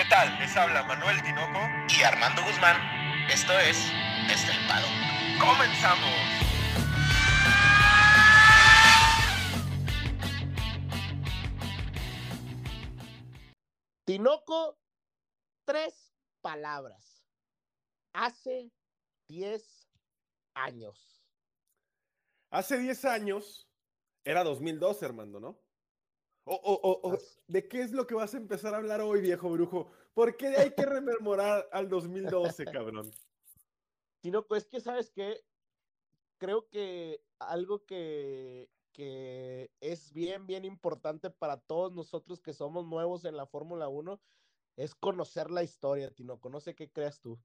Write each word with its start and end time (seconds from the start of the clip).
¿Qué 0.00 0.06
tal? 0.08 0.38
Les 0.38 0.56
habla 0.56 0.82
Manuel 0.84 1.22
Tinoco 1.22 1.60
y 1.94 2.02
Armando 2.02 2.42
Guzmán. 2.42 2.74
Esto 3.28 3.52
es 3.58 3.76
Estelpado. 4.32 4.86
¡Comenzamos! 5.38 6.08
Tinoco, 14.06 14.78
tres 15.66 16.14
palabras. 16.40 17.26
Hace 18.14 18.72
diez 19.28 19.86
años. 20.54 21.22
Hace 22.48 22.78
diez 22.78 23.04
años 23.04 23.68
era 24.24 24.44
2012, 24.44 25.04
Armando, 25.04 25.40
¿no? 25.40 25.60
O, 26.44 26.54
o, 26.54 27.10
o, 27.10 27.18
¿De 27.46 27.68
qué 27.68 27.82
es 27.82 27.92
lo 27.92 28.06
que 28.06 28.14
vas 28.14 28.34
a 28.34 28.38
empezar 28.38 28.74
a 28.74 28.78
hablar 28.78 29.00
hoy, 29.00 29.20
viejo 29.20 29.50
brujo? 29.50 29.90
¿Por 30.14 30.36
qué 30.36 30.48
hay 30.48 30.74
que 30.74 30.86
rememorar 30.86 31.68
al 31.72 31.88
2012, 31.88 32.64
cabrón? 32.66 33.10
Tinoco, 34.20 34.56
es 34.56 34.66
que, 34.66 34.80
¿sabes 34.80 35.10
qué? 35.10 35.40
Creo 36.38 36.68
que 36.68 37.22
algo 37.38 37.84
que, 37.84 38.68
que 38.92 39.70
es 39.80 40.12
bien, 40.12 40.46
bien 40.46 40.64
importante 40.64 41.30
para 41.30 41.58
todos 41.58 41.92
nosotros 41.92 42.40
que 42.40 42.52
somos 42.52 42.86
nuevos 42.86 43.24
en 43.24 43.36
la 43.36 43.46
Fórmula 43.46 43.88
1 43.88 44.20
es 44.76 44.94
conocer 44.94 45.50
la 45.50 45.62
historia, 45.62 46.10
Tinoco. 46.10 46.48
No 46.48 46.60
sé 46.60 46.74
qué 46.74 46.90
creas 46.90 47.20
tú. 47.20 47.38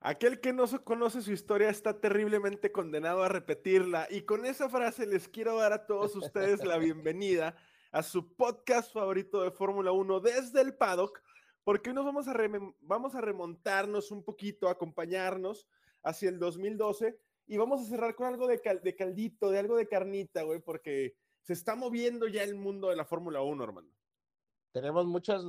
Aquel 0.00 0.40
que 0.40 0.52
no 0.52 0.66
conoce 0.84 1.22
su 1.22 1.32
historia 1.32 1.70
está 1.70 2.00
terriblemente 2.00 2.70
condenado 2.70 3.22
a 3.22 3.28
repetirla. 3.28 4.06
Y 4.10 4.22
con 4.22 4.44
esa 4.44 4.68
frase 4.68 5.06
les 5.06 5.28
quiero 5.28 5.56
dar 5.56 5.72
a 5.72 5.86
todos 5.86 6.14
ustedes 6.14 6.64
la 6.64 6.78
bienvenida 6.78 7.56
a 7.92 8.02
su 8.02 8.34
podcast 8.34 8.92
favorito 8.92 9.42
de 9.42 9.50
Fórmula 9.50 9.92
1 9.92 10.20
desde 10.20 10.60
el 10.60 10.76
paddock, 10.76 11.22
porque 11.64 11.90
hoy 11.90 11.94
nos 11.94 12.04
vamos 12.04 12.28
a, 12.28 12.34
vamos 12.80 13.14
a 13.14 13.20
remontarnos 13.20 14.10
un 14.10 14.22
poquito, 14.22 14.68
acompañarnos 14.68 15.66
hacia 16.02 16.28
el 16.28 16.38
2012 16.38 17.18
y 17.46 17.56
vamos 17.56 17.80
a 17.80 17.84
cerrar 17.84 18.14
con 18.14 18.26
algo 18.26 18.46
de, 18.46 18.60
de 18.82 18.96
caldito, 18.96 19.50
de 19.50 19.58
algo 19.58 19.76
de 19.76 19.88
carnita, 19.88 20.42
güey, 20.42 20.60
porque 20.60 21.16
se 21.42 21.52
está 21.52 21.76
moviendo 21.76 22.26
ya 22.26 22.42
el 22.42 22.54
mundo 22.54 22.88
de 22.90 22.96
la 22.96 23.04
Fórmula 23.04 23.40
1, 23.42 23.62
hermano. 23.62 23.88
Tenemos 24.72 25.06
muchas, 25.06 25.42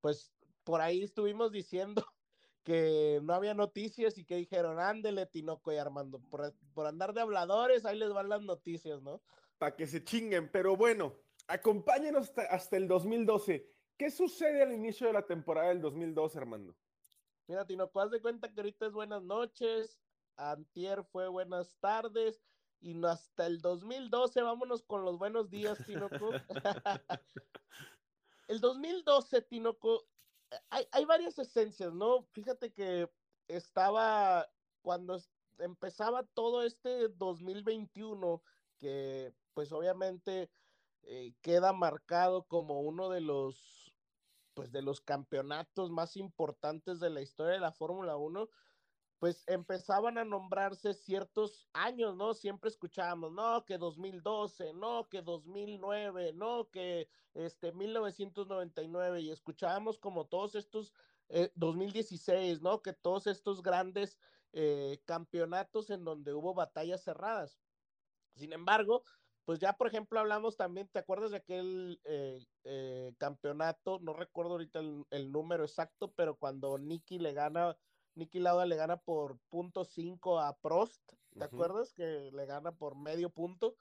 pues 0.00 0.32
por 0.64 0.80
ahí 0.80 1.02
estuvimos 1.02 1.52
diciendo 1.52 2.04
que 2.64 3.20
no 3.22 3.32
había 3.32 3.54
noticias 3.54 4.18
y 4.18 4.24
que 4.24 4.36
dijeron, 4.36 4.80
ándele, 4.80 5.26
Tinoco 5.26 5.72
y 5.72 5.76
Armando, 5.76 6.20
por, 6.30 6.52
por 6.74 6.86
andar 6.86 7.14
de 7.14 7.20
habladores, 7.20 7.84
ahí 7.84 7.98
les 7.98 8.12
van 8.12 8.28
las 8.28 8.42
noticias, 8.42 9.00
¿no? 9.02 9.22
Para 9.58 9.76
que 9.76 9.86
se 9.86 10.02
chinguen, 10.02 10.50
pero 10.50 10.76
bueno, 10.76 11.14
acompáñenos 11.48 12.32
hasta, 12.50 12.76
el 12.76 12.88
2012. 12.88 13.66
¿Qué 13.96 14.10
sucede 14.10 14.62
al 14.62 14.72
inicio 14.72 15.06
de 15.06 15.12
la 15.12 15.26
temporada 15.26 15.68
del 15.68 15.80
2012, 15.80 16.38
Armando? 16.38 16.76
Mira, 17.46 17.64
Tinoco, 17.66 18.00
haz 18.00 18.10
de 18.10 18.20
cuenta 18.20 18.52
que 18.52 18.60
ahorita 18.60 18.86
es 18.86 18.92
buenas 18.92 19.22
noches, 19.22 19.98
antier 20.36 21.04
fue 21.04 21.28
buenas 21.28 21.76
tardes, 21.80 22.42
y 22.80 23.02
hasta 23.04 23.46
el 23.46 23.60
2012, 23.60 24.42
vámonos 24.42 24.82
con 24.82 25.04
los 25.04 25.18
buenos 25.18 25.48
días, 25.48 25.78
Tinoco. 25.86 26.30
el 28.48 28.60
2012, 28.60 29.42
Tinoco, 29.42 30.04
hay, 30.70 30.86
hay, 30.90 31.04
varias 31.04 31.38
esencias, 31.38 31.92
¿no? 31.94 32.24
Fíjate 32.32 32.72
que 32.72 33.08
estaba 33.48 34.46
cuando 34.82 35.18
empezaba 35.58 36.24
todo 36.34 36.62
este 36.62 37.08
2021, 37.08 38.42
que 38.78 39.32
pues 39.54 39.72
obviamente 39.72 40.50
eh, 41.06 41.34
queda 41.40 41.72
marcado 41.72 42.46
como 42.46 42.80
uno 42.80 43.08
de 43.08 43.20
los 43.20 43.94
pues 44.54 44.72
de 44.72 44.80
los 44.80 45.02
campeonatos 45.02 45.90
más 45.90 46.16
importantes 46.16 46.98
de 46.98 47.10
la 47.10 47.20
historia 47.20 47.52
de 47.52 47.60
la 47.60 47.72
Fórmula 47.72 48.16
1, 48.16 48.48
pues 49.18 49.44
empezaban 49.46 50.16
a 50.16 50.24
nombrarse 50.24 50.94
ciertos 50.94 51.68
años, 51.74 52.16
¿no? 52.16 52.32
Siempre 52.32 52.70
escuchábamos, 52.70 53.32
no, 53.32 53.64
que 53.66 53.76
2012, 53.76 54.72
no, 54.72 55.08
que 55.10 55.20
2009, 55.22 56.32
no, 56.32 56.70
que 56.70 57.08
este 57.34 57.72
1999 57.72 59.20
y 59.20 59.30
escuchábamos 59.30 59.98
como 59.98 60.26
todos 60.26 60.54
estos 60.54 60.94
2016, 61.54 62.58
eh, 62.58 62.60
¿no? 62.62 62.80
Que 62.82 62.94
todos 62.94 63.26
estos 63.26 63.62
grandes 63.62 64.18
eh, 64.52 65.02
campeonatos 65.04 65.90
en 65.90 66.04
donde 66.04 66.32
hubo 66.32 66.54
batallas 66.54 67.02
cerradas. 67.04 67.60
Sin 68.34 68.52
embargo, 68.52 69.02
pues 69.46 69.58
ya 69.60 69.72
por 69.72 69.86
ejemplo 69.86 70.20
hablamos 70.20 70.58
también, 70.58 70.88
¿te 70.88 70.98
acuerdas 70.98 71.30
de 71.30 71.38
aquel 71.38 72.00
eh, 72.04 73.14
campeonato? 73.16 73.98
No 74.00 74.12
recuerdo 74.12 74.52
ahorita 74.52 74.80
el, 74.80 75.06
el, 75.10 75.32
número 75.32 75.64
exacto, 75.64 76.12
pero 76.12 76.36
cuando 76.36 76.76
Nicky 76.76 77.18
le 77.18 77.32
gana 77.32 77.78
Nicky 78.16 78.40
Lauda 78.40 78.66
le 78.66 78.76
gana 78.76 78.96
por 78.96 79.38
punto 79.50 79.84
cinco 79.84 80.40
a 80.40 80.56
Prost, 80.56 81.12
¿te 81.38 81.44
acuerdas? 81.44 81.92
Que 81.92 82.30
le 82.32 82.46
gana 82.46 82.72
por 82.72 82.96
medio 82.96 83.30
punto. 83.30 83.76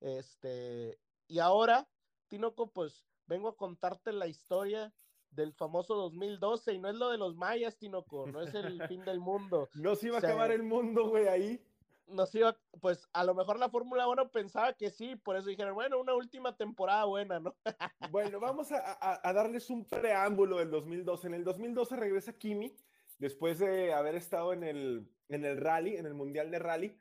Este, 0.00 1.00
y 1.26 1.38
ahora, 1.38 1.88
Tinoco, 2.28 2.70
pues 2.70 3.06
vengo 3.26 3.48
a 3.48 3.56
contarte 3.56 4.12
la 4.12 4.26
historia 4.26 4.94
del 5.30 5.52
famoso 5.54 5.94
2012 5.94 6.74
y 6.74 6.78
no 6.78 6.88
es 6.88 6.96
lo 6.96 7.10
de 7.10 7.18
los 7.18 7.34
mayas, 7.34 7.78
Tinoco, 7.78 8.26
no 8.26 8.42
es 8.42 8.54
el 8.54 8.86
fin 8.86 9.04
del 9.04 9.20
mundo. 9.20 9.68
No 9.74 9.96
se 9.96 10.08
iba 10.08 10.16
a 10.16 10.20
acabar 10.20 10.52
el 10.52 10.62
mundo, 10.62 11.08
güey, 11.08 11.26
ahí. 11.26 11.60
No 12.08 12.26
se 12.26 12.38
iba, 12.38 12.56
pues 12.80 13.08
a 13.12 13.24
lo 13.24 13.34
mejor 13.34 13.58
la 13.58 13.68
Fórmula 13.68 14.08
1 14.08 14.30
pensaba 14.30 14.72
que 14.72 14.90
sí, 14.90 15.16
por 15.16 15.36
eso 15.36 15.48
dijeron, 15.48 15.74
bueno, 15.74 16.00
una 16.00 16.14
última 16.14 16.56
temporada 16.56 17.04
buena, 17.04 17.40
¿no? 17.40 17.54
bueno, 18.10 18.40
vamos 18.40 18.72
a, 18.72 19.20
a, 19.22 19.32
darles 19.32 19.70
un 19.70 19.84
preámbulo 19.84 20.58
del 20.58 20.70
2012. 20.70 21.26
En 21.26 21.34
el 21.34 21.44
2012 21.44 21.96
regresa 21.96 22.32
Kimi 22.32 22.76
después 23.18 23.58
de 23.58 23.92
haber 23.92 24.14
estado 24.14 24.52
en 24.52 24.64
el, 24.64 25.10
en 25.28 25.44
el 25.44 25.58
rally, 25.58 25.96
en 25.96 26.06
el 26.06 26.14
Mundial 26.14 26.50
de 26.50 26.58
Rally. 26.58 27.00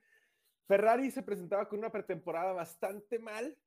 Ferrari 0.67 1.11
se 1.11 1.23
presentaba 1.23 1.69
con 1.69 1.79
una 1.79 1.91
pretemporada 1.91 2.51
bastante 2.51 3.19
mal. 3.19 3.57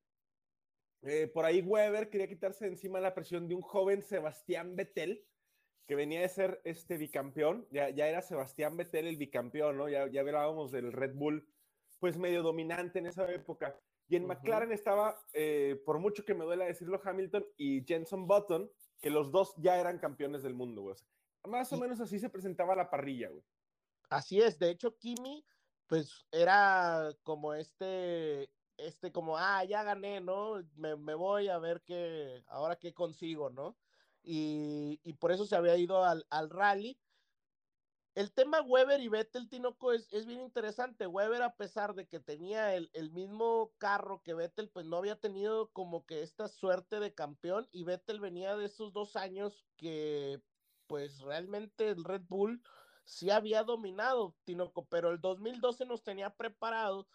Eh, 1.01 1.27
por 1.33 1.45
ahí 1.45 1.61
Weber 1.61 2.09
quería 2.09 2.27
quitarse 2.27 2.65
de 2.65 2.71
encima 2.71 2.99
la 2.99 3.15
presión 3.15 3.47
de 3.47 3.55
un 3.55 3.61
joven 3.61 4.03
Sebastián 4.03 4.75
Vettel, 4.75 5.25
que 5.87 5.95
venía 5.95 6.21
de 6.21 6.29
ser 6.29 6.61
este 6.63 6.97
bicampeón. 6.97 7.67
Ya, 7.71 7.89
ya 7.89 8.07
era 8.07 8.21
Sebastián 8.21 8.77
Vettel 8.77 9.07
el 9.07 9.17
bicampeón, 9.17 9.77
¿no? 9.77 9.89
Ya, 9.89 10.07
ya 10.07 10.21
hablábamos 10.21 10.71
del 10.71 10.91
Red 10.91 11.15
Bull, 11.15 11.47
pues 11.99 12.17
medio 12.17 12.43
dominante 12.43 12.99
en 12.99 13.07
esa 13.07 13.31
época. 13.31 13.79
Y 14.07 14.17
en 14.17 14.25
McLaren 14.25 14.71
estaba, 14.73 15.17
eh, 15.33 15.81
por 15.85 15.99
mucho 15.99 16.25
que 16.25 16.33
me 16.33 16.43
duela 16.43 16.65
decirlo, 16.65 16.99
Hamilton 17.03 17.45
y 17.55 17.85
Jenson 17.85 18.27
Button, 18.27 18.69
que 18.99 19.09
los 19.09 19.31
dos 19.31 19.53
ya 19.57 19.79
eran 19.79 19.99
campeones 19.99 20.43
del 20.43 20.53
mundo, 20.53 20.81
güey. 20.81 20.95
Más 21.47 21.71
o 21.73 21.77
menos 21.77 21.99
así 22.01 22.19
se 22.19 22.29
presentaba 22.29 22.75
la 22.75 22.89
parrilla, 22.89 23.29
güey. 23.29 23.43
Así 24.09 24.41
es, 24.41 24.59
de 24.59 24.69
hecho, 24.69 24.97
Kimi, 24.97 25.45
pues 25.87 26.25
era 26.31 27.15
como 27.23 27.53
este, 27.53 28.49
este, 28.77 29.11
como, 29.11 29.37
ah, 29.37 29.63
ya 29.63 29.83
gané, 29.83 30.19
¿no? 30.19 30.61
Me, 30.75 31.13
voy 31.13 31.47
a 31.47 31.57
ver 31.57 31.81
qué, 31.81 32.43
ahora 32.47 32.77
qué 32.77 32.93
consigo, 32.93 33.49
¿no? 33.49 33.77
Y, 34.23 34.97
por 35.19 35.31
eso 35.31 35.45
se 35.45 35.55
había 35.55 35.77
ido 35.77 36.03
al, 36.03 36.49
rally. 36.49 36.99
El 38.13 38.33
tema 38.33 38.61
Weber 38.61 38.99
y 38.99 39.07
Vettel 39.07 39.47
Tinoco 39.47 39.93
es, 39.93 40.11
es, 40.11 40.25
bien 40.25 40.41
interesante. 40.41 41.07
Weber, 41.07 41.41
a 41.41 41.55
pesar 41.55 41.95
de 41.95 42.07
que 42.07 42.19
tenía 42.19 42.75
el, 42.75 42.89
el, 42.93 43.09
mismo 43.11 43.71
carro 43.77 44.21
que 44.21 44.33
Vettel, 44.33 44.69
pues 44.69 44.85
no 44.85 44.97
había 44.97 45.15
tenido 45.15 45.69
como 45.69 46.05
que 46.05 46.21
esta 46.21 46.47
suerte 46.49 46.99
de 46.99 47.13
campeón. 47.13 47.67
Y 47.71 47.83
Vettel 47.83 48.19
venía 48.19 48.57
de 48.57 48.65
esos 48.65 48.91
dos 48.91 49.15
años 49.15 49.65
que 49.77 50.41
pues 50.87 51.21
realmente 51.21 51.87
el 51.87 52.03
Red 52.03 52.23
Bull 52.27 52.61
sí 53.05 53.29
había 53.29 53.63
dominado, 53.63 54.35
Tinoco, 54.43 54.85
pero 54.85 55.11
el 55.11 55.21
2012 55.21 55.85
nos 55.85 56.03
tenía 56.03 56.31
preparado 56.31 57.07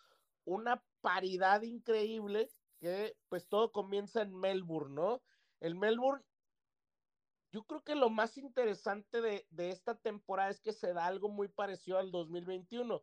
una 0.45 0.83
paridad 1.01 1.63
increíble 1.63 2.49
que 2.79 3.17
pues 3.29 3.49
todo 3.49 3.73
comienza 3.73 4.23
en 4.23 4.35
Melbourne, 4.35 4.95
¿no? 4.95 5.23
El 5.61 5.75
Melbourne, 5.75 6.25
yo 7.57 7.65
creo 7.65 7.83
que 7.83 7.95
lo 7.95 8.11
más 8.11 8.37
interesante 8.37 9.23
de, 9.23 9.47
de 9.49 9.71
esta 9.71 9.95
temporada 9.95 10.51
es 10.51 10.61
que 10.61 10.75
se 10.75 10.93
da 10.93 11.07
algo 11.07 11.31
muy 11.31 11.49
parecido 11.49 11.97
al 11.97 12.11
2021. 12.11 13.03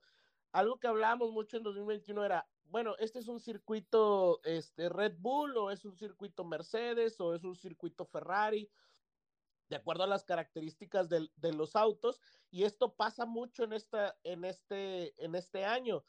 Algo 0.52 0.80
que 0.80 0.86
hablábamos 0.86 1.32
mucho 1.32 1.58
en 1.58 1.64
2021 1.64 2.24
era, 2.24 2.48
bueno, 2.66 2.96
este 3.00 3.18
es 3.18 3.28
un 3.28 3.40
circuito 3.40 4.42
este, 4.44 4.90
Red 4.90 5.16
Bull 5.18 5.58
o 5.58 5.72
es 5.72 5.86
un 5.86 5.96
circuito 5.96 6.46
Mercedes 6.46 7.20
o 7.20 7.34
es 7.34 7.44
un 7.44 7.56
circuito 7.56 8.06
Ferrari 8.06 8.70
de 9.70 9.78
acuerdo 9.78 10.04
a 10.04 10.08
las 10.08 10.24
características 10.24 11.10
de, 11.10 11.54
los 11.54 11.76
autos, 11.76 12.22
y 12.52 12.64
esto 12.64 12.94
pasa 12.94 13.26
mucho 13.26 13.64
en, 13.64 13.74
esta, 13.74 14.16
en, 14.24 14.46
este, 14.46 15.16
en 15.18 15.34
este 15.34 15.66
año. 15.66 16.06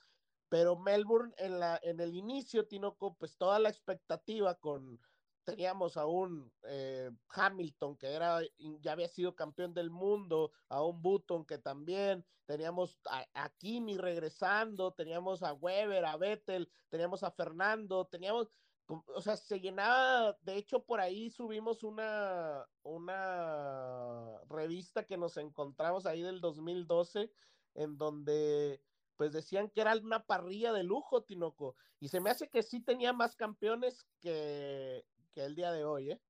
Pero 0.50 0.76
Melbourne 0.76 1.32
en, 1.38 1.61
la, 1.61 1.81
en 1.82 1.99
el 1.99 2.14
inicio, 2.14 2.67
Tinoco, 2.67 3.14
pues 3.14 3.38
toda 3.38 3.58
la 3.58 3.70
expectativa 3.70 4.55
con, 4.56 5.00
teníamos 5.44 5.96
a 5.96 6.06
un 6.06 6.50
eh, 6.64 7.11
Hamilton 7.29 7.96
que 7.96 8.12
era, 8.12 8.41
ya 8.81 8.93
había 8.93 9.08
sido 9.08 9.35
campeón 9.35 9.75
del 9.75 9.91
mundo, 9.91 10.52
a 10.69 10.82
un 10.82 11.00
Button 11.02 11.44
que 11.44 11.58
también, 11.58 12.25
teníamos 12.46 12.99
a, 13.11 13.26
a, 13.35 13.49
Kimi 13.50 13.96
regresando, 13.96 14.93
teníamos 14.93 15.43
a 15.43 15.52
Weber, 15.52 16.05
a 16.05 16.17
Vettel, 16.17 16.70
teníamos 16.88 17.23
a 17.23 17.31
Fernando, 17.31 18.06
teníamos, 18.06 18.50
o 18.87 19.20
sea, 19.20 19.37
se 19.37 19.61
llenaba, 19.61 20.37
de 20.43 20.56
hecho 20.56 20.85
por 20.85 21.00
ahí 21.00 21.31
subimos 21.31 21.82
una, 21.82 22.67
una, 22.82 24.40
revista 24.49 25.05
que 25.05 25.17
nos 25.17 25.37
encontramos 25.37 26.06
ahí 26.06 26.23
del 26.23 26.40
2012, 26.40 27.31
en 27.75 27.97
donde 27.97 28.81
pues 29.17 29.32
decían 29.32 29.70
que 29.70 29.81
era 29.81 29.97
una 29.97 30.25
parrilla 30.25 30.73
de 30.73 30.82
lujo, 30.82 31.23
Tinoco. 31.23 31.76
Y 32.00 32.08
se 32.08 32.20
me 32.20 32.31
hace 32.31 32.49
que 32.49 32.62
sí 32.62 32.81
tenía 32.81 33.12
más 33.12 33.37
campeones 33.37 34.05
que, 34.20 35.05
que 35.34 35.44
el 35.44 35.54
día 35.54 35.72
de 35.72 35.84
hoy, 35.84 36.12
¿eh? 36.12 36.20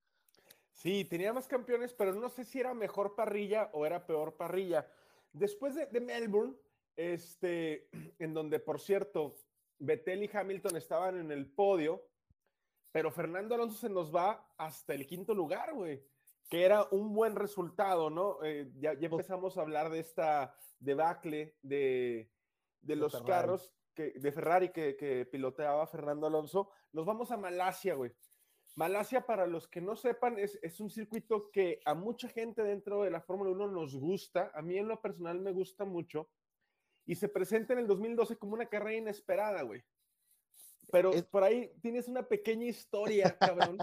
Sí, 0.72 1.04
tenía 1.04 1.32
más 1.32 1.46
campeones, 1.46 1.94
pero 1.94 2.14
no 2.14 2.28
sé 2.28 2.44
si 2.44 2.58
era 2.58 2.74
mejor 2.74 3.14
parrilla 3.14 3.70
o 3.72 3.86
era 3.86 4.06
peor 4.06 4.36
parrilla. 4.36 4.88
Después 5.32 5.74
de, 5.74 5.86
de 5.86 6.00
Melbourne, 6.00 6.56
este, 6.96 7.88
en 8.18 8.34
donde, 8.34 8.58
por 8.58 8.80
cierto, 8.80 9.36
Vettel 9.78 10.24
y 10.24 10.30
Hamilton 10.32 10.76
estaban 10.76 11.18
en 11.18 11.30
el 11.30 11.46
podio, 11.46 12.02
pero 12.90 13.10
Fernando 13.10 13.54
Alonso 13.54 13.78
se 13.78 13.88
nos 13.88 14.14
va 14.14 14.52
hasta 14.56 14.94
el 14.94 15.06
quinto 15.06 15.34
lugar, 15.34 15.74
güey, 15.74 16.04
que 16.48 16.64
era 16.64 16.86
un 16.90 17.12
buen 17.12 17.34
resultado, 17.34 18.10
¿no? 18.10 18.42
Eh, 18.42 18.70
ya, 18.76 18.94
ya, 18.94 19.08
empezamos 19.08 19.56
a 19.56 19.62
hablar 19.62 19.90
de 19.90 20.00
esta 20.00 20.56
debacle 20.78 21.56
de, 21.62 22.30
de 22.80 22.96
los 22.96 23.20
carros 23.22 23.72
que, 23.94 24.12
de 24.12 24.32
Ferrari 24.32 24.70
que, 24.70 24.96
que, 24.96 25.26
piloteaba 25.26 25.86
Fernando 25.86 26.26
Alonso. 26.26 26.70
Nos 26.92 27.06
vamos 27.06 27.30
a 27.30 27.36
Malasia, 27.36 27.94
güey. 27.94 28.12
Malasia, 28.76 29.24
para 29.24 29.46
los 29.46 29.68
que 29.68 29.80
no 29.80 29.94
sepan, 29.94 30.38
es, 30.38 30.58
es 30.62 30.80
un 30.80 30.90
circuito 30.90 31.50
que 31.50 31.80
a 31.84 31.94
mucha 31.94 32.28
gente 32.28 32.62
dentro 32.62 33.02
de 33.02 33.10
la 33.10 33.20
Fórmula 33.20 33.50
1 33.50 33.68
nos 33.68 33.94
gusta. 33.94 34.50
A 34.54 34.62
mí 34.62 34.76
en 34.76 34.88
lo 34.88 35.00
personal 35.00 35.38
me 35.40 35.52
gusta 35.52 35.84
mucho. 35.84 36.28
Y 37.06 37.14
se 37.14 37.28
presenta 37.28 37.72
en 37.74 37.80
el 37.80 37.86
2012 37.86 38.36
como 38.36 38.54
una 38.54 38.66
carrera 38.66 38.96
inesperada, 38.96 39.62
güey. 39.62 39.82
Pero 40.90 41.12
es... 41.12 41.24
por 41.24 41.44
ahí 41.44 41.72
tienes 41.82 42.08
una 42.08 42.26
pequeña 42.26 42.66
historia, 42.66 43.36
cabrón. 43.38 43.78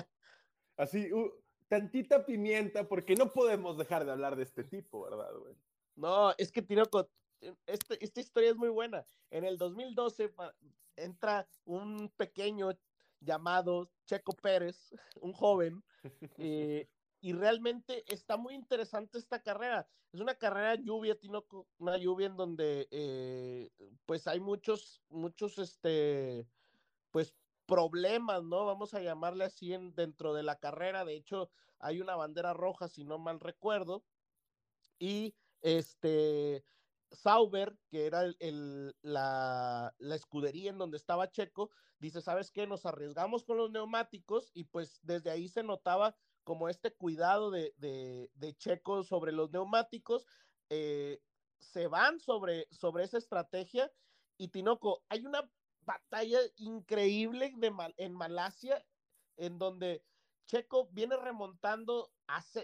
Así, 0.75 1.11
uh, 1.13 1.31
tantita 1.69 2.25
pimienta, 2.25 2.88
porque 2.88 3.15
no 3.15 3.31
podemos 3.31 3.77
dejar 3.77 4.05
de 4.05 4.11
hablar 4.11 4.35
de 4.35 4.43
este 4.43 4.65
tipo, 4.65 5.03
¿verdad, 5.03 5.33
güey? 5.38 5.55
No, 5.95 6.33
es 6.38 6.51
que 6.51 6.61
Tino, 6.61 6.83
este, 7.65 8.03
esta 8.03 8.19
historia 8.19 8.49
es 8.49 8.57
muy 8.57 8.69
buena. 8.69 9.05
En 9.29 9.45
el 9.45 9.57
2012 9.57 10.33
entra 10.97 11.47
un 11.65 12.09
pequeño 12.17 12.71
llamado 13.21 13.91
Checo 14.06 14.33
Pérez, 14.33 14.91
un 15.21 15.33
joven, 15.33 15.83
eh, 16.38 16.89
y 17.21 17.33
realmente 17.33 18.03
está 18.13 18.35
muy 18.35 18.56
interesante 18.56 19.18
esta 19.18 19.41
carrera. 19.41 19.88
Es 20.12 20.19
una 20.19 20.35
carrera 20.35 20.75
lluvia, 20.75 21.18
Tino, 21.18 21.45
una 21.77 21.97
lluvia 21.97 22.27
en 22.27 22.35
donde 22.35 22.88
eh, 22.91 23.71
pues 24.06 24.27
hay 24.27 24.39
muchos, 24.41 25.03
muchos, 25.07 25.57
este, 25.59 26.50
pues 27.12 27.35
problemas, 27.65 28.44
¿no? 28.44 28.65
Vamos 28.65 28.94
a 28.94 29.01
llamarle 29.01 29.45
así 29.45 29.74
en, 29.74 29.95
dentro 29.95 30.33
de 30.33 30.44
la 30.44 30.59
carrera. 30.59 31.06
De 31.06 31.15
hecho, 31.15 31.51
hay 31.79 32.01
una 32.01 32.15
bandera 32.17 32.53
roja, 32.53 32.89
si 32.89 33.06
no 33.06 33.19
mal 33.19 33.39
recuerdo. 33.39 34.03
Y 35.00 35.35
este, 35.62 36.65
Sauber, 37.12 37.78
que 37.90 38.06
era 38.06 38.24
el, 38.40 38.96
la, 39.02 39.94
la, 39.98 40.16
escudería 40.16 40.69
en 40.69 40.78
donde 40.78 40.98
estaba 40.98 41.30
Checo, 41.30 41.69
dice, 42.00 42.22
¿sabes 42.22 42.52
qué? 42.52 42.68
Nos 42.68 42.86
arriesgamos 42.86 43.44
con 43.44 43.58
los 43.58 43.72
neumáticos 43.72 44.52
y 44.54 44.66
pues 44.66 45.00
desde 45.04 45.30
ahí 45.30 45.48
se 45.48 45.63
notaba 45.63 46.16
como 46.44 46.69
este 46.69 46.94
cuidado 46.94 47.52
de, 47.52 47.74
de, 47.78 48.31
de 48.34 48.56
Checo 48.56 49.04
sobre 49.04 49.31
los 49.31 49.52
neumáticos. 49.52 50.25
Eh, 50.69 51.22
se 51.60 51.88
van 51.88 52.19
sobre, 52.19 52.68
sobre 52.72 53.04
esa 53.04 53.18
estrategia 53.18 53.92
y 54.38 54.48
Tinoco, 54.48 55.04
hay 55.10 55.25
una 55.25 55.50
batalla 55.81 56.40
increíble 56.56 57.54
de 57.58 57.74
en 57.98 58.13
Malasia 58.13 58.84
en 59.38 59.60
donde 59.60 60.04
Checo 60.48 60.88
viene 60.92 61.16
remontando, 61.18 62.12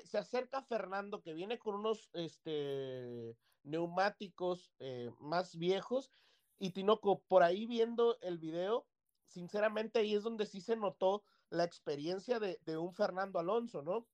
se 0.04 0.18
acerca 0.18 0.60
a 0.60 0.64
Fernando 0.64 1.22
que 1.22 1.34
viene 1.34 1.60
con 1.60 1.76
unos 1.76 2.10
este, 2.14 3.38
neumáticos 3.68 4.72
eh, 4.80 5.12
más 5.20 5.58
viejos 5.58 6.12
y 6.60 6.72
Tinoco, 6.72 7.22
por 7.28 7.44
ahí 7.44 7.66
viendo 7.66 8.18
el 8.22 8.38
video, 8.38 8.88
sinceramente 9.26 10.00
ahí 10.00 10.16
es 10.16 10.24
donde 10.24 10.46
sí 10.46 10.62
se 10.62 10.76
notó 10.76 11.24
la 11.50 11.64
experiencia 11.64 12.40
de, 12.40 12.60
de 12.66 12.78
un 12.78 12.94
Fernando 12.94 13.40
Alonso, 13.40 13.82
¿no? 13.82 14.08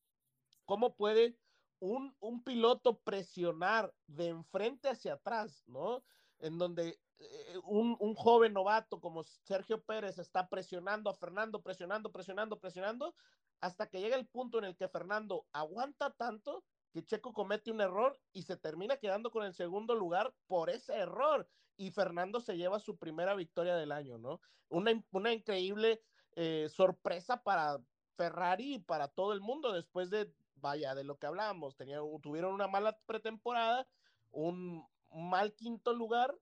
¿Cómo 0.66 0.96
puede 0.96 1.38
un, 1.80 2.16
un, 2.20 2.44
piloto 2.44 3.00
presionar 3.00 3.94
de 4.08 4.30
enfrente 4.30 4.90
hacia 4.90 5.14
atrás, 5.14 5.64
¿no? 5.68 6.04
En 6.40 6.58
donde 6.58 7.00
eh, 7.20 7.58
un, 7.64 7.96
un, 8.00 8.16
joven 8.16 8.54
novato 8.54 9.00
como 9.00 9.24
Sergio 9.24 9.82
Pérez 9.82 10.18
está 10.18 10.48
presionando 10.48 11.10
a 11.10 11.14
Fernando, 11.14 11.62
presionando, 11.62 12.12
presionando, 12.12 12.60
presionando, 12.60 13.16
hasta 13.60 13.88
que 13.88 14.00
llega 14.00 14.16
el 14.16 14.28
punto 14.28 14.58
en 14.58 14.66
el 14.66 14.76
que 14.76 14.88
Fernando 14.88 15.46
aguanta 15.52 16.12
tanto 16.12 16.64
que 16.94 17.04
Checo 17.04 17.34
comete 17.34 17.72
un 17.72 17.82
error 17.82 18.22
y 18.32 18.44
se 18.44 18.56
termina 18.56 18.98
quedando 18.98 19.32
con 19.32 19.44
el 19.44 19.54
segundo 19.54 19.96
lugar 19.96 20.36
por 20.46 20.70
ese 20.70 20.96
error. 20.96 21.50
Y 21.76 21.90
Fernando 21.90 22.40
se 22.40 22.56
lleva 22.56 22.80
su 22.80 22.98
primera 23.00 23.34
victoria 23.34 23.76
del 23.76 23.92
año, 23.92 24.20
¿no? 24.20 24.42
Una, 24.70 24.92
una 25.12 25.34
increíble 25.34 26.04
eh, 26.36 26.70
sorpresa 26.70 27.42
para 27.42 27.84
Ferrari 28.16 28.76
y 28.76 28.80
para 28.80 29.08
todo 29.08 29.34
el 29.34 29.42
mundo 29.42 29.74
después 29.74 30.12
de, 30.12 30.32
vaya, 30.56 30.94
de 30.94 31.04
lo 31.04 31.18
que 31.18 31.26
hablábamos. 31.26 31.76
Tenían, 31.76 32.04
tuvieron 32.22 32.54
una 32.54 32.68
mala 32.68 33.00
pretemporada, 33.08 33.88
un 34.30 34.88
mal 35.10 35.56
quinto 35.56 35.94
lugar, 35.94 36.40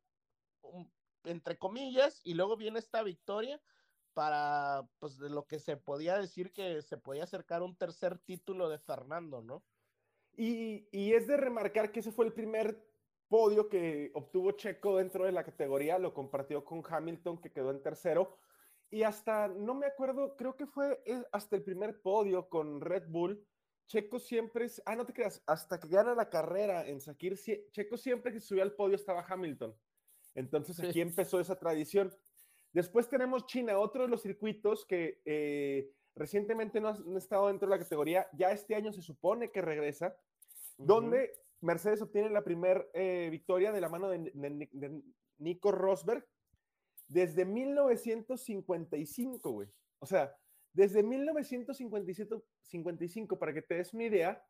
entre 1.24 1.57
comillas, 1.57 2.19
y 2.25 2.33
luego 2.33 2.57
viene 2.57 2.80
esta 2.80 3.04
victoria 3.04 3.62
para, 4.13 4.89
pues, 5.00 5.18
de 5.18 5.30
lo 5.30 5.47
que 5.47 5.59
se 5.59 5.77
podía 5.77 6.18
decir 6.18 6.51
que 6.51 6.81
se 6.81 6.97
podía 6.97 7.24
acercar 7.24 7.62
un 7.62 7.77
tercer 7.77 8.19
título 8.19 8.68
de 8.68 8.80
Fernando, 8.80 9.42
¿no? 9.42 9.63
Y, 10.38 10.88
y, 10.92 11.13
es 11.13 11.28
de 11.28 11.38
remarcar 11.38 11.92
que 11.92 12.00
ese 12.00 12.12
fue 12.12 12.25
el 12.25 12.33
primer 12.33 12.81
podio 13.28 13.69
que 13.69 14.12
obtuvo 14.13 14.51
Checo 14.51 14.98
dentro 14.98 15.25
de 15.25 15.31
la 15.31 15.44
categoría, 15.44 16.00
lo 16.00 16.13
compartió 16.13 16.63
con 16.63 16.83
Hamilton, 16.88 17.42
que 17.42 17.51
quedó 17.51 17.72
en 17.72 17.81
tercero, 17.81 18.38
y 18.89 19.04
hasta, 19.04 19.48
no 19.48 19.74
me 19.74 19.86
acuerdo, 19.86 20.36
creo 20.36 20.57
que 20.57 20.68
fue 20.68 21.01
eh, 21.06 21.24
hasta 21.31 21.56
el 21.56 21.63
primer 21.63 22.01
podio 22.01 22.50
con 22.50 22.81
Red 22.81 23.07
Bull, 23.07 23.45
Checo 23.88 24.19
siempre, 24.19 24.66
es, 24.66 24.81
ah, 24.86 24.95
no 24.95 25.06
te 25.06 25.13
creas, 25.13 25.42
hasta 25.48 25.80
que 25.80 25.88
gana 25.88 26.13
la 26.16 26.30
carrera 26.30 26.88
en 26.88 27.00
Sakir, 27.01 27.38
Checo 27.72 27.98
siempre 27.98 28.31
que 28.31 28.39
subía 28.39 28.63
al 28.63 28.74
podio 28.74 28.95
estaba 28.95 29.25
Hamilton. 29.28 29.75
Entonces 30.36 30.80
aquí 30.80 30.94
sí. 30.94 31.01
empezó 31.01 31.39
esa 31.39 31.57
tradición. 31.57 32.13
Después 32.72 33.10
tenemos 33.10 33.45
China, 33.48 33.80
otro 33.80 34.04
de 34.04 34.07
los 34.07 34.22
circuitos 34.22 34.86
que 34.86 35.22
eh, 35.25 35.92
recientemente 36.16 36.81
no 36.81 36.90
han 36.90 37.18
estado 37.18 37.48
dentro 37.48 37.69
de 37.69 37.78
la 37.78 37.84
categoría, 37.84 38.28
ya 38.34 38.52
este 38.52 38.75
año 38.75 38.92
se 38.92 39.02
supone 39.02 39.52
que 39.52 39.62
regresa, 39.62 40.08
uh 40.08 40.12
-huh. 40.84 40.86
donde 40.86 41.31
Mercedes 41.62 42.02
obtiene 42.02 42.30
la 42.30 42.44
primera 42.44 42.85
eh, 42.94 43.30
victoria 43.30 43.71
de 43.71 43.80
la 43.81 43.90
mano 43.90 44.09
de, 44.09 44.31
de, 44.33 44.69
de, 44.71 45.04
Nico 45.38 45.71
Rosberg 45.71 46.28
desde 47.07 47.45
1955, 47.45 49.52
güey. 49.52 49.69
O 50.00 50.06
sea, 50.06 50.35
desde 50.74 51.04
1955, 51.04 53.38
para 53.38 53.54
que 53.54 53.62
te 53.62 53.76
des 53.76 53.94
una 53.94 54.06
idea, 54.06 54.44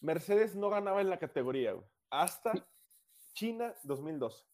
Mercedes 0.00 0.54
no 0.54 0.70
ganaba 0.70 1.00
en 1.00 1.10
la 1.10 1.18
categoría, 1.18 1.72
güey, 1.72 1.84
hasta 2.10 2.52
China 3.32 3.74
2012. 3.82 4.44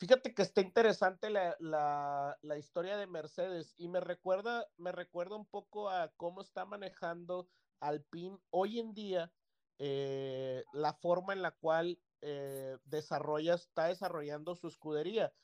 Fíjate 0.00 0.32
que 0.32 0.40
está 0.40 0.62
interesante 0.62 1.28
la, 1.28 1.54
la, 1.60 2.38
la, 2.40 2.56
historia 2.56 2.96
de 2.96 3.06
Mercedes 3.06 3.74
y 3.76 3.86
me 3.88 4.00
recuerda, 4.00 4.66
me 4.78 4.92
recuerda 4.92 5.36
un 5.36 5.44
poco 5.44 5.90
a 5.90 6.08
cómo 6.16 6.40
está 6.40 6.64
manejando 6.64 7.50
Alpine 7.80 8.38
hoy 8.48 8.80
en 8.80 8.94
día, 8.94 9.30
eh, 9.78 10.64
la 10.72 10.94
forma 10.94 11.34
en 11.34 11.42
la 11.42 11.50
cual 11.50 12.00
eh, 12.22 12.78
desarrolla, 12.84 13.52
está 13.52 13.88
desarrollando 13.88 14.54
su 14.54 14.68
escudería. 14.68 15.34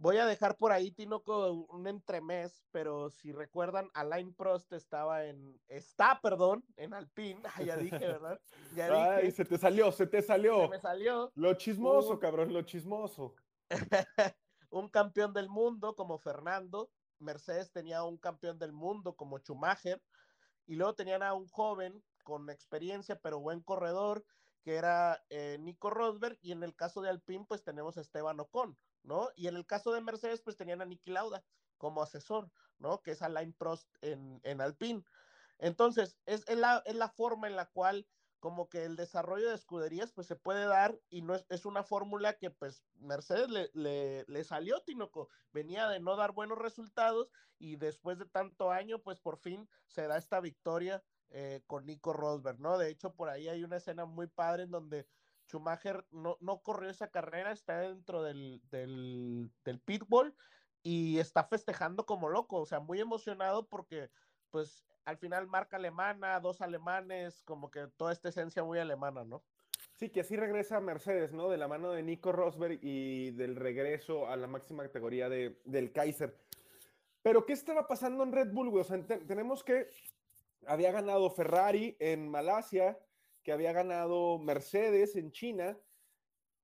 Voy 0.00 0.16
a 0.16 0.24
dejar 0.24 0.56
por 0.56 0.72
ahí, 0.72 0.90
Tino, 0.92 1.22
con 1.22 1.66
un 1.68 1.86
entremés, 1.86 2.64
pero 2.70 3.10
si 3.10 3.32
recuerdan, 3.32 3.90
Alain 3.92 4.32
Prost 4.32 4.72
estaba 4.72 5.26
en, 5.26 5.60
está, 5.68 6.18
perdón, 6.22 6.64
en 6.78 6.94
Alpine, 6.94 7.42
ah, 7.44 7.62
ya 7.62 7.76
dije, 7.76 7.98
¿verdad? 7.98 8.40
Ya 8.74 9.16
Ay, 9.16 9.26
dije. 9.26 9.36
se 9.36 9.44
te 9.44 9.58
salió, 9.58 9.92
se 9.92 10.06
te 10.06 10.22
salió. 10.22 10.62
Se 10.62 10.68
me 10.68 10.80
salió. 10.80 11.30
Lo 11.34 11.52
chismoso, 11.52 12.12
un... 12.12 12.18
cabrón, 12.18 12.50
lo 12.50 12.62
chismoso. 12.62 13.34
un 14.70 14.88
campeón 14.88 15.34
del 15.34 15.50
mundo 15.50 15.94
como 15.94 16.16
Fernando, 16.16 16.90
Mercedes 17.18 17.70
tenía 17.70 18.02
un 18.02 18.16
campeón 18.16 18.58
del 18.58 18.72
mundo 18.72 19.14
como 19.16 19.38
Schumacher, 19.38 20.00
y 20.64 20.76
luego 20.76 20.94
tenían 20.94 21.22
a 21.22 21.34
un 21.34 21.46
joven 21.46 22.02
con 22.24 22.48
experiencia, 22.48 23.20
pero 23.20 23.38
buen 23.38 23.60
corredor, 23.60 24.24
que 24.62 24.76
era 24.76 25.22
eh, 25.28 25.58
Nico 25.60 25.90
Rosberg, 25.90 26.38
y 26.40 26.52
en 26.52 26.62
el 26.62 26.74
caso 26.74 27.02
de 27.02 27.10
Alpine, 27.10 27.44
pues 27.46 27.62
tenemos 27.62 27.98
a 27.98 28.00
Esteban 28.00 28.40
Ocon. 28.40 28.78
¿No? 29.02 29.30
Y 29.36 29.48
en 29.48 29.56
el 29.56 29.66
caso 29.66 29.92
de 29.92 30.00
Mercedes, 30.00 30.40
pues 30.40 30.56
tenían 30.56 30.82
a 30.82 30.86
Niki 30.86 31.10
Lauda 31.10 31.44
como 31.78 32.02
asesor, 32.02 32.50
¿no? 32.78 33.02
Que 33.02 33.12
es 33.12 33.22
Alain 33.22 33.52
Prost 33.52 33.88
en, 34.02 34.40
en 34.44 34.60
Alpine. 34.60 35.04
Entonces, 35.58 36.18
es, 36.26 36.44
es, 36.48 36.56
la, 36.56 36.82
es 36.86 36.94
la 36.94 37.08
forma 37.08 37.46
en 37.46 37.56
la 37.56 37.66
cual 37.66 38.06
como 38.40 38.70
que 38.70 38.84
el 38.84 38.96
desarrollo 38.96 39.50
de 39.50 39.54
escuderías 39.54 40.12
pues 40.12 40.26
se 40.26 40.34
puede 40.34 40.64
dar 40.64 40.98
y 41.10 41.20
no 41.22 41.34
es, 41.34 41.44
es 41.50 41.66
una 41.66 41.82
fórmula 41.84 42.38
que 42.38 42.50
pues 42.50 42.86
Mercedes 42.94 43.50
le, 43.50 43.70
le, 43.74 44.24
le, 44.26 44.44
salió, 44.44 44.80
Tinoco, 44.80 45.28
venía 45.52 45.88
de 45.88 46.00
no 46.00 46.16
dar 46.16 46.32
buenos 46.32 46.58
resultados 46.58 47.30
y 47.58 47.76
después 47.76 48.18
de 48.18 48.24
tanto 48.24 48.70
año 48.70 49.02
pues 49.02 49.20
por 49.20 49.36
fin 49.36 49.68
se 49.86 50.06
da 50.06 50.16
esta 50.16 50.40
victoria 50.40 51.04
eh, 51.28 51.62
con 51.66 51.86
Nico 51.86 52.12
Rosberg, 52.12 52.58
¿no? 52.58 52.76
De 52.78 52.88
hecho, 52.88 53.14
por 53.14 53.28
ahí 53.28 53.46
hay 53.48 53.62
una 53.62 53.76
escena 53.76 54.04
muy 54.04 54.26
padre 54.26 54.64
en 54.64 54.70
donde 54.70 55.06
Schumacher 55.50 56.04
no, 56.10 56.36
no 56.40 56.62
corrió 56.62 56.90
esa 56.90 57.08
carrera, 57.08 57.52
está 57.52 57.80
dentro 57.80 58.22
del, 58.22 58.60
del, 58.70 59.50
del 59.64 59.80
pitbull 59.80 60.34
y 60.82 61.18
está 61.18 61.44
festejando 61.44 62.06
como 62.06 62.28
loco, 62.28 62.56
o 62.56 62.66
sea, 62.66 62.80
muy 62.80 63.00
emocionado 63.00 63.68
porque 63.68 64.10
pues 64.50 64.84
al 65.04 65.18
final 65.18 65.46
marca 65.46 65.76
alemana, 65.76 66.40
dos 66.40 66.60
alemanes, 66.60 67.42
como 67.44 67.70
que 67.70 67.86
toda 67.96 68.12
esta 68.12 68.28
esencia 68.28 68.64
muy 68.64 68.78
alemana, 68.78 69.24
¿no? 69.24 69.42
Sí, 69.94 70.08
que 70.08 70.20
así 70.20 70.36
regresa 70.36 70.80
Mercedes, 70.80 71.32
¿no? 71.32 71.48
De 71.48 71.58
la 71.58 71.68
mano 71.68 71.90
de 71.92 72.02
Nico 72.02 72.32
Rosberg 72.32 72.78
y 72.82 73.32
del 73.32 73.56
regreso 73.56 74.28
a 74.28 74.36
la 74.36 74.46
máxima 74.46 74.82
categoría 74.82 75.28
de, 75.28 75.60
del 75.64 75.92
Kaiser. 75.92 76.36
Pero, 77.22 77.44
¿qué 77.44 77.52
estaba 77.52 77.86
pasando 77.86 78.24
en 78.24 78.32
Red 78.32 78.52
Bull, 78.52 78.70
güey? 78.70 78.80
O 78.80 78.84
sea, 78.84 79.02
tenemos 79.04 79.62
que 79.62 79.88
había 80.66 80.92
ganado 80.92 81.30
Ferrari 81.30 81.96
en 82.00 82.28
Malasia, 82.28 82.98
que 83.42 83.52
había 83.52 83.72
ganado 83.72 84.38
Mercedes 84.38 85.16
en 85.16 85.32
China. 85.32 85.78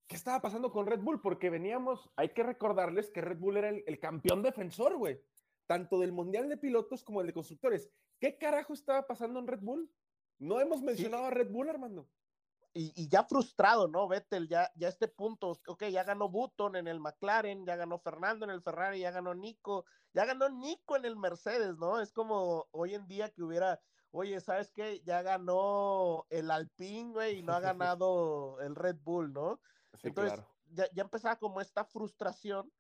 ¿Qué 0.09 0.15
estaba 0.17 0.41
pasando 0.41 0.71
con 0.71 0.87
Red 0.87 1.01
Bull? 1.01 1.21
Porque 1.21 1.51
veníamos, 1.51 2.11
hay 2.17 2.29
que 2.31 2.43
recordarles 2.43 3.11
que 3.11 3.21
Red 3.23 3.39
Bull 3.39 3.57
era 3.57 3.71
el, 3.71 3.83
el 3.87 3.99
campeón 3.99 4.43
defensor, 4.43 4.97
güey, 4.97 5.21
tanto 5.67 5.99
del 5.99 6.13
Mundial 6.13 6.49
de 6.49 6.57
Pilotos 6.59 7.03
como 7.03 7.21
el 7.21 7.27
de 7.27 7.33
Constructores. 7.33 7.91
¿Qué 8.21 8.39
carajo 8.39 8.73
estaba 8.73 9.07
pasando 9.07 9.41
en 9.41 9.47
Red 9.49 9.61
Bull? 9.63 9.93
No 10.39 10.61
hemos 10.61 10.83
mencionado 10.83 11.25
Sí. 11.25 11.29
a 11.29 11.31
Red 11.31 11.51
Bull, 11.51 11.69
Armando. 11.71 12.09
y, 12.73 12.93
y 12.95 13.09
ya 13.09 13.25
frustrado, 13.25 13.89
¿no? 13.89 14.07
Vettel, 14.07 14.49
ya, 14.49 14.71
ya 14.77 14.89
este 14.89 15.09
punto, 15.09 15.59
ok, 15.67 15.85
ya 15.87 16.05
ganó 16.05 16.29
Button 16.29 16.77
en 16.77 16.87
el 16.89 17.01
McLaren, 17.01 17.65
ya 17.65 17.75
ganó 17.75 17.99
Fernando 17.99 18.45
en 18.45 18.51
el 18.51 18.61
Ferrari, 18.63 19.01
ya 19.01 19.11
ganó 19.11 19.35
Nico, 19.35 19.87
ya 20.13 20.27
ganó 20.27 20.51
Nico 20.51 20.95
en 20.95 21.07
el 21.07 21.17
Mercedes, 21.17 21.79
¿no? 21.79 22.01
Es 22.01 22.13
como 22.13 22.69
hoy 22.73 22.95
en 22.95 23.07
día 23.09 23.31
que 23.31 23.43
hubiera, 23.43 23.81
oye, 24.11 24.41
¿sabes 24.41 24.73
qué? 24.73 25.03
Ya 25.05 25.23
ganó 25.23 26.27
el 26.31 26.51
Alpine, 26.51 27.13
güey, 27.13 27.39
y 27.39 27.43
no 27.43 27.53
ha 27.55 27.61
ganado 27.61 28.61
el 28.61 28.75
Red 28.77 28.99
Bull, 29.03 29.33
¿no? 29.33 29.61
Sí, 29.95 30.13
Entonces, 30.13 30.15
claro. 30.15 30.57
ya, 30.67 30.89
ya 30.93 31.03
empezaba 31.03 31.37
como 31.39 31.61
esta 31.61 31.85
frustración, 31.85 32.73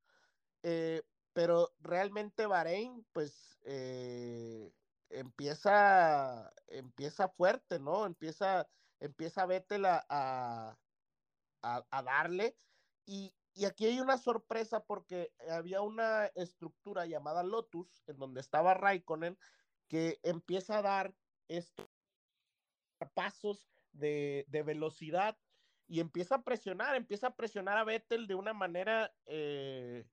eh, 0.63 1.03
pero 1.33 1.75
realmente 1.79 2.47
Bahrein, 2.47 3.07
pues, 3.13 3.59
eh, 3.65 4.73
empieza, 5.11 6.53
empieza 6.67 7.29
fuerte, 7.29 7.79
¿no? 7.81 8.07
Empieza, 8.07 8.69
empieza 9.01 9.47
Vettel 9.47 9.85
a, 9.87 10.05
a, 10.09 10.81
a- 11.63 11.87
a 11.91 12.03
darle. 12.03 12.59
Y, 13.05 13.37
y 13.55 13.65
aquí 13.67 13.87
hay 13.87 14.01
una 14.01 14.19
sorpresa 14.19 14.85
porque 14.85 15.35
había 15.51 15.81
una 15.83 16.27
estructura 16.27 17.07
llamada 17.07 17.43
Lotus, 17.43 18.03
en 18.07 18.19
donde 18.19 18.41
estaba 18.41 18.75
Raikkonen, 18.75 19.39
que 19.89 20.19
empieza 20.23 20.79
a 20.79 20.83
dar 20.83 21.15
estos 21.49 21.87
pasos 23.15 23.69
de, 23.93 24.45
de 24.49 24.63
velocidad 24.63 25.37
y 25.89 26.01
empieza 26.01 26.37
a 26.37 26.43
presionar, 26.43 26.97
empieza 26.97 27.29
a 27.29 27.37
presionar 27.37 27.79
a 27.79 27.85
Vettel 27.85 28.27
de 28.27 28.35
una 28.35 28.53
manera 28.53 29.15
eh, 29.27 30.05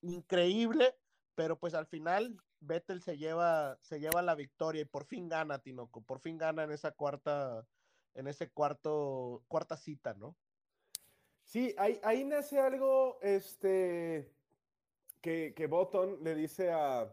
increíble, 0.00 0.94
pero 1.34 1.58
pues 1.58 1.74
al 1.74 1.86
final 1.86 2.36
Vettel 2.60 3.02
se 3.02 3.18
lleva, 3.18 3.78
se 3.80 3.98
lleva 3.98 4.22
la 4.22 4.34
victoria 4.34 4.82
y 4.82 4.86
por 4.86 5.04
fin 5.04 5.28
gana 5.28 5.58
Tinoco, 5.58 6.02
por 6.02 6.20
fin 6.20 6.38
gana 6.38 6.62
en 6.64 6.70
esa 6.70 6.92
cuarta, 6.92 7.66
en 8.14 8.28
ese 8.28 8.50
cuarto, 8.50 9.42
cuarta 9.48 9.76
cita, 9.76 10.14
¿no? 10.14 10.36
Sí, 11.44 11.74
ahí, 11.76 12.00
ahí 12.04 12.24
nace 12.24 12.60
algo, 12.60 13.18
este, 13.20 14.32
que, 15.20 15.52
que 15.54 15.66
Button 15.66 16.22
le 16.22 16.34
dice 16.36 16.70
a, 16.70 17.12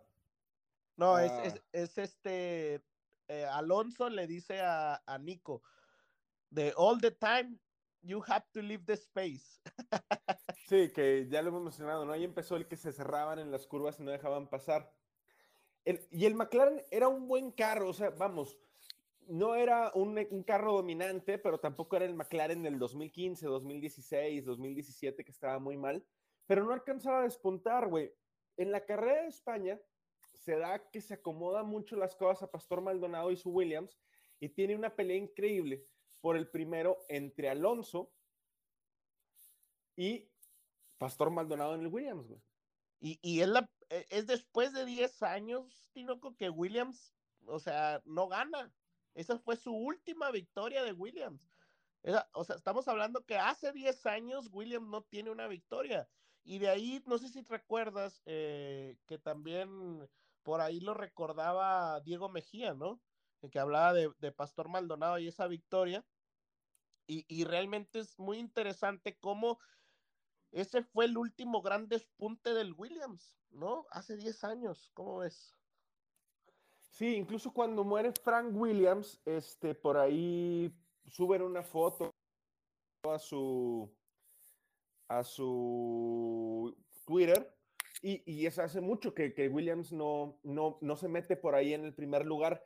No, 0.99 1.17
es, 1.17 1.31
Ah. 1.31 1.43
es, 1.45 1.61
es 1.71 1.97
este, 1.97 2.83
eh, 3.29 3.45
Alonso 3.45 4.09
le 4.09 4.27
dice 4.27 4.59
a, 4.59 5.01
a 5.05 5.17
Nico, 5.17 5.63
de 6.49 6.73
all 6.75 6.99
the 6.99 7.11
time, 7.11 7.57
you 8.01 8.21
have 8.27 8.45
to 8.51 8.61
leave 8.61 8.83
the 8.85 8.93
space. 8.93 9.61
Sí, 10.67 10.91
que 10.93 11.27
ya 11.27 11.41
lo 11.41 11.49
hemos 11.49 11.63
mencionado, 11.63 12.05
¿no? 12.05 12.13
Ahí 12.13 12.23
empezó 12.23 12.55
el 12.55 12.67
que 12.67 12.77
se 12.77 12.91
cerraban 12.93 13.39
en 13.39 13.49
las 13.49 13.65
curvas 13.65 13.99
y 13.99 14.03
no 14.03 14.11
dejaban 14.11 14.47
pasar. 14.49 14.93
El- 15.83 16.05
y 16.11 16.25
el 16.27 16.35
McLaren 16.35 16.83
era 16.91 17.07
un 17.07 17.27
buen 17.27 17.51
carro, 17.51 17.89
o 17.89 17.93
sea, 17.93 18.11
vamos, 18.11 18.59
no 19.25 19.55
era 19.55 19.91
un, 19.95 20.15
un 20.29 20.43
carro 20.43 20.73
dominante, 20.73 21.39
pero 21.39 21.59
tampoco 21.59 21.95
era 21.95 22.05
el 22.05 22.13
McLaren 22.13 22.61
del 22.61 22.77
2015, 22.77 23.47
2016, 23.47 24.45
2017, 24.45 25.23
que 25.25 25.31
estaba 25.31 25.57
muy 25.57 25.75
mal, 25.75 26.05
pero 26.45 26.63
no 26.65 26.71
alcanzaba 26.73 27.21
a 27.21 27.23
despuntar, 27.23 27.87
güey. 27.87 28.13
En 28.55 28.71
la 28.71 28.85
carrera 28.85 29.23
de 29.23 29.29
España 29.29 29.79
se 30.39 30.57
da 30.57 30.89
que 30.89 31.01
se 31.01 31.15
acomoda 31.15 31.63
mucho 31.63 31.97
las 31.97 32.15
cosas 32.15 32.43
a 32.43 32.51
Pastor 32.51 32.81
Maldonado 32.81 33.29
y 33.31 33.37
su 33.37 33.49
Williams 33.51 33.99
y 34.39 34.49
tiene 34.49 34.75
una 34.75 34.95
pelea 34.95 35.17
increíble 35.17 35.85
por 36.21 36.37
el 36.37 36.49
primero 36.49 36.97
entre 37.09 37.49
Alonso 37.49 38.13
y 39.97 40.31
Pastor 40.97 41.29
Maldonado 41.29 41.75
en 41.75 41.81
el 41.81 41.87
Williams, 41.87 42.27
güey. 42.27 42.41
Y, 43.01 43.19
y 43.21 43.41
es, 43.41 43.49
la, 43.49 43.69
e- 43.89 44.07
es 44.09 44.27
después 44.27 44.73
de 44.73 44.85
10 44.85 45.21
años, 45.23 45.89
Tinoco, 45.93 46.35
que 46.35 46.49
Williams, 46.49 47.15
o 47.45 47.59
sea, 47.59 48.01
no 48.05 48.27
gana. 48.27 48.73
Esa 49.13 49.37
fue 49.39 49.57
su 49.57 49.73
última 49.73 50.31
victoria 50.31 50.83
de 50.83 50.93
Williams. 50.93 51.53
O 52.33 52.45
sea, 52.45 52.55
estamos 52.55 52.87
hablando 52.87 53.25
que 53.25 53.37
hace 53.37 53.73
10 53.73 54.05
años 54.05 54.49
Williams 54.53 54.87
no 54.87 55.03
tiene 55.03 55.31
una 55.31 55.47
victoria. 55.47 56.09
Y 56.43 56.59
de 56.59 56.69
ahí, 56.69 57.03
no 57.05 57.17
sé 57.17 57.27
si 57.27 57.43
te 57.43 57.51
recuerdas, 57.57 58.21
eh, 58.25 58.97
que 59.05 59.17
también 59.17 60.09
por 60.49 60.61
ahí 60.61 60.79
lo 60.79 60.95
recordaba 60.95 61.99
Diego 62.01 62.27
Mejía, 62.27 62.73
¿no? 62.73 62.99
Que 63.51 63.59
hablaba 63.59 63.93
de, 63.93 64.11
de 64.17 64.31
Pastor 64.31 64.67
Maldonado 64.67 65.19
y 65.19 65.27
esa 65.27 65.45
victoria. 65.45 66.03
Y, 67.05 67.23
y 67.27 67.43
realmente 67.43 67.99
es 67.99 68.17
muy 68.17 68.39
interesante 68.39 69.15
cómo 69.19 69.59
ese 70.49 70.81
fue 70.81 71.05
el 71.05 71.19
último 71.19 71.61
gran 71.61 71.87
despunte 71.87 72.55
del 72.55 72.73
Williams, 72.73 73.39
¿no? 73.51 73.85
Hace 73.91 74.17
10 74.17 74.43
años, 74.43 74.89
¿cómo 74.95 75.19
ves? 75.19 75.55
Sí, 76.89 77.15
incluso 77.15 77.53
cuando 77.53 77.83
muere 77.83 78.11
Frank 78.11 78.51
Williams, 78.51 79.21
este, 79.25 79.75
por 79.75 79.97
ahí 79.97 80.73
suben 81.05 81.43
una 81.43 81.61
foto 81.61 82.09
a 83.03 83.19
su 83.19 83.87
a 85.09 85.23
su 85.23 86.75
Twitter 87.05 87.58
y, 88.01 88.23
y 88.31 88.45
eso 88.45 88.61
hace 88.61 88.81
mucho 88.81 89.13
que, 89.13 89.33
que 89.33 89.49
Williams 89.49 89.91
no, 89.91 90.39
no, 90.43 90.77
no 90.81 90.95
se 90.95 91.07
mete 91.07 91.35
por 91.35 91.55
ahí 91.55 91.73
en 91.73 91.85
el 91.85 91.93
primer 91.93 92.25
lugar. 92.25 92.63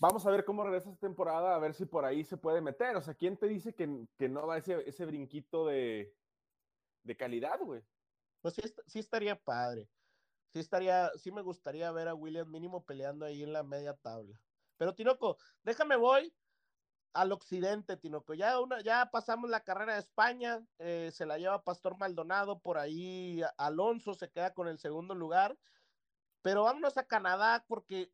Vamos 0.00 0.24
a 0.26 0.30
ver 0.30 0.44
cómo 0.44 0.62
regresa 0.62 0.90
esta 0.90 1.06
temporada, 1.06 1.54
a 1.54 1.58
ver 1.58 1.74
si 1.74 1.84
por 1.84 2.04
ahí 2.04 2.22
se 2.24 2.36
puede 2.36 2.60
meter. 2.60 2.96
O 2.96 3.02
sea, 3.02 3.14
¿quién 3.14 3.36
te 3.36 3.48
dice 3.48 3.74
que, 3.74 4.06
que 4.16 4.28
no 4.28 4.46
va 4.46 4.58
ese, 4.58 4.88
ese 4.88 5.04
brinquito 5.06 5.66
de, 5.66 6.14
de 7.02 7.16
calidad, 7.16 7.58
güey? 7.60 7.82
Pues 8.40 8.54
sí, 8.54 8.62
sí 8.86 8.98
estaría 9.00 9.34
padre. 9.34 9.88
Sí 10.52 10.60
estaría, 10.60 11.10
sí 11.16 11.32
me 11.32 11.42
gustaría 11.42 11.90
ver 11.92 12.08
a 12.08 12.14
Williams 12.14 12.48
mínimo 12.48 12.84
peleando 12.84 13.26
ahí 13.26 13.42
en 13.42 13.52
la 13.52 13.62
media 13.62 13.94
tabla. 13.94 14.40
Pero 14.76 14.94
Tinoco, 14.94 15.36
déjame 15.64 15.96
voy 15.96 16.32
al 17.12 17.32
occidente, 17.32 17.96
Tinoco. 17.96 18.34
Ya, 18.34 18.60
una, 18.60 18.80
ya 18.82 19.10
pasamos 19.10 19.50
la 19.50 19.64
carrera 19.64 19.94
de 19.94 20.00
España, 20.00 20.66
eh, 20.78 21.10
se 21.12 21.26
la 21.26 21.38
lleva 21.38 21.64
Pastor 21.64 21.96
Maldonado, 21.98 22.60
por 22.60 22.78
ahí 22.78 23.40
Alonso 23.56 24.14
se 24.14 24.30
queda 24.30 24.54
con 24.54 24.68
el 24.68 24.78
segundo 24.78 25.14
lugar. 25.14 25.58
Pero 26.42 26.64
vámonos 26.64 26.96
a 26.96 27.06
Canadá 27.06 27.64
porque, 27.66 28.12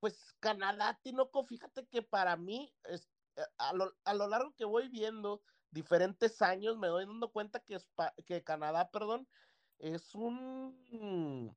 pues 0.00 0.34
Canadá, 0.40 0.98
Tinoco, 1.02 1.44
fíjate 1.44 1.86
que 1.86 2.02
para 2.02 2.36
mí, 2.36 2.74
es, 2.84 3.10
eh, 3.36 3.42
a, 3.58 3.72
lo, 3.74 3.92
a 4.04 4.14
lo 4.14 4.28
largo 4.28 4.54
que 4.54 4.64
voy 4.64 4.88
viendo 4.88 5.42
diferentes 5.70 6.42
años, 6.42 6.78
me 6.78 6.88
doy 6.88 7.06
dando 7.06 7.32
cuenta 7.32 7.60
que, 7.60 7.78
que 8.26 8.42
Canadá, 8.42 8.90
perdón, 8.90 9.28
es 9.78 10.14
un, 10.14 11.56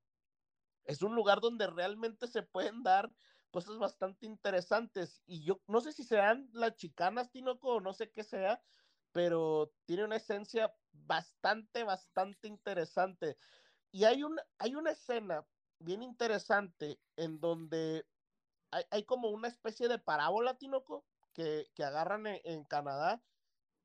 es 0.83 1.01
un 1.01 1.15
lugar 1.15 1.41
donde 1.41 1.67
realmente 1.67 2.27
se 2.27 2.43
pueden 2.43 2.83
dar 2.83 3.11
cosas 3.55 3.77
bastante 3.77 4.25
interesantes. 4.25 5.23
Y 5.25 5.45
yo 5.45 5.61
no 5.67 5.79
sé 5.79 5.93
si 5.93 6.03
sean 6.03 6.49
las 6.51 6.75
chicanas, 6.75 7.31
Tinoco, 7.31 7.75
o 7.75 7.79
no 7.79 7.93
sé 7.93 8.11
qué 8.11 8.21
sea, 8.25 8.61
pero 9.13 9.73
tiene 9.85 10.03
una 10.03 10.17
esencia 10.17 10.75
bastante, 10.91 11.85
bastante 11.85 12.49
interesante. 12.49 13.37
Y 13.93 14.03
hay 14.03 14.23
una, 14.23 14.43
hay 14.57 14.75
una 14.75 14.91
escena 14.91 15.47
bien 15.79 16.03
interesante 16.03 16.99
en 17.15 17.39
donde 17.39 18.05
hay, 18.71 18.83
hay 18.91 19.05
como 19.05 19.29
una 19.29 19.47
especie 19.47 19.87
de 19.87 19.99
parábola, 19.99 20.57
Tinoco, 20.57 21.07
que, 21.33 21.71
que 21.75 21.85
agarran 21.85 22.27
en, 22.27 22.41
en 22.43 22.65
Canadá 22.65 23.23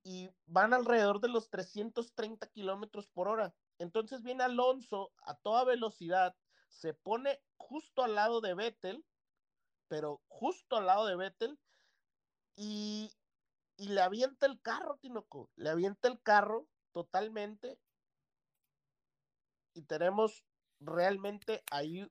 y 0.02 0.30
van 0.46 0.74
alrededor 0.74 1.20
de 1.20 1.28
los 1.28 1.48
330 1.48 2.48
kilómetros 2.48 3.06
por 3.06 3.28
hora. 3.28 3.54
Entonces 3.78 4.24
viene 4.24 4.42
Alonso 4.42 5.12
a 5.22 5.36
toda 5.36 5.62
velocidad, 5.62 6.36
se 6.66 6.92
pone 6.92 7.40
justo 7.56 8.02
al 8.02 8.16
lado 8.16 8.40
de 8.40 8.54
Vettel, 8.54 9.06
pero 9.90 10.22
justo 10.28 10.76
al 10.76 10.86
lado 10.86 11.04
de 11.04 11.16
Vettel, 11.16 11.58
y, 12.54 13.10
y 13.76 13.88
le 13.88 14.00
avienta 14.02 14.46
el 14.46 14.62
carro, 14.62 14.98
Tinoco, 14.98 15.50
le 15.56 15.68
avienta 15.68 16.06
el 16.06 16.22
carro 16.22 16.68
totalmente, 16.92 17.76
y 19.74 19.82
tenemos 19.82 20.44
realmente 20.78 21.64
ahí 21.72 22.08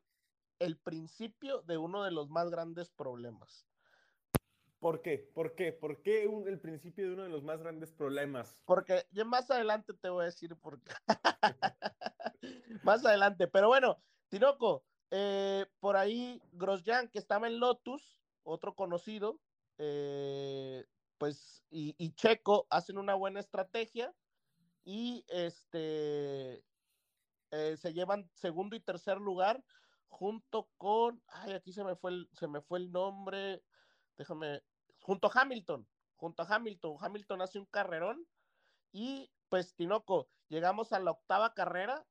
el 0.60 0.78
principio 0.78 1.62
de 1.62 1.78
uno 1.78 2.04
de 2.04 2.12
los 2.12 2.30
más 2.30 2.50
grandes 2.50 2.90
problemas. 2.90 3.66
¿Por 4.80 5.02
qué? 5.02 5.20
¿Por 5.34 5.56
qué? 5.56 5.72
¿Por 5.72 6.02
qué 6.02 6.28
un- 6.28 6.50
el 6.50 6.60
principio 6.60 7.08
de 7.08 7.14
uno 7.14 7.24
de 7.24 7.30
los 7.30 7.44
más 7.44 7.62
grandes 7.62 7.94
problemas? 7.94 8.62
Porque 8.66 9.06
yo 9.12 9.26
más 9.26 9.50
adelante 9.52 9.94
te 9.94 10.10
voy 10.10 10.24
a 10.24 10.26
decir 10.26 10.56
por 10.58 10.82
qué. 10.82 10.92
más 12.84 13.06
adelante. 13.06 13.48
Pero 13.48 13.68
bueno, 13.70 14.02
Tinoco, 14.30 14.86
eh, 15.12 15.66
por 15.80 15.98
ahí 15.98 16.42
Grosjean, 16.52 17.10
que 17.10 17.20
estaba 17.20 17.48
en 17.48 17.60
Lotus, 17.60 18.20
otro 18.44 18.76
conocido, 18.76 19.40
eh, 19.78 20.86
pues, 21.18 21.64
y, 21.70 22.12
Checo 22.14 22.68
hacen 22.70 22.98
una 22.98 23.16
buena 23.16 23.40
estrategia 23.40 24.14
y 24.84 25.26
este 25.28 26.64
eh, 27.52 27.78
se 27.78 27.94
llevan 27.94 28.30
segundo 28.34 28.76
y 28.76 28.80
tercer 28.80 29.18
lugar 29.18 29.64
junto 30.08 30.70
con, 30.78 31.22
ay, 31.28 31.54
aquí 31.54 31.74
se 31.74 31.84
me 31.84 31.96
fue 31.96 32.12
el, 32.12 32.30
se 32.34 32.48
me 32.48 32.62
fue 32.62 32.80
el 32.80 32.92
nombre, 32.92 33.64
déjame, 34.18 34.62
junto 35.02 35.28
a 35.28 35.42
Hamilton, 35.42 35.88
junto 36.16 36.44
a 36.44 36.48
Hamilton, 36.48 36.98
Hamilton 37.00 37.42
hace 37.42 37.60
un 37.60 37.66
carrerón 37.66 38.26
y 38.92 39.32
pues 39.50 39.76
Tinoco, 39.76 40.30
llegamos 40.48 40.94
a 40.94 41.00
la 41.00 41.12
octava 41.12 41.54
carrera, 41.54 42.06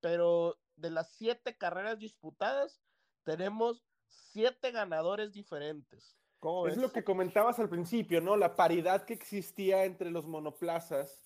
pero 0.00 0.58
de 0.78 0.90
las 0.90 1.12
siete 1.12 1.56
carreras 1.56 1.98
disputadas, 1.98 2.80
tenemos 3.24 3.84
siete 4.06 4.70
ganadores 4.70 5.32
diferentes. 5.32 6.16
¿Cómo 6.38 6.66
Es 6.66 6.74
ves? 6.76 6.82
lo 6.82 6.92
que 6.92 7.04
comentabas 7.04 7.58
al 7.58 7.68
principio, 7.68 8.20
¿no? 8.20 8.36
La 8.36 8.54
paridad 8.54 9.04
que 9.04 9.14
existía 9.14 9.84
entre 9.84 10.10
los 10.10 10.26
monoplazas. 10.26 11.20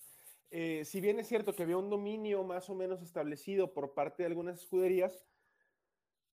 Eh, 0.49 0.83
si 0.85 1.01
bien 1.01 1.19
es 1.19 1.27
cierto 1.27 1.55
que 1.55 1.63
había 1.63 1.77
un 1.77 1.89
dominio 1.89 2.43
más 2.43 2.69
o 2.69 2.75
menos 2.75 3.01
establecido 3.01 3.73
por 3.73 3.93
parte 3.93 4.23
de 4.23 4.27
algunas 4.27 4.59
escuderías, 4.59 5.23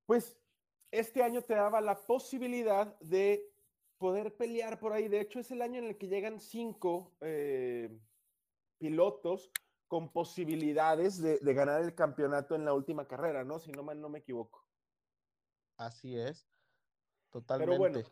pues 0.06 0.38
este 0.90 1.22
año 1.22 1.42
te 1.42 1.54
daba 1.54 1.80
la 1.80 2.06
posibilidad 2.06 2.98
de 3.00 3.46
poder 3.98 4.34
pelear 4.36 4.78
por 4.80 4.92
ahí. 4.92 5.08
De 5.08 5.20
hecho, 5.20 5.40
es 5.40 5.50
el 5.50 5.62
año 5.62 5.78
en 5.78 5.84
el 5.84 5.98
que 5.98 6.08
llegan 6.08 6.40
cinco 6.40 7.12
eh, 7.20 7.96
pilotos 8.78 9.52
con 9.90 10.12
posibilidades 10.12 11.20
de, 11.20 11.40
de 11.40 11.52
ganar 11.52 11.82
el 11.82 11.96
campeonato 11.96 12.54
en 12.54 12.64
la 12.64 12.72
última 12.72 13.08
carrera, 13.08 13.42
¿no? 13.42 13.58
Si 13.58 13.72
no 13.72 13.82
mal 13.82 14.00
no 14.00 14.08
me 14.08 14.20
equivoco. 14.20 14.64
Así 15.76 16.16
es, 16.16 16.48
totalmente. 17.32 17.72
Pero 17.72 17.78
bueno, 17.80 18.08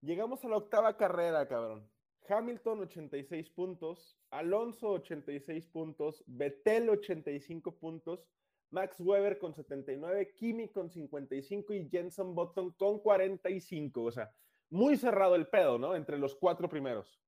llegamos 0.00 0.44
a 0.44 0.48
la 0.48 0.56
octava 0.56 0.96
carrera, 0.96 1.46
cabrón. 1.46 1.88
Hamilton 2.28 2.80
86 2.80 3.48
puntos, 3.50 4.18
Alonso 4.30 4.90
86 4.90 5.68
puntos, 5.68 6.24
Vettel 6.26 6.90
85 6.90 7.76
puntos, 7.76 8.26
Max 8.70 8.98
Weber 8.98 9.38
con 9.38 9.54
79, 9.54 10.34
Kimi 10.34 10.68
con 10.70 10.90
55 10.90 11.74
y 11.74 11.88
Jenson 11.88 12.34
Button 12.34 12.72
con 12.72 12.98
45. 12.98 14.02
O 14.02 14.10
sea, 14.10 14.34
muy 14.68 14.96
cerrado 14.96 15.36
el 15.36 15.46
pedo, 15.46 15.78
¿no? 15.78 15.94
Entre 15.94 16.18
los 16.18 16.34
cuatro 16.34 16.68
primeros. 16.68 17.20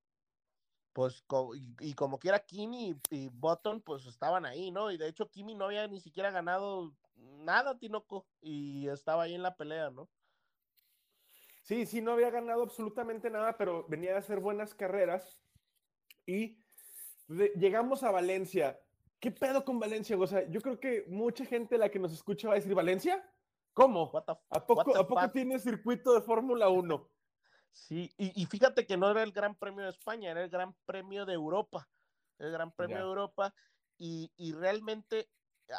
Pues, 0.93 1.23
co- 1.27 1.55
y, 1.55 1.75
y 1.81 1.95
como 1.95 2.19
quiera, 2.19 2.41
Kimi 2.45 2.91
y, 2.91 3.01
y 3.11 3.29
Button, 3.29 3.81
pues 3.81 4.07
estaban 4.07 4.45
ahí, 4.45 4.71
¿no? 4.71 4.91
Y 4.91 4.99
de 4.99 5.09
hecho, 5.09 5.31
Kimi 5.31 5.55
no 5.55 5.65
había 5.67 5.87
ni 5.89 6.01
siquiera 6.01 6.31
ganado 6.31 6.93
nada, 7.15 7.79
Tinoco, 7.79 8.27
y 8.41 8.89
estaba 8.89 9.23
ahí 9.25 9.35
en 9.35 9.43
la 9.43 9.57
pelea, 9.57 9.91
¿no? 9.91 10.11
Sí, 11.63 11.87
sí, 11.87 12.01
no 12.03 12.13
había 12.13 12.31
ganado 12.31 12.63
absolutamente 12.63 13.31
nada, 13.31 13.57
pero 13.57 13.87
venía 13.89 14.15
a 14.17 14.19
hacer 14.19 14.41
buenas 14.41 14.75
carreras. 14.75 15.41
Y 16.27 16.59
de- 17.29 17.53
llegamos 17.57 18.03
a 18.03 18.11
Valencia. 18.11 18.81
¿Qué 19.21 19.31
pedo 19.31 19.65
con 19.65 19.79
Valencia? 19.79 20.19
O 20.19 20.27
sea, 20.27 20.49
yo 20.51 20.61
creo 20.61 20.81
que 20.81 21.05
mucha 21.09 21.45
gente 21.45 21.79
la 21.79 21.89
que 21.91 22.01
nos 22.01 22.13
escucha 22.13 22.49
va 22.49 22.55
a 22.55 22.57
decir, 22.57 22.75
¿Valencia? 22.75 23.33
¿Cómo? 23.73 24.11
¿A 24.51 24.67
poco, 24.67 24.97
¿a 24.97 25.07
poco 25.07 25.31
tiene 25.31 25.59
circuito 25.59 26.13
de 26.15 26.21
Fórmula 26.23 26.69
1? 26.69 27.09
Sí, 27.73 28.13
y, 28.19 28.41
y 28.41 28.47
fíjate 28.47 28.87
que 28.87 28.97
no 28.97 29.11
era 29.11 29.23
el 29.23 29.33
Gran 29.33 29.57
Premio 29.57 29.85
de 29.85 29.91
España, 29.91 30.31
era 30.31 30.43
el 30.43 30.51
Gran 30.51 30.75
Premio 30.85 31.25
de 31.25 31.33
Europa, 31.33 31.89
el 32.39 32.53
Gran 32.53 32.71
Premio 32.71 32.99
de 32.99 33.03
Europa, 33.03 33.55
y, 33.97 34.31
y 34.37 34.53
realmente, 34.53 35.31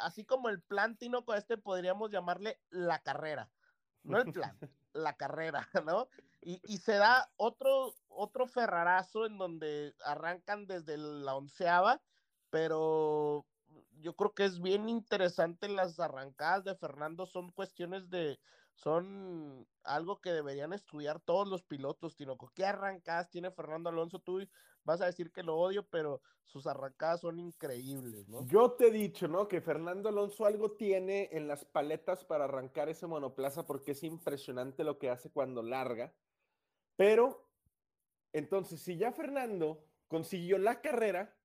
así 0.02 0.24
como 0.24 0.48
el 0.48 0.60
plan 0.60 0.96
Tinoco, 0.96 1.34
este 1.34 1.56
podríamos 1.56 2.10
llamarle 2.10 2.60
la 2.68 2.98
carrera, 2.98 3.52
no 4.02 4.18
el 4.18 4.32
plan, 4.32 4.58
la 4.92 5.16
carrera, 5.16 5.68
¿no? 5.86 6.08
Y, 6.40 6.60
y 6.64 6.78
se 6.78 6.94
da 6.94 7.30
otro, 7.36 7.94
otro 8.08 8.46
ferrarazo 8.46 9.26
en 9.26 9.38
donde 9.38 9.94
arrancan 10.04 10.66
desde 10.66 10.98
la 10.98 11.36
onceava, 11.36 12.02
pero 12.50 13.46
yo 14.00 14.16
creo 14.16 14.34
que 14.34 14.44
es 14.44 14.60
bien 14.60 14.88
interesante 14.88 15.68
las 15.68 16.00
arrancadas 16.00 16.64
de 16.64 16.76
Fernando, 16.76 17.24
son 17.26 17.52
cuestiones 17.52 18.10
de, 18.10 18.38
son 18.74 19.66
algo 19.82 20.20
que 20.20 20.32
deberían 20.32 20.72
estudiar 20.72 21.20
todos 21.20 21.48
los 21.48 21.62
pilotos, 21.62 22.16
Tinoco. 22.16 22.50
¿Qué 22.54 22.64
arrancadas 22.64 23.30
tiene 23.30 23.50
Fernando 23.50 23.88
Alonso? 23.88 24.18
Tú 24.18 24.40
vas 24.82 25.00
a 25.00 25.06
decir 25.06 25.32
que 25.32 25.42
lo 25.42 25.56
odio, 25.56 25.86
pero 25.88 26.20
sus 26.44 26.66
arrancadas 26.66 27.20
son 27.20 27.38
increíbles, 27.38 28.28
¿no? 28.28 28.46
Yo 28.46 28.72
te 28.72 28.88
he 28.88 28.90
dicho, 28.90 29.28
¿no? 29.28 29.48
Que 29.48 29.60
Fernando 29.60 30.08
Alonso 30.08 30.44
algo 30.44 30.72
tiene 30.72 31.28
en 31.32 31.48
las 31.48 31.64
paletas 31.64 32.24
para 32.24 32.44
arrancar 32.44 32.88
ese 32.88 33.06
monoplaza 33.06 33.64
porque 33.64 33.92
es 33.92 34.02
impresionante 34.02 34.84
lo 34.84 34.98
que 34.98 35.10
hace 35.10 35.30
cuando 35.30 35.62
larga. 35.62 36.12
Pero, 36.96 37.48
entonces, 38.32 38.80
si 38.82 38.96
ya 38.96 39.12
Fernando 39.12 39.84
consiguió 40.08 40.58
la 40.58 40.80
carrera, 40.80 41.36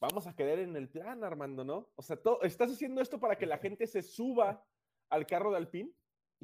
vamos 0.00 0.26
a 0.26 0.34
quedar 0.34 0.58
en 0.58 0.76
el 0.76 0.88
plan, 0.88 1.24
Armando, 1.24 1.64
¿no? 1.64 1.90
O 1.96 2.02
sea, 2.02 2.18
¿estás 2.42 2.70
haciendo 2.70 3.00
esto 3.00 3.18
para 3.18 3.36
que 3.36 3.46
la 3.46 3.58
gente 3.58 3.86
se 3.86 4.02
suba 4.02 4.64
al 5.08 5.26
carro 5.26 5.50
de 5.50 5.56
Alpine? 5.56 5.92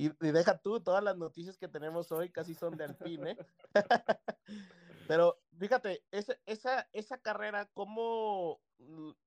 Y, 0.01 0.09
deja 0.19 0.57
tú, 0.57 0.81
todas 0.81 1.05
las 1.05 1.19
noticias 1.19 1.59
que 1.59 1.69
tenemos 1.69 2.11
hoy 2.11 2.31
casi 2.31 2.55
son 2.55 2.75
de 2.75 2.85
Alpine, 2.85 3.33
¿eh? 3.33 3.37
Pero 5.07 5.39
fíjate, 5.59 6.03
esa, 6.11 6.39
esa, 6.47 6.89
esa 6.95 7.19
carrera, 7.19 7.67
como 7.75 8.63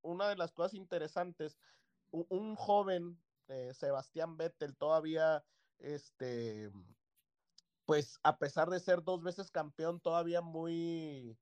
una 0.02 0.30
de 0.30 0.36
las 0.36 0.52
cosas 0.52 0.74
interesantes, 0.74 1.60
un, 2.10 2.56
joven, 2.56 3.22
eh, 3.50 3.72
Sebastián 3.76 4.36
Vettel, 4.36 4.76
todavía, 4.76 5.46
este, 5.78 6.72
pues 7.86 8.20
a 8.24 8.40
pesar 8.40 8.72
de 8.72 8.80
ser 8.80 9.04
dos 9.04 9.22
veces 9.22 9.52
campeón, 9.52 10.00
todavía 10.00 10.42
muy, 10.42 11.38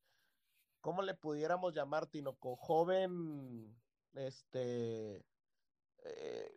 ¿cómo 0.82 1.04
le 1.04 1.14
pudiéramos 1.14 1.74
llamar, 1.74 2.06
Tinoco? 2.08 2.58
Joven, 2.58 3.82
este, 4.14 5.26
eh, 6.04 6.54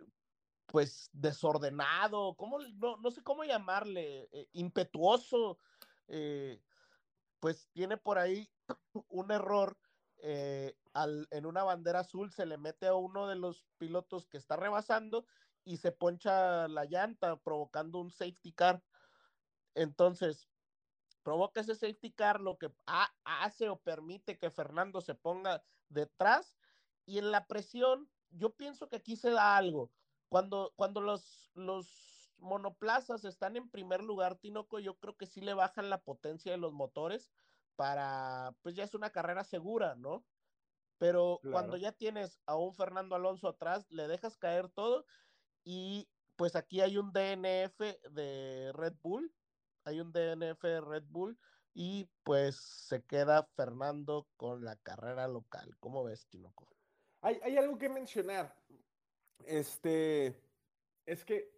pues 0.75 1.09
desordenado, 1.13 2.35
¿cómo, 2.37 2.59
no, 2.59 2.97
no 2.97 3.13
sé 3.13 3.23
cómo 3.23 3.45
llamarle, 3.45 4.29
eh, 4.33 4.49
impetuoso, 4.55 5.61
eh, 6.09 6.65
pues 7.39 7.71
tiene 7.73 7.97
por 7.97 8.19
ahí 8.19 8.51
un 9.09 9.31
error 9.31 9.79
eh, 10.19 10.77
al, 10.93 11.29
en 11.31 11.47
una 11.47 11.63
bandera 11.63 12.01
azul, 12.01 12.33
se 12.33 12.47
le 12.47 12.59
mete 12.59 12.89
a 12.89 12.97
uno 12.97 13.29
de 13.29 13.37
los 13.37 13.69
pilotos 13.79 14.27
que 14.27 14.37
está 14.37 14.57
rebasando 14.57 15.27
y 15.65 15.77
se 15.77 15.93
poncha 15.93 16.67
la 16.67 16.87
llanta, 16.87 17.37
provocando 17.41 18.01
un 18.01 18.11
safety 18.11 18.53
car. 18.53 18.83
Entonces, 19.75 20.51
provoca 21.23 21.61
ese 21.61 21.77
safety 21.77 22.13
car, 22.13 22.41
lo 22.41 22.59
que 22.59 22.75
ha- 22.87 23.15
hace 23.25 23.69
o 23.71 23.81
permite 23.83 24.39
que 24.39 24.51
Fernando 24.51 25.01
se 25.01 25.15
ponga 25.15 25.65
detrás 25.89 26.59
y 27.07 27.19
en 27.19 27.31
la 27.31 27.47
presión, 27.47 28.11
yo 28.31 28.57
pienso 28.57 28.89
que 28.89 28.97
aquí 28.97 29.17
se 29.17 29.31
da 29.31 29.57
algo. 29.57 29.93
Cuando, 30.35 30.73
cuando 30.75 31.01
los, 31.01 31.53
los 31.55 32.35
monoplazas 32.39 33.25
están 33.25 33.57
en 33.57 33.71
primer 33.71 34.03
lugar, 34.03 34.35
Tinoco, 34.35 34.81
yo 34.81 34.99
creo 34.99 35.17
que 35.17 35.27
sí 35.27 35.41
le 35.41 35.55
bajan 35.55 35.91
la 35.91 36.03
potencia 36.03 36.51
de 36.51 36.59
los 36.59 36.73
motores 36.73 37.31
para, 37.77 38.53
pues 38.61 38.75
ya 38.75 38.83
es 38.83 38.95
una 38.95 39.11
carrera 39.11 39.45
segura, 39.45 39.95
¿no? 39.95 40.27
Pero 40.99 41.39
cuando 41.53 41.77
ya 41.77 41.93
tienes 41.93 42.41
a 42.47 42.57
un 42.57 42.75
Fernando 42.75 43.15
Alonso 43.15 43.47
atrás, 43.47 43.87
le 43.91 44.09
dejas 44.09 44.37
caer 44.37 44.69
todo 44.71 45.07
y 45.63 46.11
pues 46.35 46.57
aquí 46.57 46.81
hay 46.81 46.97
un 46.97 47.13
DNF 47.13 47.79
de 48.11 48.73
Red 48.75 48.95
Bull, 49.05 49.33
hay 49.85 50.01
un 50.01 50.11
DNF 50.13 50.61
de 50.63 50.81
Red 50.81 51.05
Bull 51.11 51.39
y 51.75 52.11
pues 52.25 52.57
se 52.57 53.05
queda 53.05 53.49
Fernando 53.55 54.27
con 54.37 54.65
la 54.65 54.75
carrera 54.75 55.29
local. 55.29 55.77
¿Cómo 55.79 56.03
ves, 56.03 56.27
Tinoco? 56.27 56.67
Hay, 57.21 57.39
hay 57.45 57.57
algo 57.57 57.79
que 57.79 57.89
mencionar. 57.89 58.53
Este, 59.47 60.41
es 61.07 61.25
que 61.25 61.53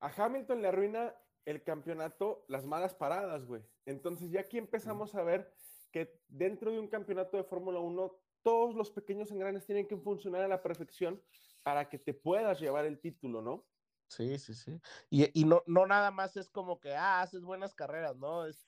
a 0.00 0.08
Hamilton 0.08 0.62
le 0.62 0.68
arruina 0.68 1.14
el 1.44 1.62
campeonato 1.62 2.44
las 2.48 2.64
malas 2.64 2.94
paradas, 2.94 3.44
güey. 3.46 3.62
Entonces 3.86 4.30
ya 4.30 4.40
aquí 4.40 4.58
empezamos 4.58 5.14
a 5.14 5.22
ver 5.22 5.54
que 5.92 6.20
dentro 6.28 6.70
de 6.70 6.78
un 6.78 6.88
campeonato 6.88 7.36
de 7.36 7.44
Fórmula 7.44 7.80
1, 7.80 8.12
todos 8.42 8.74
los 8.74 8.90
pequeños 8.90 9.30
engranes 9.30 9.66
tienen 9.66 9.86
que 9.86 9.96
funcionar 9.96 10.42
a 10.42 10.48
la 10.48 10.62
perfección 10.62 11.22
para 11.62 11.88
que 11.88 11.98
te 11.98 12.14
puedas 12.14 12.60
llevar 12.60 12.84
el 12.84 13.00
título, 13.00 13.42
¿no? 13.42 13.66
Sí, 14.08 14.38
sí, 14.38 14.54
sí. 14.54 14.80
Y, 15.10 15.40
y 15.40 15.44
no, 15.44 15.62
no 15.66 15.86
nada 15.86 16.10
más 16.10 16.36
es 16.36 16.50
como 16.50 16.78
que, 16.78 16.94
ah, 16.94 17.22
haces 17.22 17.42
buenas 17.42 17.74
carreras, 17.74 18.16
¿no? 18.16 18.46
Es, 18.46 18.66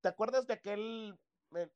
¿te 0.00 0.08
acuerdas 0.08 0.46
de 0.46 0.54
aquel, 0.54 1.18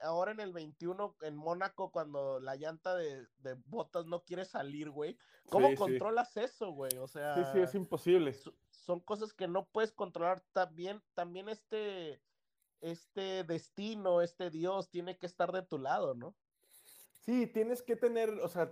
ahora 0.00 0.32
en 0.32 0.40
el 0.40 0.52
21 0.52 1.16
en 1.22 1.36
Mónaco 1.36 1.90
cuando 1.90 2.40
la 2.40 2.56
llanta 2.56 2.94
de, 2.96 3.26
de 3.38 3.54
botas 3.66 4.06
no 4.06 4.22
quiere 4.24 4.44
salir, 4.44 4.90
güey. 4.90 5.16
¿Cómo 5.50 5.68
Sí, 5.68 5.72
sí. 5.74 5.78
controlas 5.78 6.36
eso, 6.36 6.70
güey? 6.72 6.96
O 6.98 7.06
sea, 7.08 7.34
Sí, 7.34 7.42
sí, 7.52 7.58
es 7.60 7.74
imposible. 7.74 8.32
so- 8.34 8.54
son 8.70 9.00
cosas 9.00 9.32
que 9.32 9.48
no 9.48 9.66
puedes 9.66 9.92
controlar. 9.92 10.40
También, 10.52 11.02
también 11.14 11.48
este, 11.48 12.20
este 12.80 13.44
destino, 13.44 14.22
este 14.22 14.50
Dios 14.50 14.90
tiene 14.90 15.16
que 15.18 15.26
estar 15.26 15.52
de 15.52 15.62
tu 15.62 15.78
lado, 15.78 16.14
¿no? 16.14 16.34
Sí, 17.24 17.46
tienes 17.46 17.82
que 17.82 17.96
tener, 17.96 18.30
o 18.30 18.48
sea, 18.48 18.70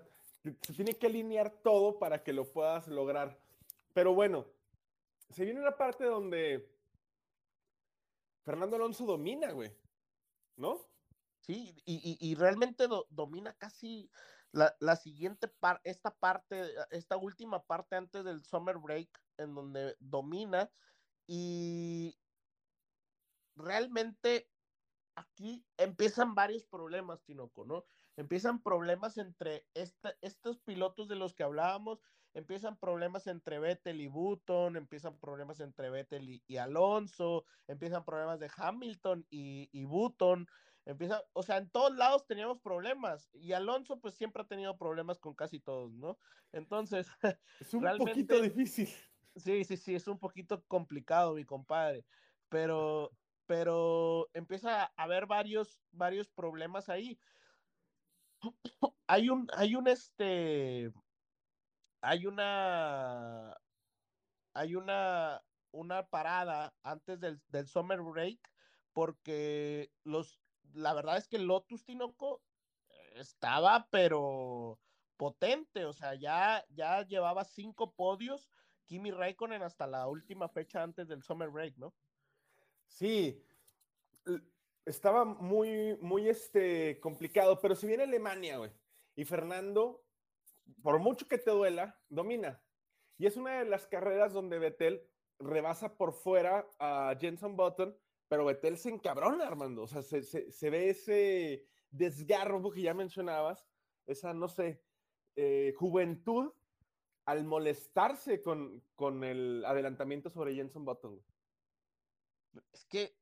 se 0.63 0.73
tiene 0.73 0.95
que 0.95 1.07
alinear 1.07 1.51
todo 1.63 1.99
para 1.99 2.23
que 2.23 2.33
lo 2.33 2.51
puedas 2.53 2.89
lograr. 2.89 3.39
Pero 3.95 4.15
bueno, 4.15 4.47
se 5.31 5.45
viene 5.45 5.61
una 5.61 5.77
parte 5.77 6.05
donde 6.05 6.71
Fernando 8.45 8.77
Alonso 8.77 9.05
domina, 9.05 9.51
güey. 9.53 9.73
¿No? 10.57 10.81
Sí, 11.47 11.77
y, 11.85 11.95
y- 12.21 12.31
y 12.31 12.35
realmente 12.35 12.89
do- 12.89 13.07
domina 13.11 13.55
casi 13.55 14.11
la, 14.51 14.75
la 14.81 14.97
siguiente 14.97 15.47
parte, 15.49 15.89
esta 15.91 16.11
parte, 16.17 16.75
esta 16.91 17.17
última 17.17 17.65
parte 17.65 17.95
antes 17.97 18.25
del 18.25 18.43
summer 18.43 18.79
break, 18.79 19.11
en 19.37 19.55
donde 19.55 19.97
domina 20.01 20.73
y 21.27 22.19
realmente 23.55 24.51
aquí 25.17 25.67
empiezan 25.79 26.35
varios 26.35 26.67
problemas, 26.67 27.25
Tinoco, 27.25 27.65
¿no? 27.67 27.87
Empiezan 28.17 28.63
problemas 28.63 29.19
entre 29.19 29.69
esta- 29.75 30.17
estos 30.23 30.61
pilotos 30.61 31.09
de 31.09 31.17
los 31.17 31.35
que 31.35 31.45
hablábamos, 31.45 32.03
empiezan 32.35 32.79
problemas 32.79 33.27
entre 33.29 33.59
Vettel 33.61 34.01
y 34.01 34.09
Button, 34.09 34.77
empiezan 34.77 35.19
problemas 35.21 35.61
entre 35.61 35.91
Vettel 35.91 36.29
y, 36.31 36.45
y 36.47 36.59
Alonso, 36.59 37.45
empiezan 37.67 38.05
problemas 38.05 38.41
de 38.41 38.51
Hamilton 38.57 39.27
y, 39.31 39.71
y 39.73 39.85
Button, 39.87 40.47
empieza, 40.87 41.23
o 41.35 41.43
sea, 41.43 41.59
en 41.59 41.69
todos 41.71 41.95
lados 41.95 42.27
teníamos 42.27 42.61
problemas 42.61 43.29
y 43.35 43.53
Alonso 43.53 44.01
pues 44.01 44.15
siempre 44.15 44.43
ha 44.43 44.47
tenido 44.47 44.79
problemas 44.79 45.19
con 45.19 45.35
casi 45.35 45.61
todos, 45.61 45.93
¿no? 45.93 46.19
Entonces, 46.53 47.09
Es 47.61 47.75
un 47.75 47.83
Realmente- 47.83 48.13
poquito 48.13 48.41
difícil. 48.41 48.89
Sí, 49.37 49.65
sí, 49.65 49.77
sí, 49.77 49.95
es 49.95 50.09
un 50.09 50.19
poquito 50.19 50.65
complicado, 50.67 51.35
mi 51.35 51.45
compadre, 51.45 52.07
pero, 52.49 53.11
pero 53.45 54.31
empieza 54.33 54.85
a 54.85 54.93
haber 54.97 55.27
varios, 55.27 55.83
varios 55.91 56.31
problemas 56.31 56.89
ahí. 56.89 57.19
Hay 59.09 59.29
un, 59.31 59.47
hay 59.55 59.77
un, 59.77 59.87
este, 59.89 60.93
hay 62.01 62.27
una, 62.27 63.57
hay 64.55 64.75
una, 64.75 65.45
una 65.71 66.09
parada 66.09 66.75
antes 66.83 67.21
del, 67.21 67.41
del 67.49 67.69
summer 67.69 68.01
break, 68.03 68.41
porque 68.93 69.93
los, 70.03 70.41
la 70.77 70.95
verdad 70.95 71.17
es 71.17 71.27
que 71.27 71.39
Lotus 71.39 71.85
Tinoco 71.85 72.43
estaba, 73.15 73.89
pero 73.91 74.79
potente, 75.17 75.85
o 75.87 75.93
sea, 75.93 76.15
ya, 76.15 76.65
ya 76.71 77.03
llevaba 77.07 77.45
cinco 77.45 77.93
podios 77.93 78.51
Kimi 78.85 79.11
Raikkonen 79.11 79.63
hasta 79.63 79.87
la 79.87 80.07
última 80.07 80.49
fecha 80.49 80.83
antes 80.83 81.09
del 81.09 81.23
summer 81.23 81.49
break, 81.49 81.77
¿no? 81.79 81.95
Sí, 82.87 83.43
estaba 84.85 85.25
muy, 85.25 85.97
muy 86.01 86.29
este, 86.29 87.01
complicado, 87.01 87.59
pero 87.61 87.75
si 87.75 87.87
viene 87.87 88.05
Alemania, 88.05 88.59
güey, 88.59 88.71
y 89.17 89.25
Fernando, 89.25 90.05
por 90.83 90.99
mucho 90.99 91.27
que 91.27 91.39
te 91.39 91.51
duela, 91.51 91.99
domina. 92.09 92.63
Y 93.19 93.27
es 93.27 93.37
una 93.37 93.59
de 93.59 93.65
las 93.65 93.87
carreras 93.87 94.33
donde 94.33 94.59
Vettel 94.59 95.03
rebasa 95.39 95.97
por 95.97 96.13
fuera 96.13 96.69
a 96.79 97.17
Jenson 97.19 97.57
Button, 97.57 97.97
pero 98.29 98.45
Vettel 98.45 98.77
se 98.79 98.91
encabrona, 98.91 99.47
Armando. 99.47 99.83
O 99.83 99.87
sea, 99.87 100.03
se, 100.03 100.23
se- 100.23 100.51
se 100.51 100.71
ve 100.71 100.91
ese 100.91 101.69
desgarro 101.91 102.71
que 102.71 102.83
ya 102.83 102.95
mencionabas, 102.95 103.69
esa, 104.07 104.35
no 104.35 104.49
sé, 104.49 104.85
eh, 105.37 105.73
juventud 105.77 106.53
al 107.25 107.45
molestarse 107.45 108.41
con, 108.43 108.81
con 108.95 109.25
el 109.25 109.65
adelantamiento 109.65 110.31
sobre 110.31 110.55
Jenson 110.55 110.85
Button. 110.85 111.25
Es 112.73 112.85
que 112.87 113.19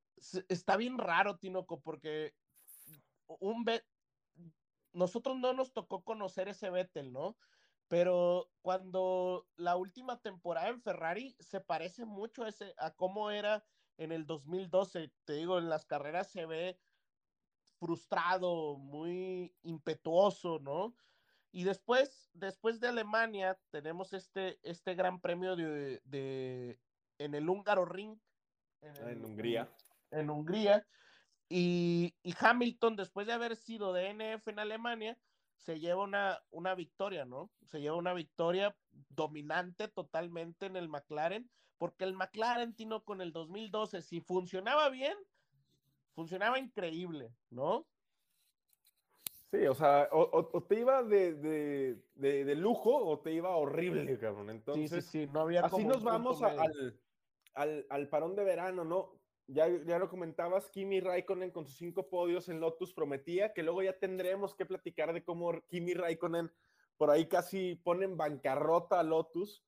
está 0.48 0.76
bien 0.76 0.98
raro, 0.98 1.38
Tinoco, 1.38 1.82
porque 1.82 2.36
un 3.26 3.64
Ve- 3.64 3.84
nosotros 4.92 5.36
no 5.38 5.52
nos 5.52 5.72
tocó 5.72 6.04
conocer 6.04 6.48
ese 6.48 6.70
Vettel, 6.70 7.12
¿no? 7.12 7.36
Pero 7.88 8.52
cuando 8.62 9.50
la 9.56 9.76
última 9.76 10.20
temporada 10.22 10.68
en 10.68 10.80
Ferrari 10.80 11.36
se 11.40 11.60
parece 11.60 12.04
mucho 12.04 12.44
a 12.78 12.94
cómo 12.94 13.30
era 13.30 13.64
en 13.96 14.12
el 14.12 14.26
2012, 14.26 15.10
te 15.24 15.32
digo, 15.34 15.58
en 15.58 15.68
las 15.68 15.84
carreras 15.84 16.28
se 16.30 16.46
ve 16.46 16.78
frustrado, 17.78 18.76
muy 18.76 19.54
impetuoso, 19.62 20.58
¿no? 20.58 20.94
Y 21.52 21.64
después, 21.64 22.30
después 22.34 22.80
de 22.80 22.88
Alemania, 22.88 23.58
tenemos 23.70 24.12
este, 24.12 24.58
este 24.62 24.94
gran 24.94 25.20
premio 25.20 25.54
de, 25.54 26.00
de 26.04 26.78
en 27.18 27.34
el 27.34 27.48
húngaro 27.48 27.84
ring. 27.84 28.18
Ah, 28.82 29.10
en 29.10 29.24
Hungría. 29.24 29.70
En, 30.10 30.30
Hungría. 30.30 30.86
Y, 31.48 32.14
y, 32.22 32.34
Hamilton, 32.38 32.96
después 32.96 33.26
de 33.26 33.34
haber 33.34 33.56
sido 33.56 33.92
DNF 33.92 34.48
en 34.48 34.58
Alemania, 34.58 35.18
se 35.56 35.80
lleva 35.80 36.02
una, 36.02 36.42
una 36.50 36.74
victoria, 36.74 37.24
¿no? 37.24 37.50
Se 37.64 37.80
lleva 37.80 37.96
una 37.96 38.12
victoria 38.12 38.76
dominante 39.10 39.88
totalmente 39.88 40.66
en 40.66 40.76
el 40.76 40.88
McLaren, 40.88 41.50
porque 41.78 42.04
el 42.04 42.14
McLaren, 42.14 42.74
Tino, 42.74 43.04
con 43.04 43.20
el 43.20 43.32
2012, 43.32 44.02
si 44.02 44.20
funcionaba 44.20 44.88
bien, 44.90 45.16
funcionaba 46.14 46.58
increíble, 46.58 47.32
¿no? 47.50 47.86
Sí, 49.50 49.66
o 49.66 49.74
sea, 49.74 50.08
o, 50.10 50.62
te 50.64 50.80
iba 50.80 51.04
de, 51.04 51.34
de, 51.34 52.02
de, 52.16 52.44
de, 52.44 52.54
lujo 52.56 52.96
o 52.96 53.20
te 53.20 53.32
iba 53.32 53.54
horrible, 53.54 54.18
cabrón. 54.18 54.50
Entonces, 54.50 54.90
sí, 54.90 55.00
sí, 55.00 55.26
sí, 55.26 55.30
no 55.32 55.42
había 55.42 55.60
así 55.60 55.84
nos 55.84 56.02
vamos 56.02 56.42
a, 56.42 56.48
al, 56.48 56.98
al, 57.54 57.86
al, 57.88 58.08
parón 58.08 58.34
de 58.34 58.42
verano, 58.42 58.84
¿no? 58.84 59.12
Ya, 59.46 59.68
ya 59.68 59.98
lo 59.98 60.08
comentabas, 60.08 60.70
Kimi 60.70 61.00
Raikkonen 61.00 61.50
con 61.50 61.66
sus 61.66 61.76
cinco 61.76 62.08
podios 62.08 62.48
en 62.48 62.60
Lotus 62.60 62.94
prometía 62.94 63.52
que 63.52 63.62
luego 63.62 63.82
ya 63.82 63.98
tendremos 63.98 64.54
que 64.54 64.64
platicar 64.64 65.12
de 65.12 65.22
cómo 65.22 65.60
Kimi 65.68 65.92
Raikkonen 65.92 66.50
por 66.96 67.10
ahí 67.10 67.28
casi 67.28 67.74
pone 67.74 68.06
en 68.06 68.16
bancarrota 68.16 69.00
a 69.00 69.02
Lotus, 69.02 69.62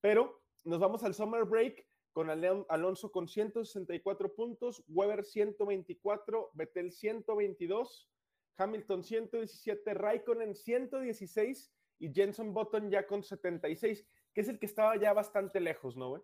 pero 0.00 0.42
nos 0.62 0.78
vamos 0.78 1.02
al 1.02 1.14
summer 1.14 1.44
break 1.44 1.86
con 2.12 2.30
Alonso 2.30 3.10
con 3.10 3.28
164 3.28 4.34
puntos, 4.34 4.82
Weber 4.88 5.24
124, 5.24 6.50
Vettel 6.54 6.92
122, 6.92 8.08
Hamilton 8.56 9.04
117, 9.04 9.92
Raikkonen 9.92 10.54
116 10.54 11.72
y 11.98 12.14
Jenson 12.14 12.54
Button 12.54 12.90
ya 12.90 13.06
con 13.06 13.22
76, 13.22 14.06
que 14.32 14.40
es 14.40 14.48
el 14.48 14.58
que 14.58 14.66
estaba 14.66 14.96
ya 14.96 15.12
bastante 15.12 15.60
lejos, 15.60 15.96
¿no, 15.96 16.10
güey? 16.10 16.22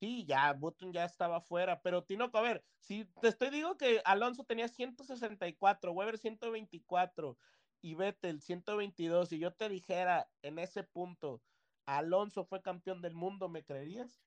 Sí, 0.00 0.24
ya 0.26 0.52
Button 0.52 0.92
ya 0.92 1.04
estaba 1.04 1.40
fuera, 1.40 1.80
pero 1.82 2.04
Tinoco, 2.04 2.38
a 2.38 2.42
ver, 2.42 2.64
si 2.78 3.04
te 3.20 3.28
estoy 3.28 3.50
digo 3.50 3.76
que 3.76 4.00
Alonso 4.04 4.44
tenía 4.44 4.68
164, 4.68 5.92
Weber 5.92 6.18
124 6.18 7.36
y 7.82 7.94
Vettel 7.94 8.40
122, 8.40 9.32
y 9.32 9.38
yo 9.40 9.52
te 9.52 9.68
dijera 9.68 10.30
en 10.42 10.60
ese 10.60 10.84
punto, 10.84 11.42
Alonso 11.84 12.44
fue 12.44 12.62
campeón 12.62 13.02
del 13.02 13.14
mundo, 13.14 13.48
¿me 13.48 13.64
creerías? 13.64 14.22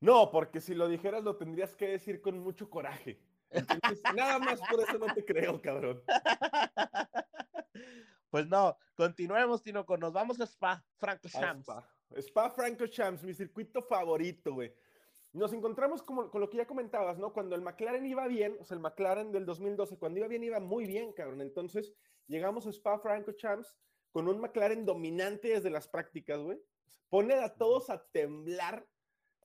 No, 0.00 0.30
porque 0.30 0.60
si 0.60 0.74
lo 0.74 0.86
dijeras 0.88 1.24
lo 1.24 1.36
tendrías 1.36 1.74
que 1.74 1.88
decir 1.88 2.20
con 2.20 2.38
mucho 2.38 2.68
coraje. 2.68 3.18
Entonces, 3.50 4.02
nada 4.16 4.38
más 4.38 4.60
por 4.68 4.80
eso 4.80 4.98
no 4.98 5.12
te 5.14 5.24
creo, 5.24 5.60
cabrón. 5.62 6.02
Pues 8.28 8.48
no, 8.48 8.76
continuemos, 8.96 9.62
Tinoco, 9.62 9.96
nos 9.96 10.12
vamos 10.12 10.38
a 10.40 10.44
Spa, 10.44 10.84
Franco 10.98 11.28
Shams. 11.28 11.62
Spa. 11.62 11.88
Spa 12.16 12.50
Franco 12.50 12.84
Shams, 12.84 13.22
mi 13.22 13.32
circuito 13.32 13.80
favorito, 13.80 14.52
güey. 14.52 14.74
Nos 15.36 15.52
encontramos 15.52 16.02
como, 16.02 16.30
con 16.30 16.40
lo 16.40 16.48
que 16.48 16.56
ya 16.56 16.66
comentabas, 16.66 17.18
¿no? 17.18 17.34
Cuando 17.34 17.54
el 17.56 17.60
McLaren 17.60 18.06
iba 18.06 18.26
bien, 18.26 18.56
o 18.58 18.64
sea, 18.64 18.74
el 18.74 18.80
McLaren 18.80 19.32
del 19.32 19.44
2012, 19.44 19.98
cuando 19.98 20.18
iba 20.18 20.28
bien, 20.28 20.42
iba 20.42 20.60
muy 20.60 20.86
bien, 20.86 21.12
cabrón. 21.12 21.42
Entonces, 21.42 21.92
llegamos 22.26 22.66
a 22.66 22.70
Spa 22.70 22.98
Franco 22.98 23.32
Champs 23.32 23.76
con 24.12 24.28
un 24.28 24.40
McLaren 24.40 24.86
dominante 24.86 25.48
desde 25.48 25.68
las 25.68 25.88
prácticas, 25.88 26.40
güey. 26.40 26.58
Pone 27.10 27.34
a 27.34 27.54
todos 27.54 27.90
a 27.90 28.02
temblar, 28.12 28.88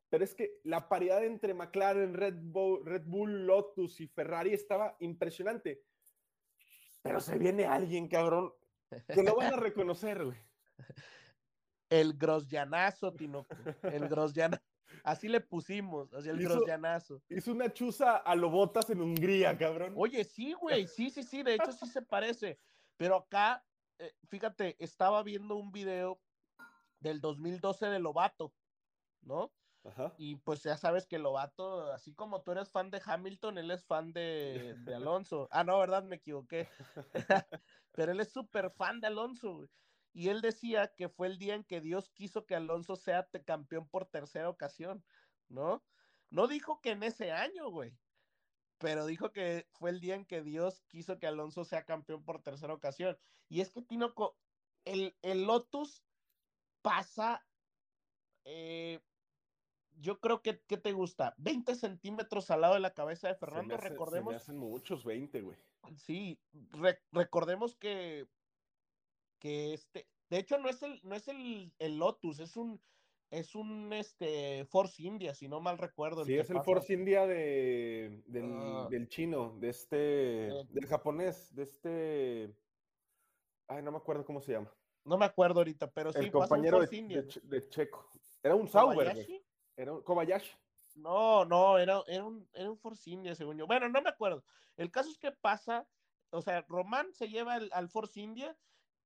pero 0.09 0.23
es 0.23 0.33
que 0.33 0.61
la 0.63 0.87
paridad 0.87 1.25
entre 1.25 1.53
McLaren, 1.53 2.13
Red 2.13 2.37
Bull, 2.39 2.85
Red 2.85 3.03
Bull, 3.05 3.45
Lotus 3.45 3.99
y 3.99 4.07
Ferrari 4.07 4.53
estaba 4.53 4.95
impresionante. 4.99 5.83
Pero 7.01 7.19
se 7.19 7.37
viene 7.37 7.65
alguien, 7.65 8.07
cabrón, 8.07 8.53
que 9.13 9.23
lo 9.23 9.35
van 9.35 9.55
a 9.55 9.57
reconocer, 9.57 10.23
güey. 10.23 10.37
El 11.89 12.13
grosllanazo, 12.13 13.11
Tinoco. 13.11 13.53
El 13.83 14.07
grosllanazo. 14.07 14.70
Así 15.03 15.27
le 15.27 15.41
pusimos, 15.41 16.13
así 16.13 16.29
el 16.29 16.41
hizo, 16.41 16.49
grosllanazo. 16.55 17.21
Hizo 17.29 17.51
una 17.51 17.71
chuza 17.71 18.17
a 18.17 18.35
Lobotas 18.35 18.89
en 18.89 19.01
Hungría, 19.01 19.57
cabrón. 19.57 19.93
Oye, 19.95 20.23
sí, 20.23 20.53
güey, 20.53 20.87
sí, 20.87 21.09
sí, 21.09 21.23
sí, 21.23 21.43
de 21.43 21.55
hecho 21.55 21.71
sí 21.71 21.87
se 21.87 22.01
parece. 22.01 22.59
Pero 22.97 23.15
acá, 23.15 23.65
eh, 23.99 24.13
fíjate, 24.27 24.75
estaba 24.83 25.23
viendo 25.23 25.55
un 25.55 25.71
video 25.71 26.21
del 26.99 27.19
2012 27.19 27.87
de 27.87 27.99
Lobato, 27.99 28.53
¿no? 29.21 29.51
Ajá. 29.83 30.13
Y 30.17 30.35
pues 30.35 30.61
ya 30.61 30.77
sabes 30.77 31.07
que 31.07 31.17
Lobato, 31.17 31.91
así 31.91 32.13
como 32.13 32.43
tú 32.43 32.51
eres 32.51 32.69
fan 32.69 32.91
de 32.91 33.01
Hamilton, 33.03 33.57
él 33.57 33.71
es 33.71 33.83
fan 33.83 34.13
de, 34.13 34.75
de 34.85 34.95
Alonso. 34.95 35.47
Ah, 35.51 35.63
no, 35.63 35.79
¿verdad? 35.79 36.03
Me 36.03 36.17
equivoqué. 36.17 36.69
Pero 37.93 38.11
él 38.11 38.19
es 38.19 38.31
súper 38.31 38.69
fan 38.71 38.99
de 38.99 39.07
Alonso. 39.07 39.55
güey. 39.55 39.69
Y 40.13 40.29
él 40.29 40.41
decía 40.41 40.93
que 40.95 41.09
fue 41.09 41.27
el 41.27 41.37
día 41.37 41.55
en 41.55 41.63
que 41.63 41.81
Dios 41.81 42.09
quiso 42.09 42.45
que 42.45 42.55
Alonso 42.55 42.95
sea 42.95 43.29
campeón 43.45 43.89
por 43.89 44.05
tercera 44.09 44.49
ocasión, 44.49 45.05
¿no? 45.47 45.85
No 46.29 46.47
dijo 46.47 46.81
que 46.81 46.91
en 46.91 47.03
ese 47.03 47.31
año, 47.31 47.69
güey. 47.69 47.97
Pero 48.77 49.05
dijo 49.05 49.31
que 49.31 49.67
fue 49.73 49.91
el 49.91 49.99
día 49.99 50.15
en 50.15 50.25
que 50.25 50.41
Dios 50.41 50.81
quiso 50.87 51.19
que 51.19 51.27
Alonso 51.27 51.63
sea 51.65 51.85
campeón 51.85 52.23
por 52.25 52.41
tercera 52.41 52.73
ocasión. 52.73 53.17
Y 53.47 53.61
es 53.61 53.71
que 53.71 53.81
Tinoco, 53.81 54.39
el, 54.85 55.17
el 55.21 55.43
Lotus 55.45 56.03
pasa, 56.81 57.47
eh, 58.43 58.99
yo 59.91 60.19
creo 60.19 60.41
que, 60.41 60.63
¿qué 60.65 60.77
te 60.77 60.93
gusta? 60.93 61.35
20 61.37 61.75
centímetros 61.75 62.49
al 62.49 62.61
lado 62.61 62.73
de 62.73 62.79
la 62.79 62.93
cabeza 62.93 63.27
de 63.27 63.35
Se 63.35 63.39
me 63.39 63.51
Fernando, 63.51 63.77
se 63.77 63.83
me 63.83 63.89
recordemos. 63.89 64.35
hacen 64.35 64.57
muchos 64.57 65.05
20, 65.05 65.41
güey. 65.41 65.57
Sí, 65.97 66.41
re- 66.51 67.03
recordemos 67.11 67.75
que, 67.75 68.29
que 69.41 69.73
este, 69.73 70.07
de 70.29 70.37
hecho 70.37 70.57
no 70.59 70.69
es 70.69 70.81
el, 70.83 71.01
no 71.03 71.15
es 71.15 71.27
el, 71.27 71.73
el 71.79 71.97
Lotus, 71.97 72.39
es 72.39 72.55
un, 72.55 72.79
es 73.31 73.55
un 73.55 73.91
este 73.91 74.65
Force 74.65 75.01
India, 75.01 75.33
si 75.33 75.47
no 75.49 75.59
mal 75.59 75.77
recuerdo. 75.79 76.23
Sí, 76.23 76.37
es 76.37 76.49
el. 76.51 76.61
Force 76.61 76.93
India 76.93 77.25
de, 77.25 78.23
del, 78.27 78.45
Ah. 78.53 78.87
del 78.89 79.09
chino, 79.09 79.57
de 79.59 79.69
este, 79.69 80.47
Eh. 80.47 80.63
del 80.69 80.85
japonés, 80.85 81.53
de 81.55 81.63
este, 81.63 82.55
ay, 83.67 83.81
no 83.81 83.91
me 83.91 83.97
acuerdo 83.97 84.23
cómo 84.23 84.39
se 84.39 84.53
llama. 84.53 84.71
No 85.03 85.17
me 85.17 85.25
acuerdo 85.25 85.61
ahorita, 85.61 85.89
pero 85.91 86.13
sí, 86.13 86.19
el 86.19 86.25
un 86.25 86.31
compañero 86.31 86.77
de, 86.79 86.85
Force 86.85 86.95
India. 86.95 87.21
de 87.23 87.41
de 87.43 87.69
Checo. 87.69 88.07
Era 88.43 88.55
un 88.55 88.67
Sauber. 88.67 89.27
Era 89.75 89.93
un 89.93 90.03
Kobayashi. 90.03 90.55
No, 90.95 91.45
no, 91.45 91.79
era, 91.79 92.03
era, 92.05 92.25
un, 92.25 92.47
era 92.53 92.69
un 92.69 92.77
Force 92.77 93.09
India, 93.09 93.33
según 93.33 93.57
yo. 93.57 93.65
Bueno, 93.65 93.89
no 93.89 94.01
me 94.01 94.09
acuerdo. 94.09 94.43
El 94.77 94.91
caso 94.91 95.09
es 95.09 95.17
que 95.17 95.31
pasa, 95.31 95.87
o 96.29 96.41
sea, 96.41 96.63
Román 96.67 97.11
se 97.13 97.29
lleva 97.29 97.55
al, 97.55 97.69
al 97.73 97.89
Force 97.89 98.19
India 98.19 98.55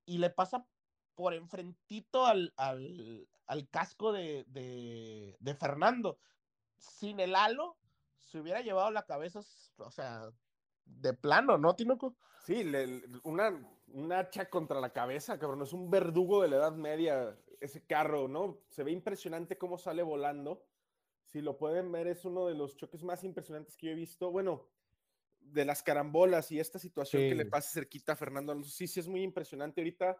y 0.05 0.17
le 0.17 0.29
pasa 0.29 0.67
por 1.15 1.33
enfrentito 1.33 2.25
al, 2.25 2.53
al, 2.57 3.27
al 3.47 3.69
casco 3.69 4.11
de, 4.11 4.45
de, 4.47 5.55
Fernando. 5.55 6.19
Sin 6.77 7.19
el 7.19 7.35
halo, 7.35 7.77
se 8.19 8.39
hubiera 8.39 8.61
llevado 8.61 8.91
la 8.91 9.05
cabeza, 9.05 9.39
o 9.77 9.91
sea, 9.91 10.31
de 10.83 11.13
plano, 11.13 11.57
¿no, 11.57 11.75
Tinoco? 11.75 12.15
Sí, 12.45 12.63
le- 12.63 13.01
una, 13.23 13.49
un 13.87 14.11
hacha 14.11 14.49
contra 14.49 14.79
la 14.79 14.93
cabeza, 14.93 15.39
cabrón. 15.39 15.61
Es 15.63 15.73
un 15.73 15.89
verdugo 15.89 16.41
de 16.41 16.49
la 16.49 16.57
Edad 16.57 16.73
Media, 16.73 17.39
ese 17.59 17.85
carro, 17.85 18.27
¿no? 18.27 18.59
Se 18.69 18.83
ve 18.83 18.91
impresionante 18.91 19.57
cómo 19.57 19.77
sale 19.77 20.03
volando. 20.03 20.67
Si 21.23 21.41
lo 21.41 21.57
pueden 21.57 21.91
ver, 21.91 22.07
es 22.07 22.23
uno 22.25 22.45
de 22.45 22.53
los 22.53 22.75
choques 22.75 23.03
más 23.03 23.23
impresionantes 23.23 23.77
que 23.77 23.87
yo 23.87 23.91
he 23.93 23.95
visto. 23.95 24.31
Bueno, 24.31 24.67
de 25.51 25.65
las 25.65 25.83
carambolas 25.83 26.51
y 26.51 26.59
esta 26.59 26.79
situación 26.79 27.21
que 27.23 27.35
le 27.35 27.45
pasa 27.45 27.69
cerquita 27.71 28.13
a 28.13 28.15
Fernando 28.15 28.51
Alonso. 28.51 28.71
Sí, 28.71 28.87
sí, 28.87 28.99
es 28.99 29.07
muy 29.07 29.21
impresionante. 29.23 29.81
Ahorita, 29.81 30.17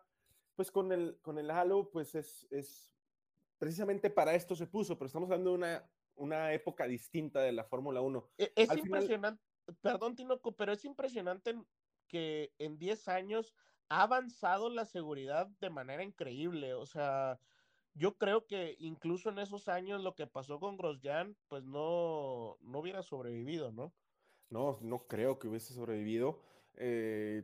pues 0.55 0.71
con 0.71 0.91
el, 0.91 1.19
con 1.21 1.37
el 1.37 1.51
halo, 1.51 1.89
pues 1.91 2.15
es, 2.15 2.47
es 2.51 2.93
precisamente 3.57 4.09
para 4.09 4.33
esto 4.35 4.55
se 4.55 4.67
puso, 4.67 4.97
pero 4.97 5.07
estamos 5.07 5.29
hablando 5.29 5.51
de 5.51 5.55
una, 5.57 5.89
una 6.15 6.53
época 6.53 6.85
distinta 6.87 7.41
de 7.41 7.51
la 7.51 7.63
Fórmula 7.63 8.01
1. 8.01 8.29
E- 8.37 8.53
Es 8.55 8.69
Al 8.69 8.81
final- 8.81 9.01
impresionante, 9.01 9.43
perdón, 9.81 10.15
Tinoco, 10.15 10.55
pero 10.55 10.71
es 10.73 10.85
impresionante 10.85 11.55
que 12.07 12.53
en 12.59 12.77
10 12.77 13.07
años 13.07 13.53
ha 13.89 14.03
avanzado 14.03 14.69
la 14.69 14.85
seguridad 14.85 15.47
de 15.59 15.69
manera 15.69 16.03
increíble. 16.03 16.73
O 16.75 16.85
sea, 16.85 17.39
yo 17.93 18.17
creo 18.17 18.45
que 18.45 18.75
incluso 18.79 19.29
en 19.29 19.39
esos 19.39 19.67
años 19.67 20.01
lo 20.03 20.15
que 20.15 20.27
pasó 20.27 20.59
con 20.59 20.77
Grosjean, 20.77 21.35
pues 21.47 21.63
no, 21.63 22.57
no 22.61 22.79
hubiera 22.79 23.01
sobrevivido, 23.03 23.71
¿no? 23.71 23.93
No, 24.49 24.77
no 24.81 25.07
creo 25.07 25.39
que 25.39 25.47
hubiese 25.47 25.73
sobrevivido. 25.73 26.41
eh, 26.77 27.43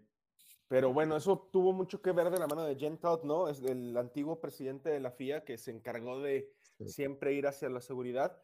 pero 0.68 0.94
bueno, 0.94 1.18
eso 1.18 1.50
tuvo 1.52 1.74
mucho 1.74 2.02
que 2.02 2.14
ver 2.14 2.30
de 2.30 2.40
la 2.40 2.48
mano 2.48 2.64
de 2.64 2.76
Jen 2.78 2.98
Todd, 2.98 3.24
¿no? 3.26 3.50
Es 3.50 3.62
el 3.62 3.96
antiguo 3.98 4.40
presidente 4.40 4.90
de 4.90 5.02
la 5.02 5.12
FIA 5.12 5.44
que 5.44 5.58
se 5.58 5.72
encargó 5.72 6.20
de 6.22 6.54
Sí. 6.78 6.88
siempre 6.90 7.34
ir 7.34 7.46
hacia 7.46 7.68
la 7.70 7.82
seguridad. 7.82 8.42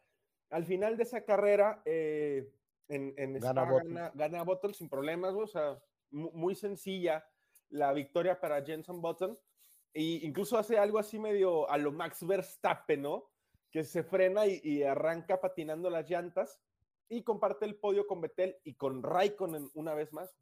Al 0.50 0.64
final 0.66 0.96
de 0.98 1.04
esa 1.04 1.24
carrera, 1.24 1.80
eh, 1.86 2.52
en, 2.88 3.14
en 3.16 3.32
Gana 3.40 3.62
Spa 3.62 3.72
Button. 3.72 3.94
gana, 3.94 4.12
gana 4.14 4.42
Button 4.42 4.74
sin 4.74 4.88
problemas, 4.90 5.34
o 5.34 5.46
sea, 5.46 5.82
mu- 6.10 6.30
muy 6.32 6.54
sencilla 6.54 7.26
la 7.70 7.92
victoria 7.94 8.38
para 8.40 8.62
Jenson 8.62 9.00
Button. 9.00 9.38
E 9.94 10.02
incluso 10.22 10.58
hace 10.58 10.76
algo 10.78 10.98
así 10.98 11.18
medio 11.18 11.68
a 11.70 11.78
lo 11.78 11.92
Max 11.92 12.26
Verstappen, 12.26 13.00
¿no? 13.02 13.30
Que 13.70 13.84
se 13.84 14.02
frena 14.02 14.46
y, 14.46 14.60
y 14.62 14.82
arranca 14.82 15.40
patinando 15.40 15.88
las 15.90 16.08
llantas 16.08 16.60
y 17.08 17.22
comparte 17.22 17.64
el 17.64 17.76
podio 17.76 18.06
con 18.06 18.20
Vettel 18.20 18.56
y 18.64 18.74
con 18.74 19.02
Raikkonen 19.02 19.70
una 19.74 19.94
vez 19.94 20.12
más. 20.12 20.36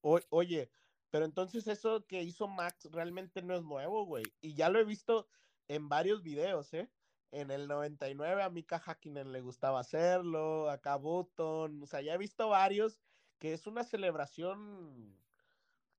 Oye, 0.00 0.70
pero 1.10 1.24
entonces 1.24 1.66
eso 1.68 2.06
que 2.06 2.22
hizo 2.22 2.48
Max 2.48 2.88
realmente 2.90 3.42
no 3.42 3.54
es 3.54 3.62
nuevo, 3.62 4.04
güey. 4.04 4.24
Y 4.40 4.54
ya 4.54 4.68
lo 4.68 4.80
he 4.80 4.84
visto 4.84 5.28
en 5.68 5.88
varios 5.88 6.22
videos, 6.22 6.72
¿eh? 6.74 6.90
En 7.30 7.50
el 7.50 7.68
99 7.68 8.42
a 8.42 8.50
Mika 8.50 8.82
Hakkinen 8.84 9.32
le 9.32 9.40
gustaba 9.40 9.80
hacerlo, 9.80 10.68
acá 10.68 10.96
Button, 10.96 11.82
o 11.82 11.86
sea, 11.86 12.02
ya 12.02 12.14
he 12.14 12.18
visto 12.18 12.48
varios 12.48 13.00
que 13.38 13.54
es 13.54 13.66
una 13.66 13.84
celebración 13.84 15.16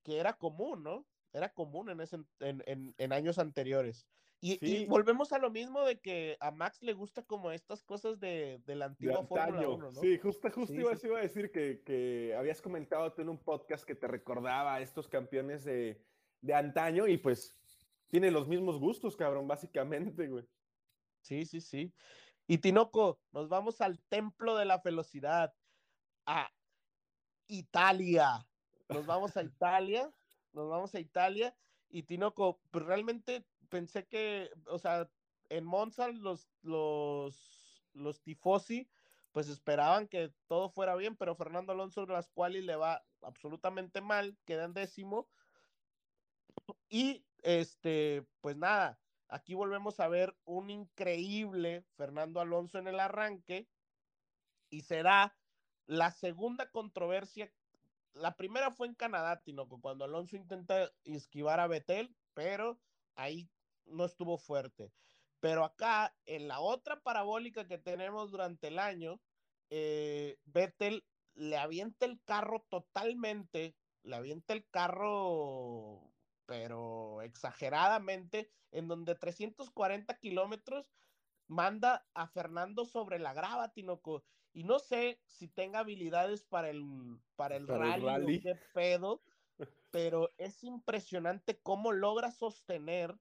que 0.03 0.19
era 0.19 0.33
común, 0.37 0.83
¿no? 0.83 1.05
Era 1.31 1.53
común 1.53 1.99
ese, 2.01 2.19
en 2.39 3.13
años 3.13 3.39
anteriores. 3.39 4.07
Y, 4.45 4.85
volvemos 4.87 5.31
a 5.31 5.37
lo 5.37 5.49
mismo 5.49 5.85
de 5.85 6.01
que 6.01 6.35
a 6.41 6.51
Max 6.51 6.83
le 6.83 6.91
gusta 6.91 7.23
como 7.23 7.49
estas 7.51 7.81
cosas 7.81 8.19
de, 8.19 8.61
de 8.65 8.75
la 8.75 8.89
De 8.89 8.91
antigua 8.91 9.25
Fórmula 9.25 9.45
antaño. 9.45 9.75
1, 9.75 9.91
¿no? 9.91 10.01
Sí, 10.01 10.17
justo, 10.17 10.51
justo 10.51 10.73
Sí, 10.73 10.81
iba, 10.81 10.93
sí. 10.97 11.07
iba 11.07 11.19
a 11.19 11.21
decir 11.21 11.49
que, 11.49 11.81
que 11.85 12.35
habías 12.37 12.61
comentado 12.61 13.13
tú 13.13 13.21
en 13.21 13.29
un 13.29 13.37
podcast 13.37 13.85
que 13.85 13.95
te 13.95 14.05
recordaba 14.05 14.75
a 14.75 14.81
estos 14.81 15.07
campeones 15.07 15.63
de, 15.63 16.03
de 16.41 16.53
antaño 16.53 17.07
y 17.07 17.17
pues 17.17 17.55
tiene 18.09 18.31
los 18.31 18.49
mismos 18.49 18.79
gustos, 18.79 19.15
cabrón, 19.15 19.47
básicamente, 19.47 20.27
güey. 20.27 20.45
Sí, 21.21 21.45
sí, 21.45 21.61
sí. 21.61 21.93
Y 22.45 22.57
Tinoco, 22.57 23.21
nos 23.31 23.47
vamos 23.47 23.79
al 23.79 24.01
templo 24.09 24.57
de 24.57 24.65
la 24.65 24.79
velocidad, 24.79 25.53
a 26.25 26.51
Italia. 27.47 28.45
Nos 28.89 29.05
vamos 29.05 29.37
a 29.37 29.43
Italia, 29.55 30.11
nos 30.51 30.69
vamos 30.69 30.93
a 30.95 30.99
Italia. 30.99 31.55
Y 31.89 32.03
Tinoco, 32.03 32.59
pues 32.71 32.83
realmente 32.83 33.45
pensé 33.73 34.05
que, 34.05 34.51
o 34.67 34.77
sea, 34.77 35.09
en 35.49 35.65
Monza 35.65 36.07
los, 36.09 36.47
los, 36.61 37.83
los 37.93 38.21
tifosi, 38.21 38.87
pues 39.31 39.49
esperaban 39.49 40.07
que 40.07 40.31
todo 40.45 40.69
fuera 40.69 40.95
bien, 40.95 41.15
pero 41.15 41.35
Fernando 41.35 41.71
Alonso 41.71 42.05
las 42.05 42.29
cuales 42.29 42.65
le 42.65 42.75
va 42.75 43.03
absolutamente 43.23 43.99
mal, 43.99 44.37
queda 44.45 44.65
en 44.65 44.75
décimo. 44.75 45.27
Y 46.87 47.25
este, 47.41 48.27
pues 48.41 48.55
nada, 48.57 48.99
aquí 49.27 49.55
volvemos 49.55 49.99
a 49.99 50.07
ver 50.07 50.37
un 50.45 50.69
increíble 50.69 51.83
Fernando 51.97 52.41
Alonso 52.41 52.77
en 52.77 52.87
el 52.87 52.99
arranque 52.99 53.67
y 54.69 54.81
será 54.81 55.35
la 55.87 56.11
segunda 56.11 56.69
controversia. 56.69 57.51
La 58.13 58.37
primera 58.37 58.69
fue 58.69 58.85
en 58.85 58.93
Canadá, 58.93 59.41
Tinoco, 59.41 59.81
cuando 59.81 60.05
Alonso 60.05 60.35
intenta 60.35 60.91
esquivar 61.05 61.59
a 61.59 61.65
Betel, 61.65 62.15
pero 62.35 62.79
ahí 63.15 63.49
no 63.85 64.05
estuvo 64.05 64.37
fuerte. 64.37 64.91
Pero 65.39 65.65
acá, 65.65 66.15
en 66.25 66.47
la 66.47 66.59
otra 66.61 67.01
parabólica 67.01 67.67
que 67.67 67.77
tenemos 67.77 68.31
durante 68.31 68.69
el 68.69 68.79
año, 68.79 69.21
eh, 69.69 70.39
Vettel 70.45 71.03
le 71.33 71.57
avienta 71.57 72.05
el 72.05 72.21
carro 72.23 72.65
totalmente, 72.69 73.75
le 74.03 74.15
avienta 74.15 74.53
el 74.53 74.65
carro, 74.69 76.13
pero 76.45 77.21
exageradamente, 77.21 78.49
en 78.71 78.87
donde 78.87 79.15
340 79.15 80.17
kilómetros 80.19 80.93
manda 81.47 82.07
a 82.13 82.27
Fernando 82.27 82.85
sobre 82.85 83.19
la 83.19 83.33
grava, 83.33 83.73
Tinoco. 83.73 84.23
Y 84.53 84.63
no 84.63 84.79
sé 84.79 85.19
si 85.25 85.47
tenga 85.47 85.79
habilidades 85.79 86.43
para 86.43 86.69
el, 86.69 87.19
para 87.35 87.55
el, 87.55 87.65
Para 87.65 87.95
el 87.95 88.01
rally, 88.03 88.39
qué 88.39 88.55
pedo, 88.73 89.23
pero 89.91 90.29
es 90.37 90.63
impresionante 90.63 91.59
cómo 91.59 91.91
logra 91.91 92.31
sostener 92.31 93.17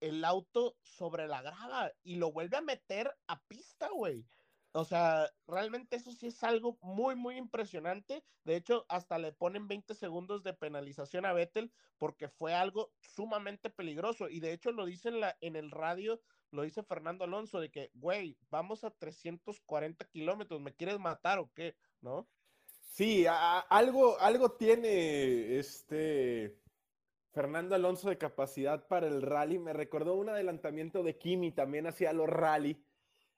el 0.00 0.24
auto 0.24 0.76
sobre 0.82 1.28
la 1.28 1.42
grava 1.42 1.92
y 2.02 2.16
lo 2.16 2.32
vuelve 2.32 2.56
a 2.56 2.62
meter 2.62 3.14
a 3.26 3.40
pista, 3.42 3.88
güey. 3.88 4.26
O 4.72 4.84
sea, 4.84 5.28
realmente 5.46 5.96
eso 5.96 6.12
sí 6.12 6.26
es 6.26 6.44
algo 6.44 6.78
muy, 6.82 7.16
muy 7.16 7.36
impresionante. 7.36 8.22
De 8.44 8.56
hecho, 8.56 8.84
hasta 8.88 9.18
le 9.18 9.32
ponen 9.32 9.66
20 9.66 9.94
segundos 9.94 10.42
de 10.42 10.52
penalización 10.52 11.24
a 11.24 11.32
Vettel 11.32 11.72
porque 11.96 12.28
fue 12.28 12.54
algo 12.54 12.92
sumamente 13.00 13.70
peligroso. 13.70 14.28
Y 14.28 14.40
de 14.40 14.52
hecho 14.52 14.70
lo 14.70 14.84
dice 14.84 15.10
en, 15.40 15.56
el 15.56 15.70
radio, 15.70 16.20
lo 16.50 16.62
dice 16.62 16.82
Fernando 16.82 17.24
Alonso, 17.24 17.60
de 17.60 17.70
que, 17.70 17.90
güey, 17.94 18.36
vamos 18.50 18.84
a 18.84 18.90
340 18.90 20.04
kilómetros, 20.06 20.60
¿me 20.60 20.74
quieres 20.74 20.98
matar 20.98 21.38
o 21.38 21.50
qué? 21.54 21.74
¿No? 22.00 22.28
Sí, 22.82 23.26
algo, 23.26 24.18
algo 24.20 24.52
tiene 24.52 25.58
este 25.58 26.56
Fernando 27.38 27.76
Alonso 27.76 28.08
de 28.08 28.18
capacidad 28.18 28.88
para 28.88 29.06
el 29.06 29.22
rally. 29.22 29.60
Me 29.60 29.72
recordó 29.72 30.16
un 30.16 30.28
adelantamiento 30.28 31.04
de 31.04 31.18
Kimi 31.18 31.52
también 31.52 31.86
hacia 31.86 32.12
los 32.12 32.28
rally. 32.28 32.84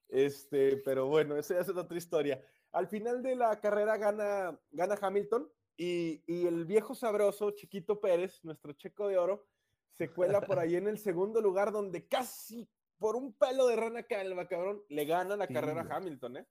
Este, 0.09 0.79
pero 0.79 1.07
bueno, 1.07 1.37
eso 1.37 1.53
ya 1.53 1.61
es 1.61 1.69
otra 1.69 1.99
historia. 1.99 2.43
Al 2.73 2.87
final 2.87 3.23
de 3.23 3.37
la 3.37 3.61
carrera 3.61 3.99
gana, 3.99 4.59
gana 4.71 4.97
Hamilton 4.99 5.53
y, 5.77 6.23
y 6.27 6.47
el 6.47 6.65
viejo 6.65 6.95
sabroso, 6.95 7.51
Chiquito 7.51 8.01
Pérez, 8.01 8.43
nuestro 8.43 8.73
checo 8.73 9.07
de 9.07 9.19
oro, 9.19 9.47
se 9.93 10.09
cuela 10.09 10.41
por 10.41 10.59
ahí 10.59 10.77
en 10.77 10.89
el 10.89 10.97
segundo 10.99 11.43
lugar 11.43 11.71
donde 11.71 12.09
casi 12.09 12.71
por 12.97 13.17
un 13.17 13.35
pelo 13.35 13.67
de 13.67 13.77
rana 13.77 14.05
calva, 14.05 14.49
cabrón, 14.49 14.83
le 14.89 15.05
gana 15.05 15.37
la 15.37 15.47
Sí, 15.47 15.53
carrera 15.53 15.83
a. 15.83 15.97
Hamilton, 15.97 16.39
¿eh? 16.39 16.47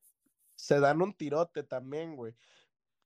Se 0.54 0.80
dan 0.80 1.02
un 1.02 1.16
tirote 1.16 1.64
también, 1.64 2.16
güey. 2.16 2.36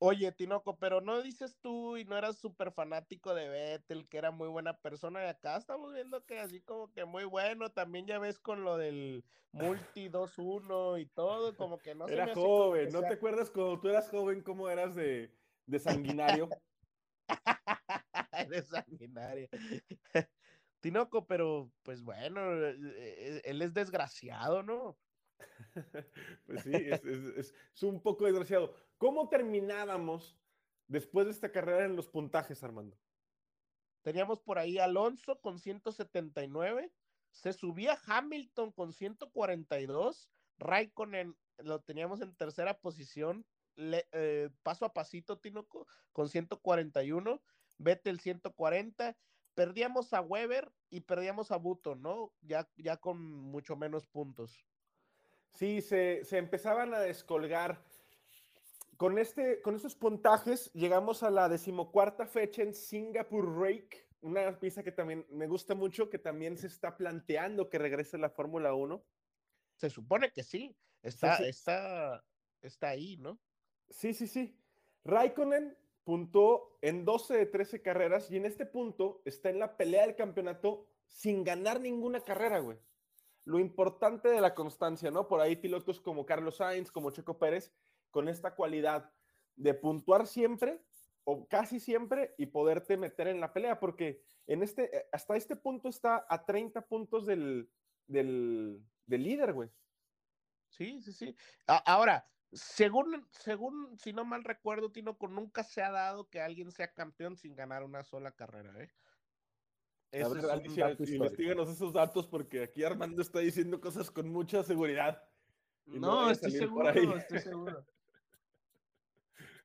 Oye, 0.05 0.33
Tinoco, 0.33 0.77
pero 0.79 0.99
no 0.99 1.21
dices 1.21 1.57
tú 1.61 1.95
y 1.95 2.03
no 2.03 2.17
eras 2.17 2.37
súper 2.37 2.73
fanático 2.73 3.33
de 3.33 3.47
Vettel, 3.47 4.09
que 4.09 4.17
era 4.17 4.31
muy 4.31 4.49
buena 4.49 4.81
persona, 4.81 5.23
y 5.23 5.27
acá 5.29 5.55
estamos 5.55 5.93
viendo 5.93 6.25
que 6.25 6.39
así 6.39 6.59
como 6.59 6.91
que 6.91 7.05
muy 7.05 7.23
bueno, 7.23 7.71
también 7.71 8.05
ya 8.05 8.19
ves 8.19 8.37
con 8.37 8.65
lo 8.65 8.75
del 8.75 9.23
Multi 9.53 10.09
2-1 10.09 10.97
y 10.97 11.05
todo, 11.05 11.55
como 11.55 11.77
que 11.77 11.95
no 11.95 12.09
se 12.09 12.15
Era 12.15 12.25
me 12.25 12.31
hace 12.33 12.41
como 12.41 12.57
joven, 12.57 12.91
¿no 12.91 12.99
sea- 12.99 13.07
te 13.07 13.13
acuerdas 13.13 13.49
cuando 13.49 13.79
tú 13.79 13.87
eras 13.87 14.09
joven 14.09 14.41
cómo 14.41 14.69
eras 14.69 14.93
de, 14.93 15.31
de 15.67 15.79
sanguinario? 15.79 16.49
Eres 18.33 18.67
sanguinario. 18.67 19.47
Tinoco, 20.81 21.25
pero 21.27 21.71
pues 21.81 22.03
bueno, 22.03 22.41
eh, 22.61 22.75
eh, 22.81 23.41
él 23.45 23.61
es 23.61 23.73
desgraciado, 23.73 24.63
¿no? 24.63 24.97
Pues 26.45 26.63
sí, 26.63 26.71
es, 26.73 27.53
un 27.84 28.01
poco 28.01 28.25
desgraciado. 28.25 28.75
¿Cómo 28.97 29.29
terminábamos 29.29 30.39
después 30.88 31.25
de 31.25 31.32
esta 31.32 31.51
carrera 31.51 31.86
en 31.86 31.95
los 31.95 32.08
puntajes, 32.08 32.63
Armando? 32.63 32.99
Teníamos 34.01 34.41
por 34.41 34.60
ahí 34.60 34.77
Alonso 34.79 35.39
con 35.39 35.60
179, 35.60 36.93
se 37.32 37.53
subía 37.53 37.97
Hamilton 38.06 38.71
con 38.71 38.93
142, 38.93 40.29
Raikkonen 40.58 41.38
lo 41.58 41.82
teníamos 41.82 42.21
en 42.21 42.36
tercera 42.36 42.79
posición, 42.79 43.47
le- 43.75 44.08
eh, 44.12 44.49
paso 44.62 44.86
a 44.86 44.93
pasito 44.93 45.39
Tinoco 45.39 45.88
con 46.12 46.29
141, 46.29 47.41
Vettel 47.77 48.19
140, 48.19 49.17
perdíamos 49.53 50.13
a 50.13 50.21
Weber 50.21 50.71
y 50.89 51.01
perdíamos 51.01 51.51
a 51.51 51.58
Button, 51.58 52.01
¿no? 52.01 52.34
Ya, 52.41 52.69
ya 52.75 52.97
con 52.97 53.21
mucho 53.21 53.75
menos 53.75 54.08
puntos. 54.08 54.67
Sí, 55.53 55.81
se, 55.81 56.23
se 56.25 56.37
empezaban 56.37 56.93
a 56.93 56.99
descolgar. 56.99 57.83
Con, 58.97 59.17
este, 59.17 59.61
con 59.61 59.75
estos 59.75 59.95
puntajes 59.95 60.71
llegamos 60.73 61.23
a 61.23 61.31
la 61.31 61.49
decimocuarta 61.49 62.25
fecha 62.25 62.61
en 62.61 62.73
Singapore 62.73 63.47
Rake, 63.55 64.07
una 64.21 64.59
pieza 64.59 64.83
que 64.83 64.91
también 64.91 65.25
me 65.29 65.47
gusta 65.47 65.75
mucho, 65.75 66.09
que 66.09 66.19
también 66.19 66.57
se 66.57 66.67
está 66.67 66.95
planteando 66.95 67.69
que 67.69 67.79
regrese 67.79 68.17
a 68.17 68.19
la 68.19 68.29
Fórmula 68.29 68.73
1. 68.73 69.03
Se 69.75 69.89
supone 69.89 70.31
que 70.31 70.43
sí, 70.43 70.75
está, 71.01 71.37
sí. 71.37 71.45
está, 71.45 72.23
está 72.61 72.89
ahí, 72.89 73.17
¿no? 73.17 73.39
Sí, 73.89 74.13
sí, 74.13 74.27
sí. 74.27 74.57
Raikkonen 75.03 75.77
puntuó 76.03 76.77
en 76.81 77.05
12 77.05 77.37
de 77.37 77.45
13 77.45 77.81
carreras 77.81 78.31
y 78.31 78.37
en 78.37 78.45
este 78.45 78.65
punto 78.65 79.21
está 79.25 79.49
en 79.49 79.59
la 79.59 79.75
pelea 79.75 80.05
del 80.05 80.15
campeonato 80.15 80.87
sin 81.07 81.43
ganar 81.43 81.79
ninguna 81.79 82.21
carrera, 82.21 82.59
güey. 82.59 82.77
Lo 83.45 83.60
importante 83.60 84.29
de 84.29 84.41
la 84.41 84.56
constancia, 84.56 85.12
¿no? 85.12 85.27
Por 85.27 85.41
ahí 85.41 85.56
pilotos 85.56 85.99
como 85.99 86.25
Carlos 86.25 86.58
Sainz, 86.58 86.91
como 86.91 87.12
Checo 87.12 87.38
Pérez, 87.38 87.73
con 88.12 88.29
esta 88.29 88.56
cualidad 88.56 89.12
de 89.56 89.73
puntuar 89.73 90.27
siempre 90.27 90.82
o 91.25 91.47
casi 91.47 91.79
siempre 91.79 92.34
y 92.38 92.47
poderte 92.47 92.97
meter 92.97 93.27
en 93.27 93.39
la 93.39 93.53
pelea, 93.53 93.79
porque 93.79 94.21
en 94.47 94.62
este, 94.62 95.08
hasta 95.12 95.36
este 95.36 95.56
punto 95.56 95.89
está 95.89 96.25
a 96.29 96.45
30 96.45 96.82
puntos 96.88 97.25
del, 97.25 97.69
del, 98.08 98.84
líder, 99.08 99.53
güey. 99.53 99.69
Sí, 100.69 101.01
sí, 101.01 101.13
sí. 101.13 101.36
Ahora, 101.67 102.27
según, 102.51 103.27
según, 103.32 103.97
si 103.97 104.12
no 104.12 104.25
mal 104.25 104.43
recuerdo, 104.43 104.91
Tinoco, 104.91 105.27
nunca 105.27 105.63
se 105.63 105.82
ha 105.82 105.91
dado 105.91 106.29
que 106.29 106.41
alguien 106.41 106.71
sea 106.71 106.93
campeón 106.93 107.38
sin 107.38 107.56
ganar 107.56 107.84
una 107.84 108.03
sola 108.03 108.32
carrera, 108.32 108.73
¿eh? 108.82 108.91
A 110.13 110.17
Ese 110.17 110.30
ver, 110.30 110.45
es 110.45 110.49
Alicia, 110.52 110.95
investíganos 111.08 111.69
esos 111.69 111.91
datos 111.91 112.28
porque 112.28 112.62
aquí 112.62 112.84
Armando 112.84 113.19
está 113.19 113.39
diciendo 113.39 113.82
cosas 113.82 114.12
con 114.12 114.30
mucha 114.30 114.62
seguridad. 114.63 115.23
no 115.88 116.30
estoy 116.30 116.52
seguro, 116.52 116.91
estoy 116.91 117.39
seguro. 117.39 117.86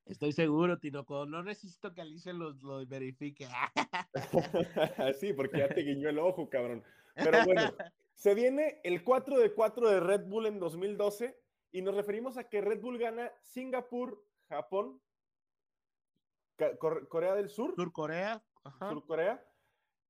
Estoy 0.07 0.33
seguro, 0.33 0.79
Tinoco. 0.79 1.27
No 1.27 1.43
necesito 1.43 1.93
que 1.93 2.01
Alicia 2.01 2.33
lo, 2.33 2.53
lo 2.53 2.87
verifique. 2.87 3.47
sí, 5.21 5.35
porque 5.35 5.59
ya 5.59 5.69
te 5.69 5.83
guiñó 5.83 6.09
el 6.09 6.19
ojo, 6.19 6.49
cabrón. 6.49 6.83
Pero 7.15 7.45
bueno, 7.45 7.75
se 8.15 8.35
viene 8.35 8.81
el 8.85 9.05
4 9.05 9.39
de 9.39 9.53
4 9.53 9.91
de 9.91 10.01
Red 10.01 10.29
Bull 10.29 10.47
en 10.47 10.59
2012 10.59 11.39
y 11.73 11.83
nos 11.83 11.95
referimos 11.95 12.39
a 12.39 12.49
que 12.49 12.63
Red 12.63 12.81
Bull 12.81 12.97
gana 12.97 13.31
Singapur, 13.43 14.25
Japón, 14.49 14.99
Corea 17.11 17.35
del 17.35 17.51
Sur, 17.51 17.75
Sur 17.75 17.93
Corea, 17.93 18.43
ajá. 18.65 18.89
Sur 18.89 19.05
Corea 19.05 19.45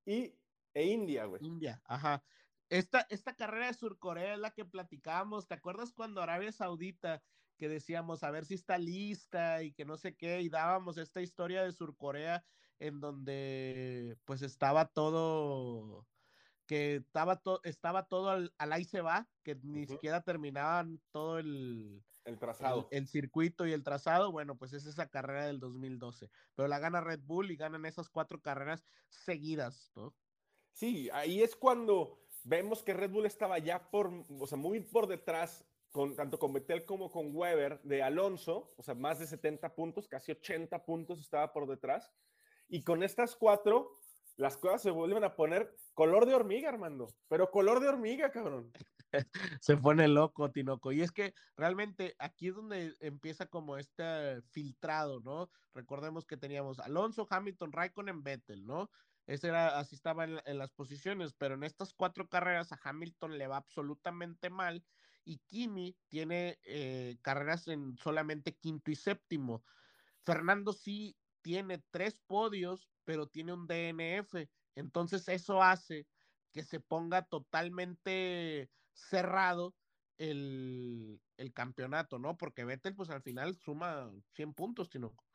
y 0.09 0.39
e 0.73 0.85
India, 0.85 1.25
güey. 1.25 1.41
India, 1.43 1.81
ajá. 1.85 2.23
Esta, 2.69 3.05
esta 3.09 3.35
carrera 3.35 3.67
de 3.67 3.73
Surcorea 3.73 4.33
es 4.33 4.39
la 4.39 4.51
que 4.51 4.65
platicábamos. 4.65 5.47
¿Te 5.47 5.55
acuerdas 5.55 5.93
cuando 5.93 6.21
Arabia 6.21 6.51
Saudita 6.51 7.23
que 7.57 7.67
decíamos 7.67 8.23
a 8.23 8.31
ver 8.31 8.45
si 8.45 8.53
está 8.53 8.77
lista 8.77 9.63
y 9.63 9.73
que 9.73 9.85
no 9.85 9.97
sé 9.97 10.15
qué? 10.15 10.41
Y 10.41 10.49
dábamos 10.49 10.97
esta 10.97 11.21
historia 11.21 11.63
de 11.63 11.71
Surcorea 11.71 12.45
en 12.79 12.99
donde 13.01 14.17
pues 14.25 14.41
estaba 14.41 14.85
todo 14.93 16.07
que 16.65 16.95
estaba, 16.97 17.41
to- 17.41 17.61
estaba 17.63 18.07
todo 18.07 18.29
al, 18.29 18.53
al 18.57 18.73
ahí 18.73 18.85
se 18.85 19.01
va, 19.01 19.29
que 19.43 19.55
ni 19.63 19.87
siquiera 19.87 20.21
terminaban 20.23 21.01
todo 21.11 21.39
el, 21.39 22.05
El 22.29 22.35
el, 22.35 22.39
trazado. 22.39 22.87
el 22.91 23.07
circuito 23.07 23.65
y 23.65 23.73
el 23.73 23.83
trazado, 23.83 24.31
bueno, 24.31 24.57
pues 24.57 24.73
es 24.73 24.85
esa 24.85 25.09
carrera 25.09 25.45
del 25.47 25.59
2012. 25.59 26.29
Pero 26.55 26.67
la 26.67 26.79
gana 26.79 27.01
Red 27.01 27.21
Bull 27.23 27.51
y 27.51 27.57
ganan 27.57 27.85
esas 27.85 28.09
cuatro 28.09 28.41
carreras 28.41 28.85
seguidas, 29.09 29.91
¿no? 29.95 30.15
Sí, 30.71 31.09
ahí 31.11 31.41
es 31.41 31.55
cuando 31.55 32.19
vemos 32.43 32.83
que 32.83 32.93
Red 32.93 33.11
Bull 33.11 33.25
estaba 33.25 33.59
ya 33.59 33.89
por, 33.89 34.11
o 34.39 34.47
sea, 34.47 34.57
muy 34.57 34.79
por 34.79 35.07
detrás, 35.07 35.65
con, 35.91 36.15
tanto 36.15 36.37
con 36.37 36.53
Vettel 36.53 36.85
como 36.85 37.11
con 37.11 37.35
Weber 37.35 37.81
de 37.81 38.03
Alonso, 38.03 38.73
o 38.77 38.83
sea, 38.83 38.93
más 38.93 39.19
de 39.19 39.27
70 39.27 39.75
puntos, 39.75 40.07
casi 40.07 40.31
80 40.31 40.85
puntos 40.85 41.19
estaba 41.19 41.51
por 41.51 41.67
detrás. 41.67 42.11
Y 42.67 42.83
con 42.83 43.03
estas 43.03 43.35
cuatro, 43.35 43.99
las 44.37 44.55
cosas 44.55 44.83
se 44.83 44.91
vuelven 44.91 45.23
a 45.23 45.35
poner 45.35 45.75
color 45.95 46.25
de 46.25 46.35
hormiga, 46.35 46.69
Armando. 46.69 47.07
Pero 47.27 47.49
color 47.49 47.79
de 47.79 47.89
hormiga, 47.89 48.31
cabrón. 48.31 48.71
se 49.61 49.77
pone 49.77 50.07
loco, 50.07 50.51
Tinoco. 50.51 50.91
Y 50.91 51.01
es 51.01 51.11
que 51.11 51.33
realmente 51.55 52.15
aquí 52.19 52.49
es 52.49 52.55
donde 52.55 52.95
empieza 52.99 53.45
como 53.47 53.77
este 53.77 54.41
filtrado, 54.51 55.19
¿no? 55.21 55.49
Recordemos 55.73 56.25
que 56.25 56.37
teníamos 56.37 56.79
Alonso, 56.79 57.27
Hamilton, 57.29 57.71
Raikkonen, 57.71 58.23
Vettel, 58.23 58.65
¿no? 58.65 58.89
Ese 59.27 59.49
era, 59.49 59.77
así 59.77 59.95
estaba 59.95 60.23
en, 60.23 60.57
las 60.57 60.71
posiciones, 60.71 61.33
pero 61.33 61.53
en 61.53 61.63
estas 61.63 61.93
cuatro 61.93 62.27
carreras 62.27 62.71
a 62.71 62.79
Hamilton 62.83 63.37
le 63.37 63.47
va 63.47 63.57
absolutamente 63.57 64.49
mal 64.49 64.83
y 65.23 65.37
Kimi 65.45 65.95
tiene 66.07 66.57
eh, 66.63 67.17
carreras 67.21 67.67
en 67.67 67.95
solamente 67.97 68.55
quinto 68.55 68.89
y 68.89 68.95
séptimo. 68.95 69.63
Fernando 70.25 70.73
sí 70.73 71.15
tiene 71.43 71.83
tres 71.91 72.19
podios, 72.25 72.89
pero 73.05 73.27
tiene 73.27 73.53
un 73.53 73.67
DNF. 73.67 74.47
Entonces 74.73 75.27
eso 75.27 75.61
hace 75.61 76.07
que 76.51 76.63
se 76.63 76.79
ponga 76.79 77.21
totalmente 77.21 78.71
cerrado 78.99 79.75
el, 80.17 81.21
el 81.37 81.53
campeonato, 81.53 82.19
¿no? 82.19 82.37
Porque 82.37 82.65
Vettel, 82.65 82.95
pues 82.95 83.09
al 83.09 83.21
final 83.21 83.55
suma 83.57 84.11
100 84.33 84.53
puntos, 84.53 84.89
Tinoco. 84.89 85.25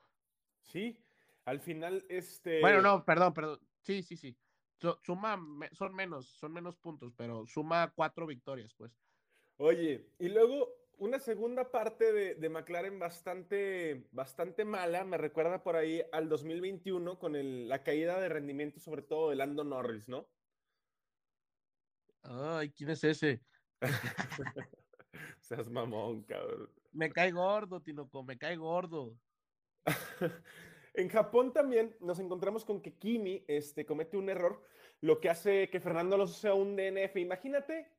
Sí, 0.61 0.99
al 1.45 1.61
final, 1.61 2.05
este... 2.09 2.61
Bueno, 2.61 2.83
no, 2.83 3.05
perdón, 3.05 3.35
perdón. 3.35 3.61
Sí, 3.81 4.03
sí, 4.03 4.17
sí. 4.17 4.37
So- 4.81 5.01
suma, 5.03 5.39
son 5.73 5.95
menos, 5.95 6.27
son 6.27 6.53
menos 6.53 6.77
puntos, 6.77 7.13
pero 7.17 7.47
suma 7.47 7.93
cuatro 7.95 8.27
victorias, 8.27 8.75
pues. 8.75 8.93
Oye, 9.57 10.11
y 10.19 10.29
luego 10.29 10.69
una 10.99 11.19
segunda 11.19 11.71
parte 11.71 12.13
de, 12.13 12.35
de 12.35 12.49
McLaren 12.49 12.99
bastante, 12.99 14.09
bastante 14.13 14.65
mala, 14.65 15.05
me 15.05 15.17
recuerda 15.19 15.63
por 15.63 15.77
ahí 15.77 16.03
al 16.13 16.29
2021 16.29 17.19
con 17.19 17.37
el- 17.37 17.69
la 17.69 17.83
caída 17.83 18.21
de 18.21 18.29
rendimiento, 18.29 18.81
sobre 18.81 19.03
todo 19.03 19.31
de 19.31 19.37
Lando 19.37 19.65
Norris, 19.65 20.09
¿no? 20.09 20.29
Ay, 22.23 22.71
¿quién 22.71 22.91
es 22.91 23.05
ese? 23.05 23.43
Seas 25.41 25.71
mamón, 25.71 26.23
cabrón. 26.25 26.71
Me 26.93 27.11
cae 27.13 27.31
gordo, 27.33 27.81
Tinoco, 27.83 28.23
me 28.23 28.39
cae 28.39 28.57
gordo. 28.57 29.17
En 30.97 31.09
Japón 31.09 31.53
también 31.53 31.97
nos 31.99 32.21
encontramos 32.21 32.65
con 32.65 32.81
que 32.81 32.97
Kimi 32.97 33.45
este, 33.49 33.85
comete 33.85 34.17
un 34.17 34.29
error, 34.31 34.63
lo 35.01 35.19
que 35.21 35.29
hace 35.29 35.69
que 35.69 35.81
Fernando 35.81 36.15
Alonso 36.15 36.35
sea 36.35 36.55
un 36.55 36.77
DNF. 36.77 37.17
Imagínate 37.17 37.93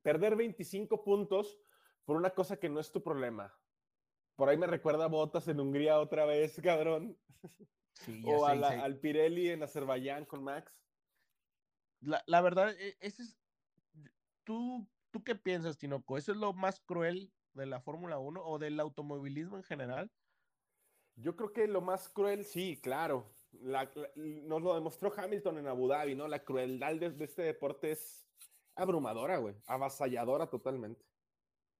perder 0.00 0.34
25 0.34 1.04
puntos 1.04 1.60
por 2.06 2.16
una 2.16 2.30
cosa 2.30 2.58
que 2.58 2.70
no 2.70 2.80
es 2.80 2.90
tu 2.90 3.02
problema. 3.02 3.54
Por 4.36 4.48
ahí 4.48 4.56
me 4.56 4.66
recuerda 4.66 5.04
a 5.04 5.08
Botas 5.08 5.48
en 5.48 5.60
Hungría 5.60 6.00
otra 6.00 6.24
vez, 6.24 6.58
cabrón. 6.62 7.18
Sí, 7.92 8.22
O 8.24 8.46
a 8.46 8.54
la- 8.54 8.82
al 8.82 8.98
Pirelli 8.98 9.50
en 9.50 9.62
Azerbaiyán 9.62 10.24
con 10.24 10.42
Max. 10.42 10.80
La, 12.00 12.22
la 12.26 12.40
verdad, 12.40 12.74
e- 12.80 12.96
ese 13.00 13.22
es. 13.22 13.38
Tú 14.44 14.88
¿tú 15.10 15.22
qué 15.22 15.34
piensas, 15.34 15.78
Tinoco? 15.78 16.18
¿Eso 16.18 16.32
es 16.32 16.38
lo 16.38 16.52
más 16.52 16.80
cruel 16.80 17.32
de 17.54 17.66
la 17.66 17.80
Fórmula 17.80 18.18
1 18.18 18.42
o 18.44 18.58
del 18.58 18.78
automovilismo 18.80 19.56
en 19.56 19.64
general? 19.64 20.10
Yo 21.16 21.36
creo 21.36 21.52
que 21.52 21.66
lo 21.66 21.80
más 21.80 22.08
cruel, 22.08 22.44
sí, 22.44 22.78
claro. 22.80 23.26
La, 23.50 23.90
la, 23.94 24.08
nos 24.14 24.62
lo 24.62 24.74
demostró 24.74 25.12
Hamilton 25.16 25.58
en 25.58 25.66
Abu 25.66 25.88
Dhabi, 25.88 26.14
¿no? 26.14 26.28
La 26.28 26.44
crueldad 26.44 26.94
de, 26.94 27.10
de 27.10 27.24
este 27.24 27.42
deporte 27.42 27.90
es 27.90 28.28
abrumadora, 28.76 29.38
güey. 29.38 29.56
Avasalladora 29.66 30.48
totalmente. 30.48 31.04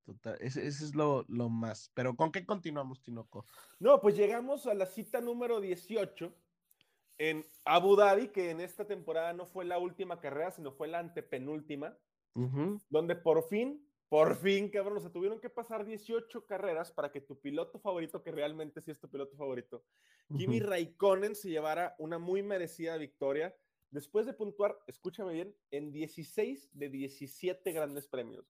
Total, 0.04 0.38
ese, 0.40 0.66
ese 0.66 0.86
es 0.86 0.94
lo, 0.94 1.24
lo, 1.28 1.48
más. 1.50 1.90
Pero 1.94 2.16
¿con 2.16 2.32
qué 2.32 2.44
continuamos, 2.46 3.02
Tinoco? 3.02 3.44
No, 3.78 4.00
pues 4.00 4.16
llegamos 4.16 4.66
a 4.66 4.74
la 4.74 4.86
cita 4.86 5.20
número 5.20 5.60
18 5.60 6.34
en 7.18 7.44
Abu 7.64 7.94
Dhabi, 7.94 8.28
que 8.28 8.50
en 8.50 8.60
esta 8.60 8.86
temporada 8.86 9.32
no 9.34 9.46
fue 9.46 9.64
la 9.64 9.78
última 9.78 10.18
carrera, 10.18 10.50
sino 10.50 10.72
fue 10.72 10.88
la 10.88 11.00
antepenúltima, 11.00 11.96
uh 12.34 12.40
-huh. 12.40 12.82
donde 12.88 13.16
por 13.16 13.42
fin, 13.48 13.84
por 14.08 14.36
fin, 14.36 14.70
cabrón, 14.70 14.96
o 14.96 15.00
sea, 15.00 15.10
tuvieron 15.10 15.40
que 15.40 15.50
pasar 15.50 15.84
18 15.84 16.46
carreras 16.46 16.90
para 16.92 17.10
que 17.12 17.20
tu 17.20 17.38
piloto 17.38 17.78
favorito, 17.78 18.22
que 18.22 18.32
realmente 18.32 18.80
sí 18.80 18.90
es 18.90 18.98
tu 18.98 19.08
piloto 19.08 19.36
favorito, 19.36 19.84
uh 20.28 20.34
-huh. 20.34 20.38
Kimi 20.38 20.60
Raikkonen 20.60 21.34
se 21.34 21.50
llevara 21.50 21.94
una 21.98 22.18
muy 22.18 22.42
merecida 22.42 22.96
victoria 22.96 23.54
después 23.90 24.26
de 24.26 24.34
puntuar, 24.34 24.78
escúchame 24.86 25.32
bien, 25.32 25.54
en 25.70 25.92
16 25.92 26.70
de 26.72 26.88
17 26.88 27.72
grandes 27.72 28.06
premios. 28.06 28.46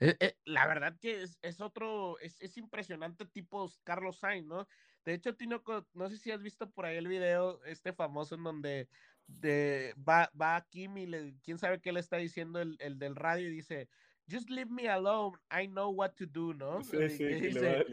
Eh, 0.00 0.16
eh, 0.18 0.36
la 0.44 0.66
verdad 0.66 0.96
que 1.00 1.22
es, 1.22 1.38
es 1.42 1.60
otro, 1.60 2.18
es, 2.18 2.40
es, 2.40 2.56
impresionante 2.56 3.26
tipo 3.26 3.70
Carlos 3.84 4.18
Sainz, 4.18 4.46
¿no? 4.46 4.66
De 5.04 5.14
hecho, 5.14 5.36
Tinoco, 5.36 5.86
no 5.92 6.08
sé 6.08 6.16
si 6.16 6.30
has 6.30 6.42
visto 6.42 6.70
por 6.70 6.86
ahí 6.86 6.96
el 6.96 7.06
video 7.06 7.62
este 7.64 7.92
famoso 7.92 8.34
en 8.34 8.42
donde 8.42 8.88
de, 9.26 9.94
va, 9.96 10.30
va 10.40 10.56
a 10.56 10.66
Kim 10.66 10.96
y 10.98 11.06
le, 11.06 11.34
quién 11.42 11.58
sabe 11.58 11.80
qué 11.80 11.92
le 11.92 12.00
está 12.00 12.16
diciendo 12.16 12.60
el, 12.60 12.76
el, 12.80 12.98
del 12.98 13.16
radio 13.16 13.48
y 13.48 13.52
dice, 13.52 13.88
just 14.30 14.50
leave 14.50 14.70
me 14.70 14.88
alone, 14.88 15.36
I 15.50 15.66
know 15.66 15.90
what 15.90 16.12
to 16.16 16.26
do, 16.26 16.54
¿no? 16.54 16.82
Sí, 16.82 17.08
sí, 17.08 17.18
que 17.18 17.34
dice, 17.36 17.60
le 17.60 17.78
va, 17.78 17.84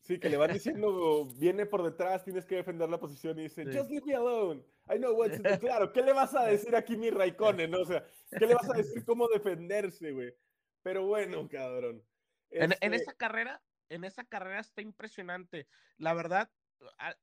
sí, 0.00 0.18
que 0.18 0.28
le 0.28 0.36
van 0.36 0.52
diciendo, 0.52 1.26
viene 1.38 1.66
por 1.66 1.82
detrás, 1.82 2.24
tienes 2.24 2.44
que 2.44 2.56
defender 2.56 2.88
la 2.88 2.98
posición 2.98 3.38
y 3.38 3.44
dice, 3.44 3.64
sí. 3.64 3.76
just 3.76 3.90
leave 3.90 4.06
me 4.06 4.14
alone, 4.14 4.62
I 4.88 4.98
know 4.98 5.14
what 5.14 5.30
to 5.30 5.42
do. 5.42 5.42
Claro, 5.60 5.92
¿qué 5.92 6.02
le 6.02 6.12
vas 6.12 6.34
a 6.34 6.46
decir 6.46 6.74
a 6.76 6.84
Kimi 6.84 7.10
Raikkonen, 7.10 7.70
no? 7.70 7.80
O 7.80 7.86
sea, 7.86 8.04
¿qué 8.38 8.46
le 8.46 8.54
vas 8.54 8.68
a 8.68 8.74
decir 8.74 9.04
cómo 9.04 9.28
defenderse, 9.28 10.12
güey? 10.12 10.34
Pero 10.82 11.06
bueno, 11.06 11.48
cabrón. 11.48 12.02
Este... 12.50 12.64
En, 12.64 12.74
en, 12.80 12.94
esa 12.94 13.12
carrera, 13.14 13.62
en 13.88 14.04
esa 14.04 14.24
carrera 14.24 14.60
está 14.60 14.82
impresionante. 14.82 15.68
La 15.96 16.12
verdad, 16.12 16.50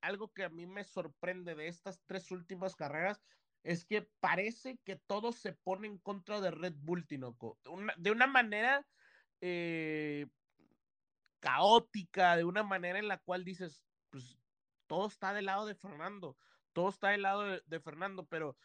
algo 0.01 0.33
que 0.33 0.43
a 0.43 0.49
mí 0.49 0.65
me 0.65 0.83
sorprende 0.83 1.55
de 1.55 1.67
estas 1.67 2.01
tres 2.05 2.31
últimas 2.31 2.75
carreras 2.75 3.21
es 3.63 3.85
que 3.85 4.03
parece 4.19 4.77
que 4.85 4.95
todo 4.95 5.31
se 5.31 5.53
pone 5.53 5.87
en 5.87 5.97
contra 5.97 6.39
de 6.41 6.51
Red 6.51 6.75
Bull, 6.77 7.05
Tinoco. 7.05 7.59
Una, 7.65 7.93
de 7.97 8.11
una 8.11 8.27
manera 8.27 8.87
eh, 9.41 10.27
caótica, 11.39 12.37
de 12.37 12.45
una 12.45 12.63
manera 12.63 12.99
en 12.99 13.07
la 13.07 13.17
cual 13.17 13.43
dices, 13.43 13.83
pues 14.09 14.37
todo 14.87 15.07
está 15.07 15.33
del 15.33 15.45
lado 15.45 15.65
de 15.65 15.75
Fernando, 15.75 16.37
todo 16.73 16.89
está 16.89 17.09
del 17.09 17.23
lado 17.23 17.43
de, 17.43 17.61
de 17.65 17.79
Fernando, 17.79 18.25
pero 18.27 18.57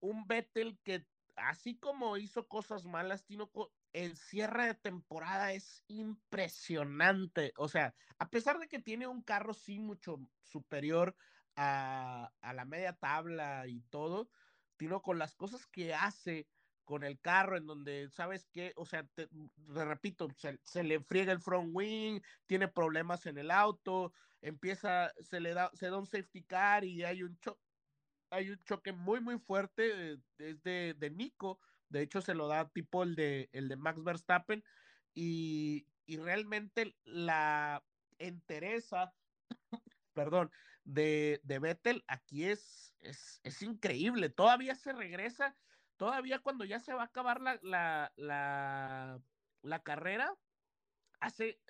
un 0.00 0.26
Vettel 0.26 0.78
que 0.82 1.06
así 1.36 1.78
como 1.78 2.16
hizo 2.16 2.48
cosas 2.48 2.84
malas, 2.84 3.24
Tinoco, 3.24 3.72
el 3.96 4.14
cierre 4.18 4.66
de 4.66 4.74
temporada 4.74 5.54
es 5.54 5.82
impresionante. 5.88 7.54
O 7.56 7.66
sea, 7.66 7.94
a 8.18 8.28
pesar 8.28 8.58
de 8.58 8.68
que 8.68 8.78
tiene 8.78 9.06
un 9.06 9.22
carro 9.22 9.54
sí 9.54 9.78
mucho 9.78 10.20
superior 10.42 11.16
a, 11.56 12.30
la 12.42 12.64
media 12.66 12.92
tabla 12.92 13.66
y 13.66 13.80
todo, 13.88 14.28
Tino, 14.76 15.00
con 15.00 15.18
las 15.18 15.34
cosas 15.34 15.66
que 15.68 15.94
hace 15.94 16.46
con 16.84 17.04
el 17.04 17.18
carro, 17.20 17.56
en 17.56 17.64
donde, 17.64 18.10
¿sabes 18.10 18.46
qué? 18.52 18.74
O 18.76 18.84
sea, 18.84 19.02
te, 19.14 19.30
repito, 19.66 20.28
se, 20.36 20.84
le 20.84 21.00
friega 21.00 21.32
el 21.32 21.40
front 21.40 21.70
wing, 21.72 22.20
tiene 22.44 22.68
problemas 22.68 23.24
en 23.24 23.38
el 23.38 23.50
auto, 23.50 24.12
empieza, 24.42 25.10
se 25.20 25.40
le 25.40 25.54
da, 25.54 25.70
se 25.72 25.88
da 25.88 25.96
un 25.96 26.06
safety 26.06 26.42
car 26.42 26.84
y 26.84 27.02
hay 27.02 27.22
un 27.22 27.38
choque 28.66 28.92
muy 28.92 29.20
muy 29.20 29.38
fuerte 29.38 30.18
desde 30.36 30.92
de 30.92 31.10
Nico, 31.10 31.58
de 31.88 32.02
hecho 32.02 32.20
se 32.20 32.34
lo 32.34 32.48
da 32.48 32.68
tipo 32.68 33.02
el 33.02 33.14
de, 33.14 33.48
el 33.52 33.68
de 33.68 33.76
Max 33.76 34.02
Verstappen 34.02 34.64
y, 35.14 35.86
y 36.06 36.16
realmente 36.18 36.96
la 37.04 37.84
entereza, 38.18 39.14
perdón, 40.14 40.50
de, 40.84 41.40
de 41.42 41.58
Vettel 41.58 42.04
aquí 42.06 42.44
es, 42.44 42.94
es, 43.00 43.40
es, 43.42 43.62
increíble, 43.62 44.30
todavía 44.30 44.74
se 44.74 44.92
regresa, 44.92 45.56
todavía 45.96 46.38
cuando 46.38 46.64
ya 46.64 46.78
se 46.78 46.94
va 46.94 47.02
a 47.02 47.06
acabar 47.06 47.40
la, 47.40 47.58
la, 47.62 48.12
la, 48.16 49.20
la 49.62 49.82
carrera, 49.82 50.32
hace, 51.20 51.60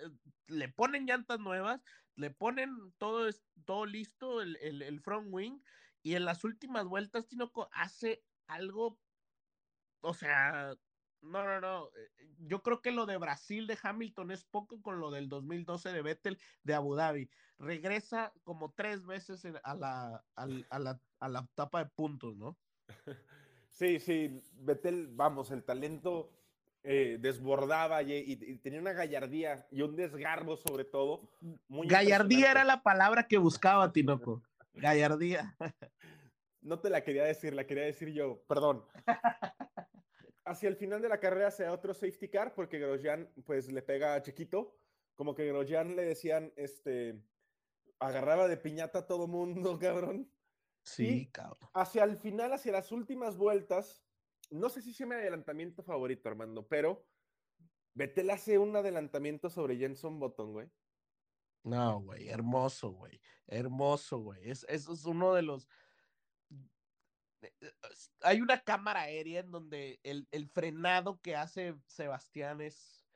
le 0.49 0.69
ponen 0.69 1.07
llantas 1.07 1.41
nuevas, 1.41 1.83
le 2.15 2.31
ponen 2.31 2.93
todo, 2.99 3.29
todo 3.65 3.87
listo, 3.87 4.43
el, 4.43 4.57
el, 4.57 4.83
el 4.83 5.01
front 5.01 5.29
wing, 5.31 5.61
y 6.03 6.15
en 6.15 6.25
las 6.25 6.45
últimas 6.45 6.87
vueltas 6.87 7.27
Tinoco 7.27 7.69
hace 7.73 8.23
algo, 8.47 8.99
o 10.01 10.15
sea, 10.15 10.75
no, 11.23 11.45
no, 11.45 11.61
no, 11.61 11.91
yo 12.39 12.63
creo 12.63 12.81
que 12.81 12.93
lo 12.93 13.07
de 13.07 13.17
Brasil 13.17 13.67
de 13.67 13.79
Hamilton 13.83 14.31
es 14.31 14.45
poco 14.45 14.81
con 14.83 15.01
lo 15.01 15.11
del 15.11 15.29
2012 15.29 15.93
de 15.93 16.03
Vettel 16.03 16.39
de 16.63 16.75
Abu 16.75 16.95
Dhabi. 16.95 17.31
Regresa 17.59 18.33
como 18.45 18.73
tres 18.73 19.07
veces 19.07 19.45
a 19.63 19.75
la, 19.75 20.25
a, 20.37 20.47
a 20.71 20.79
la, 20.79 21.01
a 21.21 21.29
la 21.29 21.41
etapa 21.41 21.85
de 21.85 21.91
puntos, 21.91 22.37
¿no? 22.37 22.57
Sí, 23.77 24.01
sí, 24.01 24.43
Vettel, 24.55 25.09
vamos, 25.09 25.51
el 25.51 25.63
talento 25.63 26.33
eh, 26.83 27.19
desbordaba 27.21 28.03
y, 28.03 28.15
y, 28.15 28.39
y, 28.41 28.57
tenía 28.57 28.81
una 28.81 28.95
gallardía 28.95 29.67
y 29.71 29.83
un 29.83 29.97
desgarbo 29.97 30.57
sobre 30.57 30.85
todo. 30.85 31.29
Muy 31.69 31.87
gallardía 31.87 32.53
era 32.53 32.65
la 32.65 32.83
palabra 32.83 33.27
que 33.29 33.37
buscaba, 33.37 33.93
Tinoco. 33.93 34.43
Gallardía. 34.73 35.55
No 36.67 36.81
te 36.81 36.91
la 36.91 37.05
quería 37.05 37.23
decir, 37.23 37.55
la 37.55 37.65
quería 37.65 37.85
decir 37.85 38.13
yo, 38.13 38.43
perdón. 38.49 38.85
Hacia 40.45 40.69
el 40.69 40.77
final 40.77 41.01
de 41.01 41.09
la 41.09 41.21
carrera 41.21 41.51
se 41.53 41.63
da 41.63 41.73
otro 41.73 41.95
safety 41.95 42.29
car 42.29 42.55
porque 42.55 42.81
Grosjean 42.81 43.33
pues 43.45 43.71
le 43.71 43.83
pega 43.83 44.15
a 44.15 44.23
Chiquito, 44.23 44.77
como 45.15 45.35
que 45.35 45.47
Grosjean 45.47 45.95
le 45.95 46.05
decían, 46.05 46.53
este, 46.57 47.23
agarraba 48.01 48.49
de 48.49 48.57
piñata 48.57 49.01
a 49.01 49.07
todo 49.07 49.29
mundo, 49.29 49.79
cabrón. 49.81 50.29
Sí, 50.83 51.21
y 51.21 51.27
cabrón. 51.31 51.71
Hacia 51.73 52.03
el 52.03 52.17
final, 52.17 52.53
hacia 52.53 52.73
las 52.73 52.91
últimas 52.91 53.37
vueltas, 53.37 54.05
no 54.51 54.69
sé 54.69 54.83
si 54.83 54.93
sea 54.93 55.07
mi 55.07 55.15
adelantamiento 55.15 55.85
favorito, 55.85 56.29
Armando, 56.29 56.67
pero 56.67 57.07
Vettel 57.95 58.31
hace 58.31 58.59
un 58.59 58.75
adelantamiento 58.75 59.51
sobre 59.51 59.77
Jenson 59.77 60.19
Button, 60.19 60.53
güey. 60.53 60.71
No, 61.63 62.01
güey, 62.01 62.29
hermoso, 62.29 62.91
güey. 62.91 63.21
Hermoso, 63.47 64.19
güey. 64.19 64.51
Es, 64.51 64.67
eso 64.69 64.93
es 64.93 65.05
uno 65.05 65.35
de 65.35 65.43
los. 65.43 65.69
Eh, 67.61 67.73
hay 68.23 68.41
una 68.41 68.61
cámara 68.61 69.03
aérea 69.03 69.41
en 69.41 69.51
donde 69.51 70.01
el, 70.03 70.27
el, 70.31 70.49
frenado 70.49 71.21
que 71.21 71.37
hace 71.37 71.75
Sebastián 71.87 72.61
es 72.61 73.07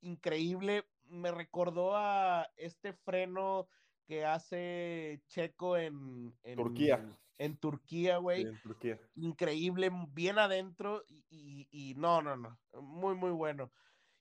increíble. 0.00 0.84
Me 1.04 1.30
recordó 1.30 1.96
a 1.96 2.48
este 2.56 2.92
freno 2.92 3.68
que 4.06 4.24
hace 4.24 5.22
Checo 5.28 5.76
en, 5.76 6.34
en 6.42 6.56
Turquía. 6.56 7.18
En 7.38 7.56
Turquía, 7.58 8.16
güey. 8.18 8.42
Sí, 8.42 8.48
en 8.48 8.62
Turquía. 8.62 9.00
Increíble, 9.16 9.90
bien 10.08 10.38
adentro. 10.38 11.04
Y, 11.08 11.24
y, 11.28 11.68
y 11.90 11.94
no, 11.94 12.22
no, 12.22 12.36
no. 12.36 12.58
Muy, 12.80 13.14
muy 13.14 13.30
bueno. 13.30 13.70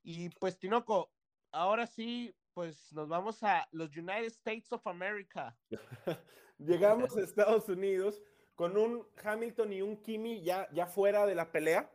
Y 0.03 0.29
pues, 0.29 0.59
Tinoco, 0.59 1.11
ahora 1.51 1.87
sí, 1.87 2.35
pues 2.53 2.91
nos 2.93 3.07
vamos 3.07 3.43
a 3.43 3.67
los 3.71 3.95
United 3.95 4.25
States 4.25 4.71
of 4.71 4.85
America. 4.87 5.57
Llegamos 6.57 7.15
a 7.17 7.21
Estados 7.21 7.67
Unidos 7.67 8.21
con 8.55 8.77
un 8.77 9.07
Hamilton 9.23 9.73
y 9.73 9.81
un 9.81 10.01
Kimi 10.01 10.41
ya, 10.41 10.69
ya 10.71 10.87
fuera 10.87 11.25
de 11.25 11.35
la 11.35 11.51
pelea. 11.51 11.91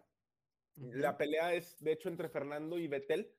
Uh 0.77 0.83
-huh. 0.83 0.95
La 0.95 1.17
pelea 1.17 1.55
es, 1.55 1.83
de 1.83 1.93
hecho, 1.93 2.09
entre 2.09 2.29
Fernando 2.29 2.79
y 2.79 2.87
Vettel. 2.87 3.35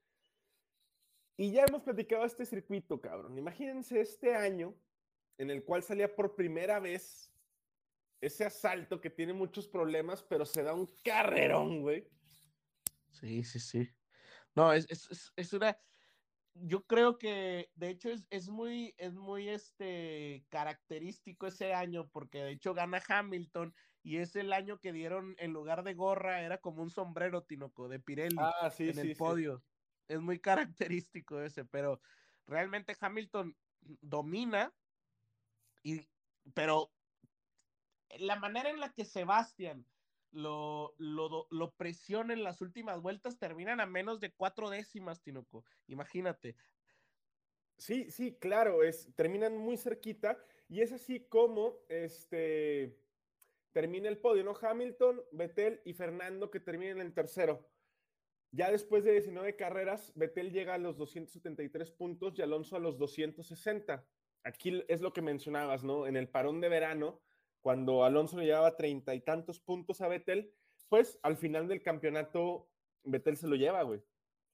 Y 1.37 1.51
ya 1.51 1.65
hemos 1.65 1.83
platicado 1.83 2.25
este 2.25 2.45
circuito, 2.45 2.99
cabrón. 2.99 3.37
Imagínense 3.37 4.01
este 4.01 4.35
año 4.35 4.75
en 5.37 5.49
el 5.49 5.63
cual 5.63 5.81
salía 5.81 6.13
por 6.13 6.35
primera 6.35 6.79
vez 6.79 7.33
ese 8.19 8.45
asalto 8.45 9.01
que 9.01 9.09
tiene 9.09 9.33
muchos 9.33 9.67
problemas, 9.67 10.21
pero 10.21 10.45
se 10.45 10.61
da 10.61 10.73
un 10.73 10.85
carrerón, 11.03 11.81
güey. 11.81 12.07
Sí, 13.09 13.43
sí, 13.43 13.59
sí. 13.59 13.89
No, 14.53 14.71
es, 14.73 14.85
es, 14.89 15.31
es 15.35 15.53
una 15.53 15.79
yo 16.53 16.85
creo 16.85 17.17
que 17.17 17.71
de 17.75 17.89
hecho 17.89 18.09
es, 18.09 18.25
es, 18.29 18.49
muy, 18.49 18.93
es 18.97 19.13
muy 19.13 19.49
este, 19.49 20.45
característico 20.49 21.47
ese 21.47 21.73
año 21.73 22.09
porque 22.09 22.43
de 22.43 22.51
hecho 22.51 22.73
gana 22.73 23.01
Hamilton 23.07 23.73
y 24.03 24.17
es 24.17 24.35
el 24.35 24.51
año 24.51 24.79
que 24.79 24.91
dieron 24.91 25.35
en 25.37 25.53
lugar 25.53 25.83
de 25.83 25.93
gorra 25.93 26.41
era 26.41 26.57
como 26.59 26.81
un 26.81 26.89
sombrero 26.89 27.43
tinoco 27.43 27.87
de 27.87 27.99
Pirelli 27.99 28.37
ah, 28.39 28.69
sí, 28.69 28.89
en 28.89 28.95
sí, 28.95 29.11
el 29.11 29.15
podio. 29.15 29.63
Es 30.07 30.19
muy 30.19 30.39
característico 30.39 31.41
ese, 31.41 31.63
pero 31.65 32.01
realmente 32.47 32.97
Hamilton 32.99 33.55
domina 34.01 34.73
y 35.83 36.07
pero 36.53 36.91
la 38.17 38.35
manera 38.35 38.69
en 38.69 38.79
la 38.79 38.91
que 38.91 39.05
Sebastián 39.05 39.85
lo, 40.31 40.93
lo, 40.97 41.47
lo 41.49 41.71
presiona 41.75 42.33
en 42.33 42.43
las 42.43 42.61
últimas 42.61 43.01
vueltas, 43.01 43.37
terminan 43.37 43.79
a 43.79 43.85
menos 43.85 44.19
de 44.19 44.31
cuatro 44.33 44.69
décimas, 44.69 45.21
Tinoco. 45.21 45.65
Imagínate. 45.87 46.55
Sí, 47.77 48.11
sí, 48.11 48.37
claro, 48.37 48.83
es, 48.83 49.09
terminan 49.15 49.57
muy 49.57 49.75
cerquita 49.75 50.37
y 50.67 50.81
es 50.81 50.91
así 50.91 51.21
como 51.21 51.79
este, 51.89 52.95
termina 53.71 54.07
el 54.07 54.19
podio, 54.19 54.43
¿no? 54.43 54.53
Hamilton, 54.59 55.21
Vettel 55.31 55.81
y 55.83 55.93
Fernando 55.93 56.51
que 56.51 56.59
terminan 56.59 57.01
en 57.01 57.13
tercero. 57.13 57.67
Ya 58.51 58.69
después 58.69 59.03
de 59.03 59.13
19 59.13 59.55
carreras, 59.55 60.11
Vettel 60.15 60.51
llega 60.51 60.75
a 60.75 60.77
los 60.77 60.97
273 60.97 61.89
puntos 61.91 62.37
y 62.37 62.41
Alonso 62.41 62.75
a 62.75 62.79
los 62.79 62.97
260. 62.97 64.05
Aquí 64.43 64.83
es 64.87 65.01
lo 65.01 65.13
que 65.13 65.21
mencionabas, 65.21 65.83
¿no? 65.83 66.05
En 66.05 66.17
el 66.17 66.29
parón 66.29 66.61
de 66.61 66.69
verano, 66.69 67.21
cuando 67.61 68.03
Alonso 68.03 68.37
le 68.37 68.45
llevaba 68.45 68.75
treinta 68.75 69.13
y 69.13 69.21
tantos 69.21 69.59
puntos 69.59 70.01
a 70.01 70.07
Vettel, 70.07 70.51
pues 70.89 71.19
al 71.23 71.37
final 71.37 71.67
del 71.67 71.81
campeonato, 71.81 72.69
Vettel 73.03 73.37
se 73.37 73.47
lo 73.47 73.55
lleva, 73.55 73.83
güey. 73.83 74.01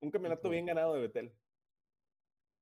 Un 0.01 0.11
campeonato 0.11 0.49
bien 0.49 0.65
ganado 0.65 0.93
de 0.93 1.01
Vettel. 1.01 1.33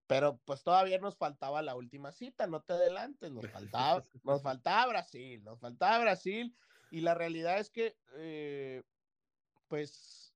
Pero 0.08 0.39
pues 0.46 0.64
todavía 0.64 1.00
nos 1.00 1.18
faltaba 1.18 1.64
la 1.64 1.76
última 1.76 2.12
cita, 2.12 2.46
no 2.46 2.62
te 2.62 2.74
adelantes, 2.74 3.32
nos 3.32 3.50
faltaba, 3.50 4.06
nos 4.24 4.43
faltaba 4.43 4.91
Brasil, 4.91 5.43
nos 5.43 5.60
faltaba 5.60 6.00
Brasil. 6.00 6.56
Y 6.91 7.02
la 7.02 7.16
realidad 7.16 7.60
es 7.60 7.72
que, 7.72 7.98
eh, 8.16 8.84
pues, 9.68 10.36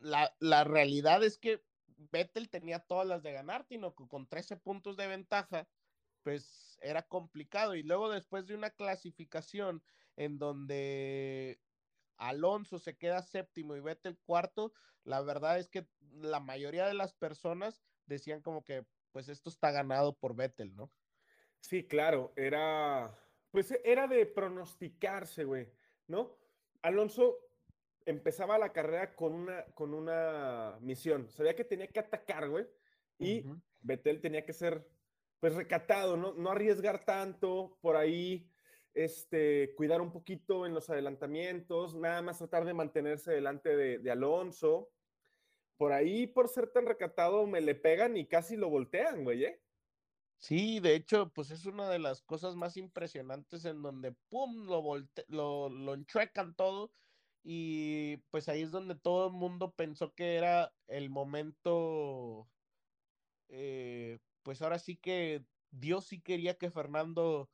la, 0.00 0.34
la, 0.40 0.64
realidad 0.64 1.22
es 1.22 1.38
que 1.38 1.62
Vettel 2.10 2.50
tenía 2.50 2.80
todas 2.80 3.06
las 3.06 3.22
de 3.22 3.32
ganar, 3.32 3.66
que 3.66 3.80
con 4.08 4.26
13 4.26 4.56
puntos 4.56 4.96
de 4.96 5.06
ventaja, 5.06 5.68
pues 6.24 6.71
era 6.82 7.02
complicado. 7.02 7.74
Y 7.74 7.82
luego 7.82 8.10
después 8.10 8.46
de 8.46 8.54
una 8.54 8.70
clasificación 8.70 9.82
en 10.16 10.38
donde 10.38 11.60
Alonso 12.16 12.78
se 12.78 12.96
queda 12.96 13.22
séptimo 13.22 13.76
y 13.76 13.80
Vettel 13.80 14.18
cuarto, 14.18 14.72
la 15.04 15.20
verdad 15.22 15.58
es 15.58 15.68
que 15.68 15.86
la 16.00 16.40
mayoría 16.40 16.86
de 16.86 16.94
las 16.94 17.14
personas 17.14 17.82
decían 18.06 18.42
como 18.42 18.64
que, 18.64 18.86
pues 19.10 19.28
esto 19.28 19.50
está 19.50 19.70
ganado 19.70 20.16
por 20.18 20.34
Vettel, 20.34 20.74
¿no? 20.76 20.92
Sí, 21.60 21.86
claro, 21.86 22.32
era, 22.36 23.16
pues 23.50 23.72
era 23.84 24.06
de 24.08 24.26
pronosticarse, 24.26 25.44
güey, 25.44 25.72
¿no? 26.06 26.38
Alonso 26.82 27.38
empezaba 28.04 28.58
la 28.58 28.72
carrera 28.72 29.14
con 29.14 29.32
una, 29.32 29.64
con 29.74 29.94
una 29.94 30.76
misión, 30.80 31.30
sabía 31.30 31.54
que 31.54 31.64
tenía 31.64 31.86
que 31.86 32.00
atacar, 32.00 32.48
güey, 32.48 32.66
y 33.18 33.46
uh 33.46 33.52
-huh. 33.52 33.62
Vettel 33.80 34.20
tenía 34.20 34.44
que 34.44 34.52
ser, 34.52 34.88
pues, 35.42 35.56
recatado, 35.56 36.16
¿no? 36.16 36.34
No 36.34 36.52
arriesgar 36.52 37.04
tanto 37.04 37.76
por 37.80 37.96
ahí, 37.96 38.48
este, 38.94 39.74
cuidar 39.74 40.00
un 40.00 40.12
poquito 40.12 40.66
en 40.66 40.72
los 40.72 40.88
adelantamientos, 40.88 41.96
nada 41.96 42.22
más 42.22 42.38
tratar 42.38 42.64
de 42.64 42.74
mantenerse 42.74 43.32
delante 43.32 43.76
de, 43.76 44.08
Alonso, 44.08 44.92
por 45.76 45.92
ahí, 45.92 46.28
por 46.28 46.48
ser 46.48 46.68
tan 46.68 46.86
recatado, 46.86 47.44
me 47.48 47.60
le 47.60 47.74
pegan 47.74 48.16
y 48.16 48.28
casi 48.28 48.56
lo 48.56 48.70
voltean, 48.70 49.24
güey, 49.24 49.46
¿eh? 49.46 49.60
Sí, 50.38 50.78
de 50.78 50.94
hecho, 50.94 51.32
pues 51.34 51.50
es 51.50 51.66
una 51.66 51.90
de 51.90 51.98
las 51.98 52.22
cosas 52.22 52.54
más 52.54 52.76
impresionantes 52.76 53.64
en 53.64 53.82
donde, 53.82 54.12
¡pum!, 54.28 54.66
lo, 54.68 54.80
volte 54.80 55.24
lo, 55.26 55.68
lo 55.68 55.94
enchuecan 55.94 56.54
todo 56.54 56.92
y 57.42 58.18
pues 58.30 58.48
ahí 58.48 58.62
es 58.62 58.70
donde 58.70 58.94
todo 58.94 59.26
el 59.26 59.32
mundo 59.32 59.74
pensó 59.74 60.14
que 60.14 60.36
era 60.36 60.72
el 60.86 61.10
momento, 61.10 62.48
eh, 63.48 64.20
pues 64.42 64.62
ahora 64.62 64.78
sí 64.78 64.96
que 64.96 65.44
Dios 65.70 66.06
sí 66.06 66.20
quería 66.20 66.58
que 66.58 66.70
Fernando 66.70 67.50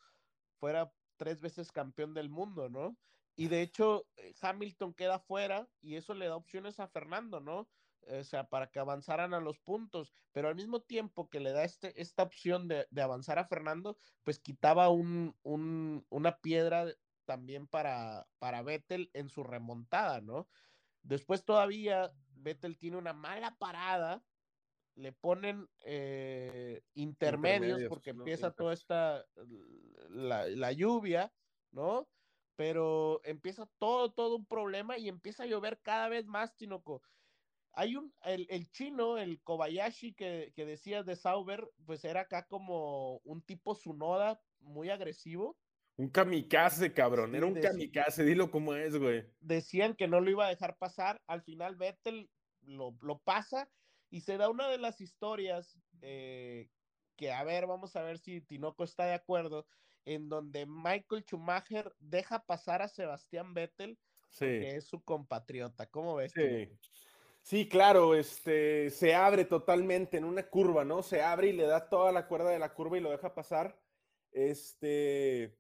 fuera 0.59 0.93
tres 1.17 1.41
veces 1.41 1.73
campeón 1.73 2.15
del 2.15 2.31
mundo, 2.31 2.69
¿no? 2.69 2.99
Y 3.37 3.49
de 3.49 3.63
hecho, 3.63 4.09
eh, 4.17 4.35
Hamilton 4.41 4.95
queda 4.95 5.21
fuera 5.21 5.69
y 5.81 5.97
eso 5.97 6.15
le 6.15 6.27
da 6.27 6.37
opciones 6.37 6.81
a 6.81 6.89
Fernando, 6.89 7.41
¿no? 7.41 7.69
o 8.11 8.25
sea, 8.25 8.49
para 8.49 8.71
que 8.71 8.79
avanzaran 8.79 9.35
a 9.35 9.41
los 9.41 9.59
puntos, 9.59 10.15
pero 10.33 10.49
al 10.49 10.55
mismo 10.55 10.81
tiempo 10.81 11.29
que 11.29 11.41
le 11.41 11.53
da 11.53 11.65
este, 11.65 12.01
esta 12.01 12.23
opción 12.23 12.69
de, 12.69 12.87
de 12.91 13.03
avanzar 13.03 13.39
a 13.39 13.47
Fernando, 13.47 13.99
pues 14.25 14.39
quitaba 14.39 14.89
un, 14.89 15.37
un, 15.43 16.07
una 16.09 16.39
piedra 16.39 16.87
también 17.25 17.67
para, 17.67 18.29
para 18.39 18.63
Vettel 18.63 19.11
en 19.13 19.29
su 19.29 19.45
remontada, 19.45 20.21
¿no? 20.21 20.49
Después 21.03 21.45
todavía 21.45 22.13
Vettel 22.31 22.79
tiene 22.79 22.97
una 22.97 23.13
mala 23.13 23.57
parada, 23.59 24.25
le 24.99 25.13
ponen 25.13 25.69
eh, 25.85 26.83
intermedios, 26.95 27.69
intermedios, 27.69 27.89
porque 27.89 28.13
¿no? 28.13 28.21
empieza 28.21 28.51
toda 28.51 28.75
esta, 28.75 29.25
la, 30.11 30.47
la 30.49 30.73
lluvia, 30.73 31.33
¿no? 31.71 32.09
Pero 32.57 33.21
empieza 33.25 33.71
todo, 33.79 34.13
todo 34.13 34.37
un 34.37 34.47
problema 34.47 34.99
y 34.99 35.09
empieza 35.09 35.45
a 35.45 35.47
llover 35.47 35.81
cada 35.81 36.09
vez 36.09 36.27
más, 36.27 36.57
Tinoco 36.57 37.03
hay 37.79 37.95
un, 37.95 38.13
el, 38.25 38.47
el, 38.51 38.69
chino, 38.73 39.19
el 39.19 39.41
Kobayashi 39.43 40.13
que, 40.13 40.53
que 40.57 40.67
decías 40.67 41.07
de 41.07 41.15
Sauber, 41.15 41.71
pues 41.87 42.05
era 42.05 42.23
acá 42.23 42.45
como 42.45 43.19
un 43.19 43.41
tipo 43.41 43.77
Sunoda 43.77 44.41
muy 44.59 44.91
agresivo. 44.91 45.57
Un 45.97 46.09
kamikaze, 46.09 46.93
cabrón, 46.93 47.31
sí, 47.31 47.37
era 47.37 47.47
un 47.47 47.55
decía, 47.55 47.71
kamikaze, 47.71 48.25
dilo 48.25 48.51
como 48.51 48.75
es, 48.75 48.97
güey. 48.97 49.25
Decían 49.39 49.95
que 49.95 50.09
no 50.09 50.21
lo 50.21 50.29
iba 50.29 50.47
a 50.47 50.51
dejar 50.51 50.77
pasar, 50.77 51.23
al 51.29 51.43
final 51.43 51.77
Vettel 51.77 52.29
lo, 52.63 52.97
lo 53.01 53.19
pasa 53.21 53.71
y 54.11 54.21
se 54.21 54.37
da 54.37 54.49
una 54.49 54.69
de 54.69 54.79
las 54.79 55.01
historias 55.01 55.79
eh, 56.03 56.69
que, 57.17 57.33
a 57.33 57.45
ver, 57.45 57.67
vamos 57.67 57.97
a 57.97 58.03
ver 58.03 58.19
si 58.19 58.41
Tinoco 58.41 58.85
está 58.85 59.05
de 59.05 59.15
acuerdo, 59.15 59.67
en 60.05 60.29
donde 60.29 60.67
Michael 60.67 61.25
Schumacher 61.25 61.93
deja 61.99 62.45
pasar 62.45 62.83
a 62.83 62.89
Sebastián 62.89 63.55
Vettel, 63.55 63.99
sí. 64.31 64.47
que 64.47 64.77
es 64.77 64.87
su 64.87 65.03
compatriota. 65.03 65.87
¿Cómo 65.87 66.17
ves? 66.17 66.33
Sí. 66.33 66.69
Sí, 67.43 67.67
claro, 67.67 68.15
este, 68.15 68.91
se 68.91 69.15
abre 69.15 69.47
totalmente 69.47 70.19
en 70.19 70.25
una 70.25 70.43
curva, 70.43 70.85
¿no? 70.85 71.03
Se 71.03 71.23
abre 71.23 71.49
y 71.49 71.53
le 71.53 71.65
da 71.65 71.89
toda 71.89 72.13
la 72.13 72.27
cuerda 72.27 72.51
de 72.51 72.59
la 72.59 72.75
curva 72.75 72.99
y 72.99 73.01
lo 73.01 73.11
deja 73.11 73.35
pasar. 73.35 73.81
Este, 74.31 75.57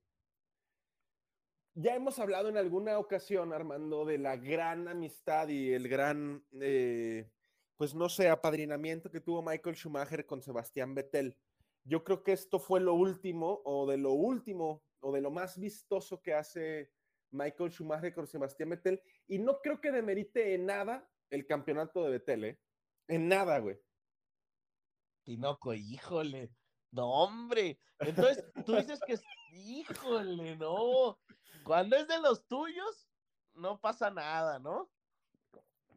ya 1.72 1.94
hemos 1.94 2.18
hablado 2.18 2.48
en 2.48 2.56
alguna 2.56 2.98
ocasión, 2.98 3.52
Armando, 3.52 4.04
de 4.04 4.18
la 4.18 4.36
gran 4.36 4.88
amistad 4.88 5.48
y 5.48 5.72
el 5.72 5.88
gran, 5.88 6.44
eh, 6.60 7.30
pues 7.78 7.94
no 7.94 8.08
sé, 8.08 8.28
apadrinamiento 8.28 9.08
que 9.08 9.20
tuvo 9.20 9.40
Michael 9.40 9.76
Schumacher 9.76 10.26
con 10.26 10.42
Sebastián 10.42 10.94
Vettel. 10.94 11.38
Yo 11.84 12.02
creo 12.02 12.24
que 12.24 12.32
esto 12.32 12.58
fue 12.58 12.80
lo 12.80 12.92
último, 12.94 13.62
o 13.64 13.88
de 13.88 13.96
lo 13.96 14.12
último, 14.12 14.82
o 14.98 15.12
de 15.12 15.20
lo 15.20 15.30
más 15.30 15.56
vistoso 15.58 16.20
que 16.20 16.34
hace 16.34 16.92
Michael 17.30 17.70
Schumacher 17.70 18.12
con 18.12 18.26
Sebastián 18.26 18.70
Vettel, 18.70 19.00
y 19.28 19.38
no 19.38 19.60
creo 19.62 19.80
que 19.80 19.92
demerite 19.92 20.54
en 20.54 20.66
nada 20.66 21.08
el 21.30 21.46
campeonato 21.46 22.02
de 22.02 22.10
Betel, 22.10 22.44
¿eh? 22.44 22.60
En 23.06 23.28
nada, 23.28 23.60
güey. 23.60 23.80
Tinoco, 25.22 25.72
híjole. 25.72 26.50
No, 26.90 27.08
hombre. 27.08 27.78
Entonces, 28.00 28.44
tú 28.66 28.74
dices 28.74 28.98
que, 29.06 29.18
híjole, 29.52 30.56
no. 30.56 31.20
Cuando 31.64 31.96
es 31.96 32.08
de 32.08 32.20
los 32.20 32.44
tuyos, 32.48 33.08
no 33.54 33.80
pasa 33.80 34.10
nada, 34.10 34.58
¿no? 34.58 34.90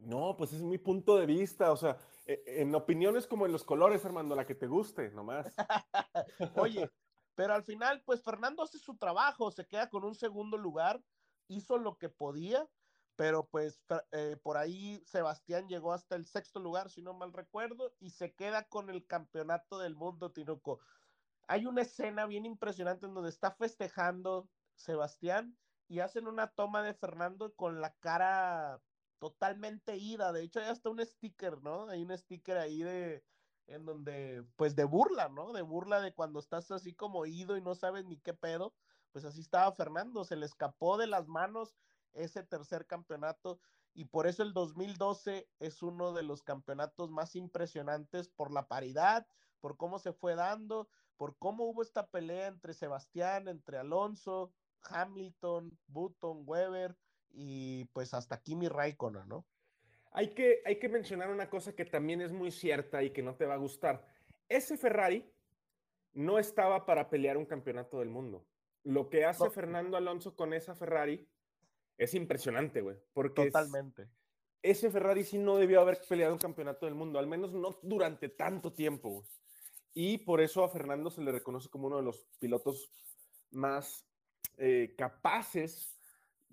No, 0.04 0.36
pues 0.36 0.52
es 0.52 0.62
mi 0.62 0.78
punto 0.78 1.16
de 1.16 1.26
vista. 1.26 1.72
O 1.72 1.76
sea, 1.76 1.96
e, 2.26 2.42
en 2.46 2.74
opiniones 2.74 3.26
como 3.26 3.46
en 3.46 3.52
los 3.52 3.64
colores, 3.64 4.04
Armando, 4.04 4.34
la 4.34 4.46
que 4.46 4.54
te 4.54 4.66
guste, 4.66 5.10
nomás. 5.10 5.46
Oye, 6.56 6.90
pero 7.34 7.54
al 7.54 7.64
final, 7.64 8.02
pues 8.04 8.22
Fernando 8.22 8.62
hace 8.62 8.78
su 8.78 8.96
trabajo, 8.96 9.50
se 9.50 9.66
queda 9.66 9.88
con 9.88 10.04
un 10.04 10.14
segundo 10.14 10.56
lugar, 10.56 11.02
hizo 11.48 11.78
lo 11.78 11.96
que 11.98 12.08
podía 12.08 12.68
pero 13.16 13.46
pues 13.46 13.80
eh, 14.12 14.36
por 14.42 14.56
ahí 14.56 15.02
Sebastián 15.06 15.68
llegó 15.68 15.92
hasta 15.92 16.16
el 16.16 16.26
sexto 16.26 16.60
lugar, 16.60 16.90
si 16.90 17.02
no 17.02 17.14
mal 17.14 17.32
recuerdo, 17.32 17.94
y 18.00 18.10
se 18.10 18.32
queda 18.34 18.64
con 18.64 18.90
el 18.90 19.06
campeonato 19.06 19.78
del 19.78 19.94
mundo, 19.94 20.32
Tinoco. 20.32 20.80
Hay 21.46 21.66
una 21.66 21.82
escena 21.82 22.26
bien 22.26 22.46
impresionante 22.46 23.06
en 23.06 23.14
donde 23.14 23.30
está 23.30 23.52
festejando 23.52 24.48
Sebastián 24.74 25.56
y 25.88 26.00
hacen 26.00 26.26
una 26.26 26.48
toma 26.48 26.82
de 26.82 26.94
Fernando 26.94 27.54
con 27.54 27.80
la 27.80 27.94
cara 28.00 28.80
totalmente 29.22 29.96
ida. 29.98 30.32
De 30.32 30.42
hecho, 30.42 30.58
hay 30.58 30.66
hasta 30.66 30.90
un 30.90 30.98
sticker, 30.98 31.62
¿no? 31.62 31.88
Hay 31.88 32.02
un 32.02 32.18
sticker 32.18 32.56
ahí 32.58 32.82
de, 32.82 33.24
en 33.68 33.86
donde, 33.86 34.44
pues 34.56 34.74
de 34.74 34.82
burla, 34.82 35.28
¿no? 35.28 35.52
De 35.52 35.62
burla 35.62 36.00
de 36.00 36.12
cuando 36.12 36.40
estás 36.40 36.72
así 36.72 36.92
como 36.92 37.24
ido 37.24 37.56
y 37.56 37.62
no 37.62 37.76
sabes 37.76 38.04
ni 38.04 38.18
qué 38.18 38.34
pedo. 38.34 38.74
Pues 39.12 39.24
así 39.24 39.40
estaba 39.40 39.70
Fernando, 39.76 40.24
se 40.24 40.34
le 40.34 40.44
escapó 40.44 40.98
de 40.98 41.06
las 41.06 41.28
manos 41.28 41.76
ese 42.14 42.42
tercer 42.42 42.88
campeonato 42.88 43.60
y 43.94 44.06
por 44.06 44.26
eso 44.26 44.42
el 44.42 44.54
2012 44.54 45.48
es 45.60 45.84
uno 45.84 46.12
de 46.12 46.24
los 46.24 46.42
campeonatos 46.42 47.12
más 47.12 47.36
impresionantes 47.36 48.28
por 48.28 48.50
la 48.50 48.66
paridad, 48.66 49.28
por 49.60 49.76
cómo 49.76 50.00
se 50.00 50.12
fue 50.12 50.34
dando, 50.34 50.88
por 51.16 51.38
cómo 51.38 51.62
hubo 51.66 51.82
esta 51.82 52.08
pelea 52.08 52.48
entre 52.48 52.74
Sebastián, 52.74 53.46
entre 53.46 53.78
Alonso, 53.78 54.52
Hamilton, 54.80 55.78
Button, 55.86 56.42
Weber 56.44 56.98
y 57.32 57.84
pues 57.86 58.14
hasta 58.14 58.40
Kimi 58.42 58.68
Raikkonen, 58.68 59.28
¿no? 59.28 59.46
Hay 60.12 60.34
que, 60.34 60.60
hay 60.66 60.78
que 60.78 60.88
mencionar 60.88 61.30
una 61.30 61.48
cosa 61.48 61.74
que 61.74 61.84
también 61.86 62.20
es 62.20 62.32
muy 62.32 62.50
cierta 62.50 63.02
y 63.02 63.10
que 63.10 63.22
no 63.22 63.34
te 63.34 63.46
va 63.46 63.54
a 63.54 63.58
gustar. 63.58 64.06
Ese 64.48 64.76
Ferrari 64.76 65.24
no 66.12 66.38
estaba 66.38 66.84
para 66.84 67.08
pelear 67.08 67.36
un 67.38 67.46
campeonato 67.46 67.98
del 68.00 68.10
mundo. 68.10 68.44
Lo 68.84 69.08
que 69.08 69.24
hace 69.24 69.44
no. 69.44 69.50
Fernando 69.50 69.96
Alonso 69.96 70.36
con 70.36 70.52
esa 70.52 70.74
Ferrari 70.74 71.26
es 71.96 72.12
impresionante, 72.14 72.82
güey. 72.82 72.96
Porque 73.14 73.44
es- 73.44 73.52
Totalmente. 73.52 74.08
ese 74.62 74.90
Ferrari 74.90 75.24
sí 75.24 75.38
no 75.38 75.56
debió 75.56 75.80
haber 75.80 75.98
peleado 76.06 76.34
un 76.34 76.38
campeonato 76.38 76.84
del 76.86 76.94
mundo, 76.94 77.18
al 77.18 77.26
menos 77.26 77.52
no 77.52 77.78
durante 77.82 78.28
tanto 78.28 78.72
tiempo. 78.74 79.08
güey. 79.10 79.26
Y 79.94 80.18
por 80.18 80.40
eso 80.42 80.62
a 80.64 80.68
Fernando 80.68 81.10
se 81.10 81.22
le 81.22 81.32
reconoce 81.32 81.68
como 81.70 81.86
uno 81.86 81.96
de 81.96 82.02
los 82.02 82.26
pilotos 82.38 82.90
más 83.50 84.04
eh, 84.58 84.94
capaces, 84.98 85.94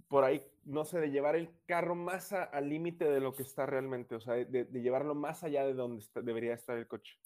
por 0.07 0.23
ahí, 0.23 0.45
no 0.63 0.85
sé, 0.85 0.99
de 0.99 1.11
llevar 1.11 1.35
el 1.35 1.63
carro 1.65 1.95
más 1.95 2.33
a- 2.33 2.43
al 2.43 2.69
límite 2.69 3.05
de 3.09 3.19
lo 3.19 3.35
que 3.35 3.43
está 3.43 3.65
realmente, 3.65 4.15
o 4.15 4.19
sea, 4.19 4.35
de, 4.35 4.45
de 4.65 4.81
llevarlo 4.81 5.15
más 5.15 5.43
allá 5.43 5.65
de 5.65 5.73
donde 5.73 6.01
está- 6.01 6.21
debería 6.21 6.53
estar 6.53 6.77
el 6.77 6.87
coche. 6.87 7.19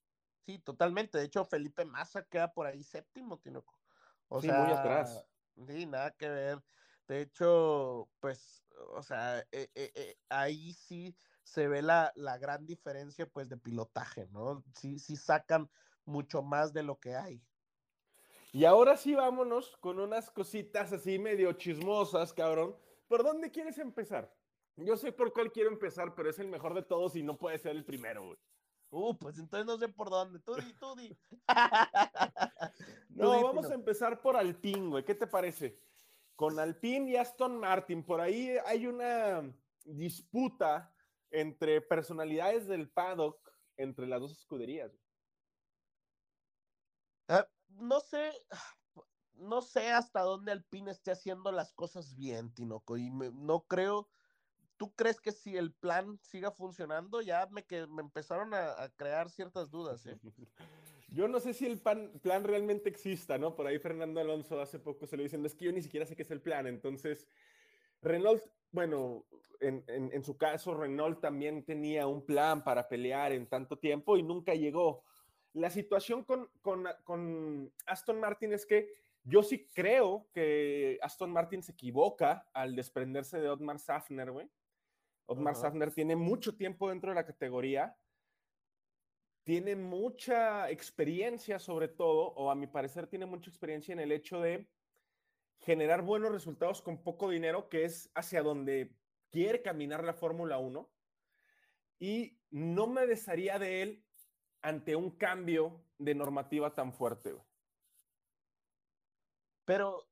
Sí, 0.45 0.59
totalmente. 0.59 1.17
De 1.17 1.25
hecho, 1.25 1.45
Felipe 1.45 1.85
Massa 1.85 2.23
queda 2.25 2.53
por 2.53 2.67
ahí 2.67 2.83
séptimo, 2.83 3.39
Tinoco. 3.39 3.79
O 4.27 4.41
Sí, 4.41 4.47
sea, 4.47 4.55
muy 4.57 4.71
atrás. 4.71 5.29
Sí, 5.67 5.85
nada 5.85 6.11
que 6.11 6.29
ver. 6.29 6.63
De 7.07 7.21
hecho, 7.21 8.11
pues, 8.19 8.65
o 8.89 9.03
sea, 9.03 9.39
eh, 9.51 9.69
eh, 9.75 9.91
eh, 9.95 10.15
ahí 10.29 10.73
sí 10.73 11.15
se 11.43 11.67
ve 11.67 11.81
la, 11.83 12.11
la 12.15 12.37
gran 12.39 12.65
diferencia, 12.65 13.27
pues, 13.27 13.49
de 13.49 13.57
pilotaje, 13.57 14.27
¿no? 14.29 14.63
Sí, 14.75 14.99
sí 14.99 15.15
sacan 15.17 15.69
mucho 16.05 16.41
más 16.43 16.73
de 16.73 16.83
lo 16.83 16.99
que 16.99 17.15
hay. 17.15 17.45
Y 18.55 18.65
ahora 18.65 18.95
sí 18.95 19.15
vámonos 19.15 19.75
con 19.77 19.99
unas 19.99 20.29
cositas 20.29 20.93
así 20.93 21.17
medio 21.17 21.51
chismosas, 21.53 22.31
cabrón. 22.31 22.77
¿Por 23.07 23.23
dónde 23.23 23.49
quieres 23.49 23.79
empezar? 23.79 24.31
Yo 24.75 24.95
sé 24.95 25.11
por 25.11 25.33
cuál 25.33 25.51
quiero 25.51 25.71
empezar, 25.71 26.13
pero 26.13 26.29
es 26.29 26.37
el 26.37 26.47
mejor 26.47 26.75
de 26.75 26.83
todos 26.83 27.15
y 27.15 27.23
no 27.23 27.35
puede 27.35 27.57
ser 27.57 27.75
el 27.75 27.83
primero, 27.83 28.27
güey. 28.27 28.37
Uh, 28.91 29.17
pues 29.17 29.39
entonces 29.39 29.65
no 29.65 29.75
sé 29.79 29.87
por 29.89 30.11
dónde. 30.11 30.39
Tú 30.39 30.53
di, 30.53 30.71
tú 30.73 30.95
di. 30.95 31.17
No, 33.09 33.37
di, 33.37 33.43
vamos 33.43 33.71
a 33.71 33.73
empezar 33.73 34.21
por 34.21 34.37
Alpine, 34.37 34.87
güey. 34.87 35.03
¿Qué 35.03 35.15
te 35.15 35.25
parece? 35.25 35.79
Con 36.35 36.59
Alpine 36.59 37.09
y 37.09 37.15
Aston 37.15 37.57
Martin, 37.57 38.03
por 38.03 38.21
ahí 38.21 38.55
hay 38.67 38.85
una 38.85 39.51
disputa 39.83 40.93
entre 41.31 41.81
personalidades 41.81 42.67
del 42.67 42.87
paddock 42.87 43.51
entre 43.77 44.05
las 44.05 44.21
dos 44.21 44.31
escuderías. 44.31 44.91
güey. 44.91 45.03
Ah, 47.29 47.47
no 47.75 47.99
sé, 47.99 48.31
no 49.35 49.61
sé 49.61 49.89
hasta 49.91 50.21
dónde 50.21 50.51
Alpine 50.51 50.91
esté 50.91 51.11
haciendo 51.11 51.51
las 51.51 51.73
cosas 51.73 52.15
bien, 52.15 52.53
Tinoco, 52.53 52.97
y 52.97 53.11
me- 53.11 53.31
no 53.31 53.61
creo, 53.67 54.07
¿tú 54.77 54.93
crees 54.93 55.19
que 55.19 55.31
si 55.31 55.57
el 55.57 55.73
plan 55.73 56.19
siga 56.21 56.51
funcionando? 56.51 57.21
Ya 57.21 57.47
me, 57.51 57.63
que, 57.65 57.87
me 57.87 58.01
empezaron 58.01 58.53
a, 58.53 58.89
crear 58.95 59.29
ciertas 59.29 59.69
dudas, 59.71 60.05
¿eh? 60.05 60.19
Yo 61.09 61.27
no 61.27 61.39
sé 61.39 61.53
si 61.53 61.67
el 61.67 61.77
plan 61.79 62.43
realmente 62.43 62.89
exista, 62.89 63.37
¿no? 63.37 63.55
Por 63.55 63.67
ahí 63.67 63.77
Fernando 63.77 64.19
Alonso 64.19 64.59
hace 64.59 64.79
poco 64.79 65.05
se 65.05 65.15
lo 65.15 65.21
diciendo, 65.21 65.45
es 65.47 65.53
que 65.53 65.65
yo 65.65 65.71
ni 65.71 65.83
siquiera 65.83 66.07
sé 66.07 66.15
qué 66.15 66.23
es 66.23 66.31
el 66.31 66.41
plan. 66.41 66.65
Entonces, 66.65 67.27
Renault, 68.01 68.41
bueno, 68.71 69.23
en, 69.59 69.83
en- 69.87 70.11
en 70.11 70.23
su 70.23 70.37
caso, 70.37 70.73
Renault 70.73 71.21
también 71.21 71.63
tenía 71.65 72.07
un 72.07 72.25
plan 72.25 72.63
para 72.63 72.87
pelear 72.89 73.31
en 73.31 73.47
tanto 73.47 73.77
tiempo 73.77 74.17
y 74.17 74.23
nunca 74.23 74.55
llegó. 74.55 75.03
La 75.53 75.69
situación 75.69 76.23
con, 76.23 76.49
con, 76.61 76.87
con 77.03 77.73
Aston 77.85 78.19
Martin 78.19 78.53
es 78.53 78.65
que 78.65 78.91
yo 79.23 79.43
sí 79.43 79.67
creo 79.73 80.27
que 80.33 80.99
Aston 81.01 81.31
Martin 81.31 81.63
se 81.63 81.71
equivoca 81.71 82.49
al 82.53 82.75
desprenderse 82.75 83.39
de 83.39 83.49
Otmar 83.49 83.79
Safner, 83.79 84.31
güey. 84.31 84.49
Otmar 85.25 85.53
Ajá. 85.53 85.61
Safner 85.61 85.93
tiene 85.93 86.15
mucho 86.15 86.55
tiempo 86.55 86.89
dentro 86.89 87.11
de 87.11 87.15
la 87.15 87.25
categoría 87.25 87.95
tiene 89.43 89.75
mucha 89.75 90.69
experiencia 90.69 91.59
sobre 91.59 91.87
todo, 91.87 92.33
o 92.35 92.49
a 92.49 92.55
mi 92.55 92.67
parecer 92.67 93.07
tiene 93.07 93.25
mucha 93.25 93.49
experiencia 93.49 93.93
en 93.93 93.99
el 93.99 94.11
hecho 94.11 94.39
de 94.39 94.69
generar 95.59 96.01
buenos 96.01 96.31
resultados 96.31 96.81
con 96.81 97.03
poco 97.03 97.29
dinero, 97.29 97.69
que 97.69 97.83
es 97.85 98.09
hacia 98.15 98.41
donde 98.41 98.95
quiere 99.31 99.61
caminar 99.61 100.03
la 100.03 100.13
Fórmula 100.13 100.57
1. 100.57 100.89
Y 101.99 102.37
no 102.49 102.87
me 102.87 103.05
desharía 103.05 103.59
de 103.59 103.81
él 103.81 104.02
ante 104.63 104.95
un 104.95 105.11
cambio 105.11 105.79
de 105.99 106.15
normativa 106.15 106.73
tan 106.73 106.91
fuerte. 106.93 107.35
Pero 109.65 110.07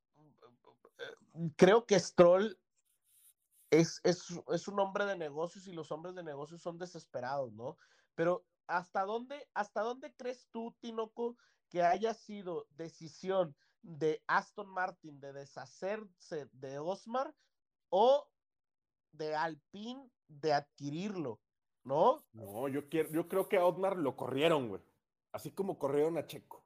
eh, 0.99 1.51
creo 1.55 1.85
que 1.85 1.99
Stroll 1.99 2.59
es, 3.71 4.01
es, 4.03 4.25
es 4.49 4.67
un 4.67 4.79
hombre 4.79 5.05
de 5.05 5.17
negocios 5.17 5.65
y 5.67 5.73
los 5.73 5.91
hombres 5.91 6.13
de 6.13 6.23
negocios 6.23 6.61
son 6.61 6.77
desesperados, 6.77 7.53
¿no? 7.53 7.77
Pero 8.13 8.45
¿hasta 8.67 9.03
dónde, 9.03 9.49
hasta 9.53 9.81
dónde 9.81 10.13
crees 10.15 10.47
tú, 10.51 10.75
Tinoco, 10.81 11.37
que 11.69 11.81
haya 11.81 12.13
sido 12.13 12.67
decisión 12.71 13.55
de 13.81 14.21
Aston 14.27 14.69
Martin 14.69 15.19
de 15.19 15.33
deshacerse 15.33 16.49
de 16.51 16.77
Osmar 16.77 17.33
o 17.89 18.29
de 19.13 19.35
Alpine 19.35 20.09
de 20.27 20.53
adquirirlo, 20.53 21.39
¿no? 21.83 22.23
No, 22.33 22.67
yo, 22.67 22.89
quiero, 22.89 23.09
yo 23.09 23.27
creo 23.27 23.47
que 23.47 23.57
a 23.57 23.65
Otmar 23.65 23.97
lo 23.97 24.15
corrieron, 24.15 24.69
güey. 24.69 24.81
Así 25.31 25.51
como 25.51 25.79
corrieron 25.79 26.17
a 26.17 26.25
Checo. 26.25 26.63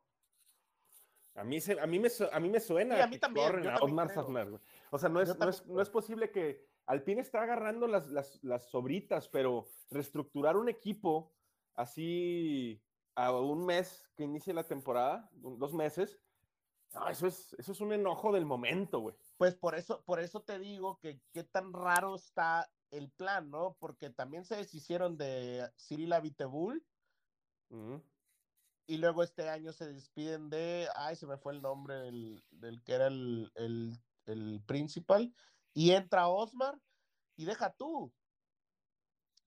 A 1.35 1.43
mí, 1.43 1.59
se, 1.59 1.79
a 1.79 1.85
mí, 1.85 1.99
me, 1.99 2.09
a 2.31 2.39
mí 2.39 2.49
me 2.49 2.59
suena 2.59 2.95
Sí, 2.95 3.01
a 3.01 3.07
mí 3.07 3.13
que 3.13 3.19
también, 3.19 3.47
corren 3.47 3.67
a 3.67 3.77
Otmar 3.81 4.07
creo. 4.07 4.21
Safner, 4.21 4.49
güey. 4.51 4.61
O 4.89 4.97
sea, 4.97 5.09
no 5.09 5.21
es, 5.21 5.37
no, 5.37 5.49
es, 5.49 5.65
no 5.67 5.81
es 5.81 5.89
posible 5.89 6.31
que 6.31 6.65
Alpine 6.85 7.21
está 7.21 7.41
agarrando 7.41 7.87
las, 7.87 8.07
las, 8.07 8.41
las 8.43 8.69
sobritas, 8.69 9.27
pero 9.27 9.65
reestructurar 9.89 10.55
un 10.55 10.69
equipo 10.69 11.33
así 11.73 12.81
a 13.15 13.31
un 13.33 13.65
mes 13.65 14.09
que 14.15 14.23
inicie 14.23 14.53
la 14.53 14.63
temporada, 14.63 15.29
dos 15.33 15.73
meses, 15.73 16.19
no, 16.95 17.09
eso, 17.09 17.27
es, 17.27 17.53
eso 17.59 17.71
es 17.73 17.81
un 17.81 17.91
enojo 17.91 18.31
del 18.31 18.45
momento, 18.45 18.99
güey. 18.99 19.15
Pues 19.37 19.53
por 19.55 19.75
eso, 19.75 20.01
por 20.05 20.19
eso 20.19 20.41
te 20.41 20.59
digo 20.59 20.97
que 20.99 21.19
qué 21.33 21.43
tan 21.43 21.73
raro 21.73 22.15
está 22.15 22.69
el 22.97 23.09
plan, 23.11 23.49
¿no? 23.49 23.75
Porque 23.79 24.09
también 24.09 24.45
se 24.45 24.55
deshicieron 24.55 25.17
de 25.17 25.69
Cyril 25.77 26.13
Abiteboul 26.13 26.85
Ujú. 27.69 28.03
y 28.87 28.97
luego 28.97 29.23
este 29.23 29.49
año 29.49 29.73
se 29.73 29.87
despiden 29.91 30.49
de, 30.49 30.87
ay, 30.95 31.15
se 31.15 31.27
me 31.27 31.37
fue 31.37 31.53
el 31.53 31.61
nombre 31.61 31.95
del, 31.95 32.43
del 32.51 32.83
que 32.83 32.93
era 32.93 33.07
el, 33.07 33.51
el, 33.55 33.97
el 34.25 34.61
principal, 34.65 35.33
y 35.73 35.91
entra 35.91 36.27
Osmar 36.27 36.79
y 37.35 37.45
deja 37.45 37.73
tú. 37.73 38.13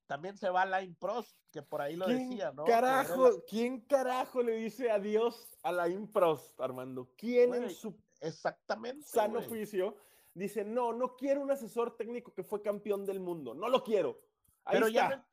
También 0.07 0.38
se 0.38 0.49
va 0.49 0.64
Line 0.64 0.96
Prost, 0.99 1.36
que 1.51 1.62
por 1.62 1.82
ahí 1.82 1.94
lo 1.94 2.07
¿Quién 2.07 2.30
decía, 2.30 2.51
¿no? 2.53 2.64
Carajo, 2.64 3.28
la- 3.28 3.36
¿quién 3.46 3.80
carajo 3.82 4.42
le 4.42 4.53
dice 4.57 4.90
adiós 4.90 5.55
a 5.62 5.70
la 5.70 5.88
Improst, 5.88 6.59
Armando? 6.61 7.12
¿Quién 7.16 7.53
en 7.55 7.70
su 7.70 7.94
Exactamente. 8.20 9.07
sano 9.07 9.34
güey. 9.34 9.49
juicio 9.49 9.96
dice, 10.39 10.64
no, 10.64 10.93
no 10.93 11.16
quiero 11.16 11.41
un 11.41 11.51
asesor 11.51 11.97
técnico 11.97 12.32
que 12.34 12.45
fue 12.45 12.62
campeón 12.62 13.05
del 13.05 13.20
mundo, 13.20 13.55
no 13.55 13.68
lo 13.68 13.82
quiero. 13.82 14.20
Ahí 14.64 14.76
Pero 14.76 14.86
está. 14.89 15.11
ya 15.11 15.16
no, 15.16 15.24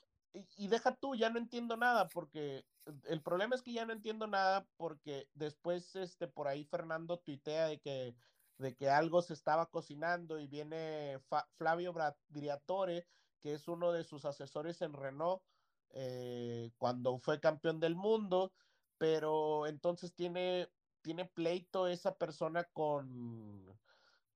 y, 0.57 0.67
deja 0.67 0.95
tú, 0.95 1.15
ya 1.15 1.29
no 1.29 1.39
entiendo 1.39 1.77
nada, 1.77 2.09
porque 2.09 2.65
el 3.05 3.21
problema 3.21 3.55
es 3.55 3.61
que 3.61 3.71
ya 3.73 3.85
no 3.85 3.93
entiendo 3.93 4.27
nada, 4.27 4.67
porque 4.77 5.29
después, 5.33 5.95
este, 5.95 6.27
por 6.27 6.47
ahí 6.47 6.65
Fernando 6.65 7.19
tuitea 7.19 7.67
de 7.67 7.79
que, 7.79 8.15
de 8.57 8.75
que 8.75 8.89
algo 8.89 9.21
se 9.21 9.33
estaba 9.33 9.69
cocinando 9.69 10.39
y 10.39 10.47
viene 10.47 11.19
Fa- 11.27 11.47
Flavio 11.55 11.93
Briatore, 12.27 13.07
que 13.41 13.53
es 13.53 13.67
uno 13.67 13.91
de 13.91 14.03
sus 14.03 14.25
asesores 14.25 14.81
en 14.81 14.93
Renault, 14.93 15.41
eh, 15.91 16.71
cuando 16.77 17.17
fue 17.19 17.39
campeón 17.39 17.79
del 17.79 17.95
mundo, 17.95 18.51
pero 18.97 19.67
entonces 19.67 20.13
tiene, 20.13 20.69
tiene 21.01 21.25
pleito 21.25 21.87
esa 21.87 22.15
persona 22.15 22.65
con, 22.65 23.79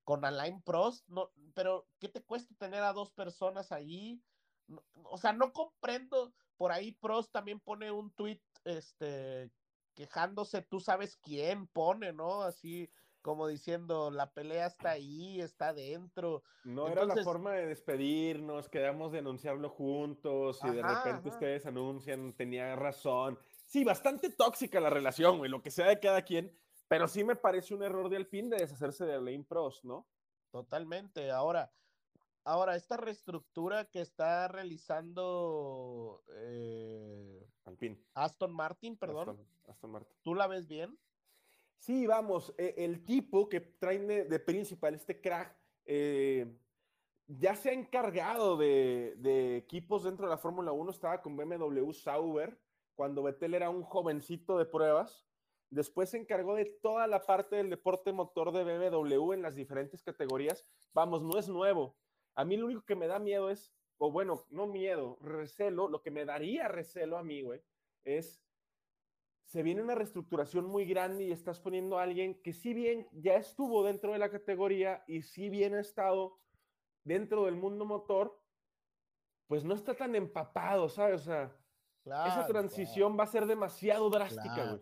con 0.10 0.26
Alain 0.26 0.60
Prost, 0.64 1.07
no, 1.07 1.30
pero 1.53 1.86
¿qué 1.99 2.10
te 2.10 2.24
cuesta 2.24 2.55
tener 2.55 2.82
a 2.82 2.93
dos 2.93 3.12
personas 3.12 3.72
allí? 3.72 4.20
No- 4.66 4.84
o 5.03 5.20
sea, 5.20 5.34
no 5.34 5.53
comprendo. 5.53 6.34
Por 6.57 6.72
ahí 6.72 6.93
Prost 6.93 7.32
también 7.32 7.60
pone 7.60 7.91
un 7.91 8.10
tweet, 8.16 8.41
este, 8.64 9.51
quejándose, 9.93 10.64
tú 10.64 10.80
sabes 10.80 11.16
quién 11.18 11.68
pone, 11.68 12.12
¿no? 12.12 12.41
Así 12.41 12.89
como 13.22 13.45
diciendo, 13.45 14.10
la 14.10 14.32
pelea 14.34 14.66
está 14.66 14.89
ahí, 14.91 15.41
está 15.41 15.74
dentro. 15.76 16.41
No 16.64 16.88
era 16.88 16.95
la 16.95 17.01
Entonces- 17.14 17.26
forma 17.26 17.51
de 17.51 17.68
despedirnos, 17.68 18.68
quedamos 18.68 19.12
de 19.12 19.20
anunciarlo 19.20 19.70
juntos 19.70 20.60
y 20.64 20.72
de 20.72 20.82
Ajá, 20.82 21.03
repente 21.03 21.30
ajá. 21.30 21.36
ustedes 21.38 21.68
anuncian, 21.68 22.34
tenía 22.34 22.76
razón. 22.76 23.38
Sí, 23.68 23.84
bastante 23.84 24.32
tóxica 24.32 24.80
la 24.80 24.89
relación, 24.89 25.38
güey, 25.38 25.51
lo 25.51 25.62
que 25.62 25.70
sea 25.70 25.88
de 25.88 25.99
cada 25.99 26.24
quien, 26.24 26.51
pero 26.90 27.08
sí 27.08 27.24
me 27.24 27.36
parece 27.36 27.74
un 27.74 27.84
error 27.84 28.10
de 28.10 28.18
Alpine 28.18 28.50
de 28.50 28.64
deshacerse 28.64 29.06
de 29.06 29.14
Alain 29.14 29.46
Prost, 29.46 29.86
¿no? 29.86 30.08
Totalmente. 30.52 31.30
Ahora, 31.30 31.72
ahora 32.44 32.76
esta 32.76 32.98
reestructura 32.98 33.86
que 33.86 34.02
está 34.02 34.48
realizando 34.48 36.24
eh, 36.36 37.48
Alpine. 37.66 38.04
Aston 38.16 38.52
Martin, 38.52 38.98
perdón, 38.98 39.30
Aston, 39.30 39.48
Aston 39.68 39.92
Martin. 39.92 40.18
¿tú 40.24 40.34
la 40.34 40.48
ves 40.48 40.68
bien? 40.68 41.00
Sí, 41.78 42.08
vamos, 42.08 42.56
eh, 42.58 42.74
el 42.80 43.06
tipo 43.06 43.48
que 43.48 43.62
traen 43.62 44.08
de, 44.08 44.26
de 44.26 44.40
principal, 44.40 44.96
este 44.96 45.22
crack, 45.22 45.56
eh, 45.86 46.58
ya 47.28 47.56
se 47.56 47.70
ha 47.70 47.74
encargado 47.74 48.58
de, 48.58 49.14
de 49.18 49.58
equipos 49.58 50.04
dentro 50.04 50.26
de 50.26 50.32
la 50.32 50.40
Fórmula 50.40 50.72
1, 50.72 50.90
estaba 50.90 51.22
con 51.22 51.38
BMW 51.38 51.92
Sauber, 51.92 52.60
cuando 52.96 53.22
Vettel 53.22 53.54
era 53.54 53.70
un 53.70 53.84
jovencito 53.84 54.58
de 54.58 54.66
pruebas, 54.66 55.29
después 55.70 56.10
se 56.10 56.18
encargó 56.18 56.56
de 56.56 56.66
toda 56.66 57.08
la 57.08 57.26
parte 57.26 57.56
del 57.56 57.70
deporte 57.70 58.12
motor 58.12 58.52
de 58.52 58.64
BMW 58.64 59.34
en 59.34 59.42
las 59.42 59.56
diferentes 59.56 60.02
categorías, 60.02 60.66
vamos, 60.94 61.22
no 61.24 61.38
es 61.38 61.48
nuevo, 61.50 61.96
A 62.36 62.46
mí 62.46 62.56
lo 62.56 62.68
único 62.68 62.86
que 62.86 62.96
me 62.96 63.08
da 63.08 63.20
miedo 63.20 63.50
es, 63.50 63.74
o 63.98 64.12
bueno, 64.12 64.46
no 64.50 64.66
miedo, 64.66 65.18
recelo, 65.22 65.90
lo 65.90 66.02
que 66.02 66.12
me 66.12 66.26
daría 66.26 66.68
recelo 66.68 67.18
a 67.18 67.24
mí, 67.24 67.42
güey, 67.42 67.62
es, 68.04 68.42
se 69.44 69.62
viene 69.62 69.82
una 69.82 69.96
reestructuración 69.96 70.66
muy 70.66 70.86
grande 70.86 71.26
y 71.26 71.32
estás 71.32 71.60
poniendo 71.60 71.98
a 71.98 72.04
alguien 72.04 72.42
que 72.42 72.54
si 72.54 72.74
bien 72.74 73.08
ya 73.12 73.36
estuvo 73.36 73.84
dentro 73.84 74.14
de 74.14 74.20
la 74.20 74.30
categoría 74.30 75.04
y 75.08 75.24
si 75.24 75.50
bien 75.50 75.76
ha 75.76 75.82
estado 75.82 76.40
dentro 77.04 77.46
del 77.46 77.56
mundo 77.56 77.86
motor, 77.86 78.40
pues 79.48 79.64
no 79.66 79.74
está 79.74 79.96
tan 79.96 80.16
empapado, 80.16 80.88
¿sabes? 80.88 81.22
O 81.22 81.26
sea, 81.26 81.56
esa 82.06 82.46
transición 82.48 83.18
va 83.20 83.24
a 83.24 83.28
ser 83.28 83.48
demasiado 83.48 84.10
drástica, 84.10 84.66
güey. 84.66 84.82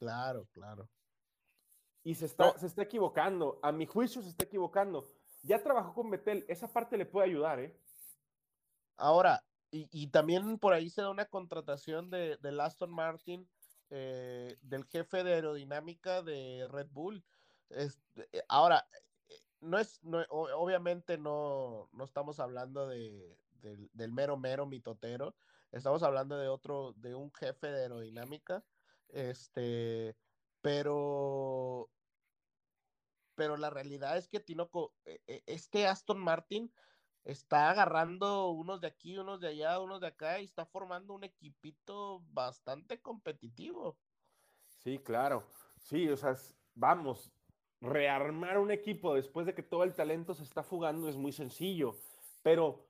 Claro, 0.00 0.48
claro. 0.52 0.88
Y 2.02 2.14
se 2.14 2.24
está, 2.24 2.58
se 2.58 2.66
está 2.66 2.82
equivocando. 2.82 3.60
A 3.62 3.70
mi 3.70 3.84
juicio 3.84 4.22
se 4.22 4.30
está 4.30 4.44
equivocando. 4.44 5.12
Ya 5.42 5.62
trabajó 5.62 5.92
con 5.92 6.10
Betel, 6.10 6.44
esa 6.48 6.66
parte 6.66 6.96
le 6.96 7.04
puede 7.04 7.28
ayudar, 7.28 7.60
¿eh? 7.60 7.78
Ahora, 8.96 9.44
y, 9.70 10.08
también 10.08 10.58
por 10.58 10.72
ahí 10.72 10.90
se 10.90 11.02
da 11.02 11.10
una 11.10 11.26
contratación 11.26 12.10
de, 12.10 12.38
de 12.38 12.62
Aston 12.62 12.90
Martin, 12.90 13.48
eh, 13.90 14.58
del 14.62 14.84
jefe 14.86 15.22
de 15.22 15.34
aerodinámica 15.34 16.22
de 16.22 16.66
Red 16.68 16.88
Bull. 16.90 17.22
Eh, 17.70 17.90
ahora, 18.48 18.86
eh, 19.28 19.34
no 19.60 19.78
es, 19.78 20.02
no, 20.02 20.24
obviamente 20.30 21.18
no, 21.18 21.88
no 21.92 22.04
estamos 22.04 22.40
hablando 22.40 22.88
de, 22.88 23.36
del, 23.60 24.12
mero 24.12 24.36
mero 24.36 24.66
mitotero, 24.66 25.34
estamos 25.72 26.02
hablando 26.02 26.36
de 26.36 26.48
otro, 26.48 26.94
de 26.96 27.14
un 27.14 27.32
jefe 27.32 27.68
de 27.68 27.82
aerodinámica, 27.82 28.64
este, 29.12 30.16
pero, 30.60 31.90
pero 33.34 33.56
la 33.56 33.70
realidad 33.70 34.16
es 34.16 34.28
que 34.28 34.40
Tinoco, 34.40 34.94
e, 35.04 35.20
e, 35.26 35.42
este 35.46 35.86
Aston 35.86 36.18
Martin 36.18 36.72
está 37.24 37.70
agarrando 37.70 38.50
unos 38.50 38.80
de 38.80 38.88
aquí, 38.88 39.18
unos 39.18 39.40
de 39.40 39.48
allá, 39.48 39.78
unos 39.80 40.00
de 40.00 40.08
acá 40.08 40.40
y 40.40 40.44
está 40.44 40.66
formando 40.66 41.14
un 41.14 41.24
equipito 41.24 42.22
bastante 42.30 43.00
competitivo. 43.00 43.98
Sí, 44.78 44.98
claro. 44.98 45.46
Sí, 45.76 46.08
o 46.08 46.16
sea, 46.16 46.36
vamos, 46.74 47.32
rearmar 47.80 48.58
un 48.58 48.70
equipo 48.70 49.14
después 49.14 49.46
de 49.46 49.54
que 49.54 49.62
todo 49.62 49.84
el 49.84 49.94
talento 49.94 50.34
se 50.34 50.42
está 50.42 50.62
fugando 50.62 51.08
es 51.08 51.16
muy 51.16 51.32
sencillo, 51.32 51.96
pero 52.42 52.86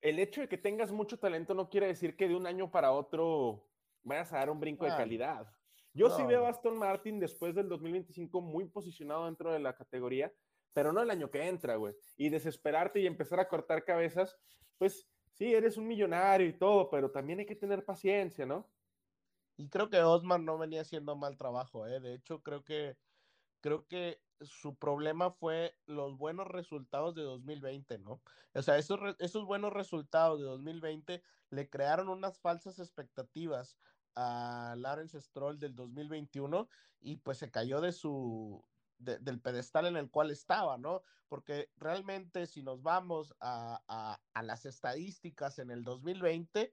el 0.00 0.18
hecho 0.18 0.42
de 0.42 0.48
que 0.48 0.58
tengas 0.58 0.92
mucho 0.92 1.18
talento 1.18 1.54
no 1.54 1.70
quiere 1.70 1.86
decir 1.86 2.16
que 2.16 2.28
de 2.28 2.36
un 2.36 2.46
año 2.46 2.70
para 2.70 2.92
otro 2.92 3.66
vayas 4.02 4.32
a 4.32 4.38
dar 4.38 4.50
un 4.50 4.60
brinco 4.60 4.84
de 4.84 4.90
calidad. 4.90 5.50
Yo 5.94 6.10
sí 6.10 6.24
veo 6.24 6.44
a 6.44 6.50
Aston 6.50 6.76
Martin 6.76 7.20
después 7.20 7.54
del 7.54 7.68
2025 7.68 8.40
muy 8.40 8.66
posicionado 8.66 9.26
dentro 9.26 9.52
de 9.52 9.60
la 9.60 9.74
categoría, 9.74 10.32
pero 10.72 10.92
no 10.92 11.00
el 11.00 11.10
año 11.10 11.30
que 11.30 11.46
entra, 11.46 11.76
güey. 11.76 11.94
Y 12.16 12.30
desesperarte 12.30 13.00
y 13.00 13.06
empezar 13.06 13.38
a 13.38 13.48
cortar 13.48 13.84
cabezas, 13.84 14.36
pues 14.76 15.08
sí, 15.30 15.54
eres 15.54 15.76
un 15.76 15.86
millonario 15.86 16.48
y 16.48 16.58
todo, 16.58 16.90
pero 16.90 17.12
también 17.12 17.38
hay 17.38 17.46
que 17.46 17.54
tener 17.54 17.84
paciencia, 17.84 18.44
¿no? 18.44 18.68
Y 19.56 19.68
creo 19.68 19.88
que 19.88 20.02
Osman 20.02 20.44
no 20.44 20.58
venía 20.58 20.80
haciendo 20.80 21.14
mal 21.14 21.36
trabajo, 21.36 21.86
¿eh? 21.86 22.00
De 22.00 22.14
hecho, 22.14 22.42
creo 22.42 22.64
que, 22.64 22.96
creo 23.60 23.86
que 23.86 24.20
su 24.40 24.76
problema 24.76 25.30
fue 25.30 25.76
los 25.86 26.18
buenos 26.18 26.48
resultados 26.48 27.14
de 27.14 27.22
2020, 27.22 27.98
¿no? 27.98 28.20
O 28.52 28.62
sea, 28.62 28.78
esos, 28.78 28.98
esos 29.20 29.46
buenos 29.46 29.72
resultados 29.72 30.40
de 30.40 30.46
2020 30.46 31.22
le 31.50 31.70
crearon 31.70 32.08
unas 32.08 32.40
falsas 32.40 32.80
expectativas 32.80 33.76
a 34.16 34.74
Lawrence 34.78 35.20
Stroll 35.20 35.58
del 35.58 35.74
2021 35.74 36.68
y 37.00 37.16
pues 37.16 37.38
se 37.38 37.50
cayó 37.50 37.80
de 37.80 37.92
su 37.92 38.64
del 38.98 39.40
pedestal 39.40 39.86
en 39.86 39.96
el 39.96 40.10
cual 40.10 40.30
estaba, 40.30 40.78
¿no? 40.78 41.02
Porque 41.28 41.70
realmente 41.76 42.46
si 42.46 42.62
nos 42.62 42.82
vamos 42.82 43.34
a, 43.40 43.82
a, 43.88 44.20
a 44.32 44.42
las 44.42 44.64
estadísticas 44.66 45.58
en 45.58 45.70
el 45.70 45.82
2020, 45.82 46.72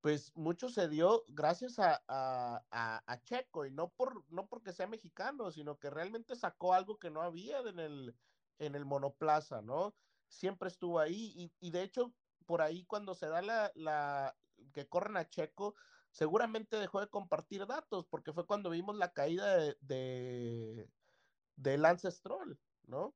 pues 0.00 0.34
mucho 0.34 0.68
se 0.68 0.88
dio 0.88 1.24
gracias 1.28 1.78
a, 1.78 2.02
a, 2.08 3.20
Checo 3.24 3.66
y 3.66 3.70
no, 3.70 3.90
por, 3.90 4.24
no 4.30 4.46
porque 4.48 4.72
sea 4.72 4.86
mexicano, 4.86 5.50
sino 5.50 5.78
que 5.78 5.90
realmente 5.90 6.36
sacó 6.36 6.74
algo 6.74 6.98
que 6.98 7.10
no 7.10 7.22
había 7.22 7.60
en 7.60 7.78
el, 7.78 8.16
en 8.58 8.74
el 8.74 8.84
monoplaza, 8.84 9.60
¿no? 9.62 9.94
Siempre 10.28 10.68
estuvo 10.68 10.98
ahí 10.98 11.32
y, 11.36 11.52
y 11.60 11.70
de 11.70 11.82
hecho 11.82 12.14
por 12.46 12.62
ahí 12.62 12.84
cuando 12.84 13.14
se 13.14 13.26
da 13.26 13.42
la, 13.42 13.70
la, 13.74 14.36
que 14.72 14.88
corren 14.88 15.16
a 15.16 15.28
Checo, 15.28 15.74
seguramente 16.10 16.76
dejó 16.76 17.00
de 17.00 17.08
compartir 17.08 17.66
datos 17.66 18.06
porque 18.06 18.32
fue 18.32 18.46
cuando 18.46 18.70
vimos 18.70 18.96
la 18.96 19.12
caída 19.12 19.56
de, 19.56 19.76
de, 19.80 20.88
de 21.56 21.78
Lance 21.78 22.10
Stroll, 22.10 22.58
¿no? 22.86 23.14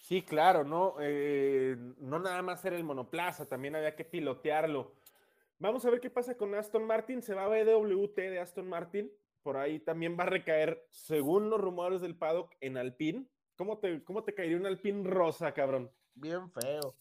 Sí, 0.00 0.22
claro, 0.22 0.64
no, 0.64 0.96
eh, 1.00 1.76
no 1.98 2.18
nada 2.18 2.42
más 2.42 2.64
era 2.64 2.76
el 2.76 2.84
monoplaza, 2.84 3.48
también 3.48 3.76
había 3.76 3.94
que 3.94 4.04
pilotearlo. 4.04 4.94
Vamos 5.62 5.84
a 5.86 5.90
ver 5.90 6.00
qué 6.00 6.10
pasa 6.10 6.36
con 6.36 6.56
Aston 6.56 6.84
Martin. 6.84 7.22
Se 7.22 7.34
va 7.34 7.44
a 7.44 7.48
BWT 7.48 8.16
de 8.16 8.40
Aston 8.40 8.68
Martin. 8.68 9.12
Por 9.44 9.56
ahí 9.56 9.78
también 9.78 10.16
va 10.18 10.24
a 10.24 10.26
recaer, 10.26 10.84
según 10.90 11.50
los 11.50 11.60
rumores 11.60 12.00
del 12.00 12.18
paddock, 12.18 12.52
en 12.60 12.76
Alpine. 12.76 13.28
¿Cómo 13.54 13.78
te, 13.78 14.02
cómo 14.02 14.24
te 14.24 14.34
caería 14.34 14.56
un 14.56 14.66
Alpine 14.66 15.08
rosa, 15.08 15.54
cabrón? 15.54 15.92
Bien 16.14 16.50
feo. 16.50 16.96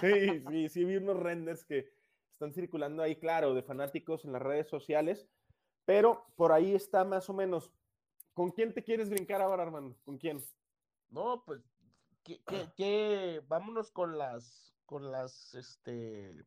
Sí, 0.00 0.42
sí, 0.48 0.68
sí, 0.68 0.84
vi 0.84 0.96
unos 0.96 1.20
renders 1.20 1.64
que 1.64 1.88
están 2.40 2.54
circulando 2.54 3.02
ahí, 3.02 3.16
claro, 3.16 3.52
de 3.52 3.62
fanáticos 3.62 4.24
en 4.24 4.32
las 4.32 4.40
redes 4.40 4.66
sociales. 4.66 5.28
Pero 5.84 6.24
por 6.36 6.52
ahí 6.52 6.74
está 6.74 7.04
más 7.04 7.28
o 7.28 7.34
menos. 7.34 7.70
¿Con 8.32 8.50
quién 8.50 8.72
te 8.72 8.82
quieres 8.82 9.10
brincar 9.10 9.42
ahora, 9.42 9.64
Armando? 9.64 9.94
¿Con 10.06 10.16
quién? 10.16 10.42
No, 11.10 11.44
pues, 11.44 11.60
¿qué, 12.24 13.42
vámonos 13.46 13.90
con 13.90 14.16
las, 14.16 14.74
con 14.86 15.12
las, 15.12 15.54
este, 15.54 16.46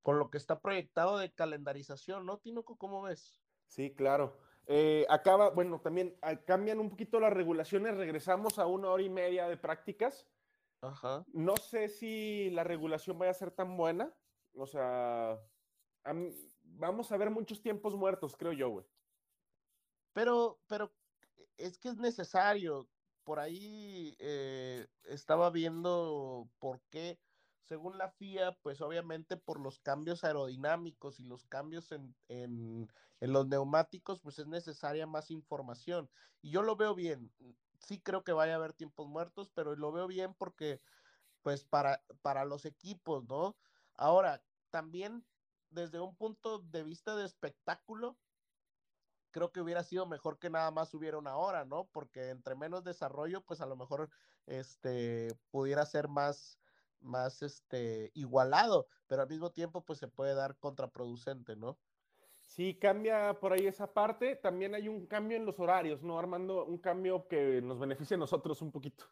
con 0.00 0.18
lo 0.18 0.30
que 0.30 0.38
está 0.38 0.60
proyectado 0.60 1.18
de 1.18 1.34
calendarización, 1.34 2.24
¿no, 2.24 2.38
Tinoco? 2.38 2.78
¿Cómo 2.78 3.02
ves? 3.02 3.38
Sí, 3.66 3.94
claro. 3.94 4.34
Eh, 4.66 5.04
acaba, 5.10 5.50
bueno, 5.50 5.80
también 5.80 6.16
ah, 6.22 6.36
cambian 6.36 6.80
un 6.80 6.88
poquito 6.88 7.20
las 7.20 7.32
regulaciones, 7.34 7.98
regresamos 7.98 8.58
a 8.58 8.66
una 8.66 8.88
hora 8.88 9.02
y 9.02 9.10
media 9.10 9.46
de 9.46 9.58
prácticas. 9.58 10.26
Ajá. 10.80 11.26
No 11.34 11.56
sé 11.56 11.88
si 11.88 12.48
la 12.50 12.64
regulación 12.64 13.18
vaya 13.18 13.32
a 13.32 13.34
ser 13.34 13.50
tan 13.50 13.76
buena, 13.76 14.14
o 14.54 14.66
sea, 14.66 15.38
vamos 16.62 17.12
a 17.12 17.16
ver 17.16 17.30
muchos 17.30 17.60
tiempos 17.60 17.94
muertos, 17.94 18.36
creo 18.36 18.52
yo, 18.52 18.70
güey. 18.70 18.86
Pero, 20.12 20.60
pero 20.66 20.92
es 21.56 21.78
que 21.78 21.88
es 21.88 21.96
necesario. 21.96 22.88
Por 23.24 23.38
ahí 23.40 24.16
eh, 24.18 24.86
estaba 25.04 25.50
viendo 25.50 26.48
por 26.58 26.80
qué 26.90 27.18
según 27.68 27.98
la 27.98 28.10
FIA, 28.10 28.56
pues 28.62 28.80
obviamente 28.80 29.36
por 29.36 29.60
los 29.60 29.78
cambios 29.78 30.24
aerodinámicos 30.24 31.20
y 31.20 31.24
los 31.24 31.44
cambios 31.44 31.92
en, 31.92 32.16
en, 32.28 32.88
los 33.20 33.46
neumáticos, 33.46 34.20
pues 34.20 34.38
es 34.38 34.46
necesaria 34.46 35.06
más 35.06 35.30
información. 35.30 36.08
Y 36.40 36.50
yo 36.50 36.62
lo 36.62 36.76
veo 36.76 36.94
bien. 36.94 37.30
Sí 37.78 38.00
creo 38.00 38.24
que 38.24 38.32
vaya 38.32 38.54
a 38.54 38.56
haber 38.56 38.72
tiempos 38.72 39.06
muertos, 39.06 39.50
pero 39.54 39.76
lo 39.76 39.92
veo 39.92 40.06
bien 40.06 40.34
porque, 40.34 40.80
pues 41.42 41.64
para, 41.64 42.02
para 42.22 42.46
los 42.46 42.64
equipos, 42.64 43.28
¿no? 43.28 43.54
Ahora, 43.98 44.42
también 44.70 45.26
desde 45.70 46.00
un 46.00 46.16
punto 46.16 46.60
de 46.60 46.84
vista 46.84 47.16
de 47.16 47.26
espectáculo, 47.26 48.16
creo 49.32 49.52
que 49.52 49.60
hubiera 49.60 49.82
sido 49.82 50.06
mejor 50.06 50.38
que 50.38 50.50
nada 50.50 50.70
más 50.70 50.94
hubiera 50.94 51.18
una 51.18 51.36
hora, 51.36 51.64
¿no? 51.64 51.88
Porque 51.92 52.30
entre 52.30 52.54
menos 52.54 52.84
desarrollo, 52.84 53.42
pues 53.44 53.60
a 53.60 53.66
lo 53.66 53.76
mejor 53.76 54.08
este 54.46 55.36
pudiera 55.50 55.84
ser 55.84 56.08
más 56.08 56.58
más 57.00 57.42
este, 57.42 58.10
igualado, 58.14 58.88
pero 59.06 59.22
al 59.22 59.28
mismo 59.28 59.50
tiempo 59.50 59.84
pues 59.84 59.98
se 59.98 60.08
puede 60.08 60.34
dar 60.34 60.56
contraproducente, 60.58 61.54
¿no? 61.54 61.78
Sí, 62.44 62.76
cambia 62.78 63.38
por 63.38 63.52
ahí 63.52 63.66
esa 63.66 63.92
parte. 63.92 64.36
También 64.36 64.74
hay 64.74 64.88
un 64.88 65.06
cambio 65.06 65.36
en 65.36 65.44
los 65.44 65.60
horarios, 65.60 66.02
¿no, 66.02 66.18
Armando? 66.18 66.64
Un 66.64 66.78
cambio 66.78 67.28
que 67.28 67.60
nos 67.62 67.78
beneficia 67.78 68.16
a 68.16 68.18
nosotros 68.18 68.62
un 68.62 68.72
poquito. 68.72 69.04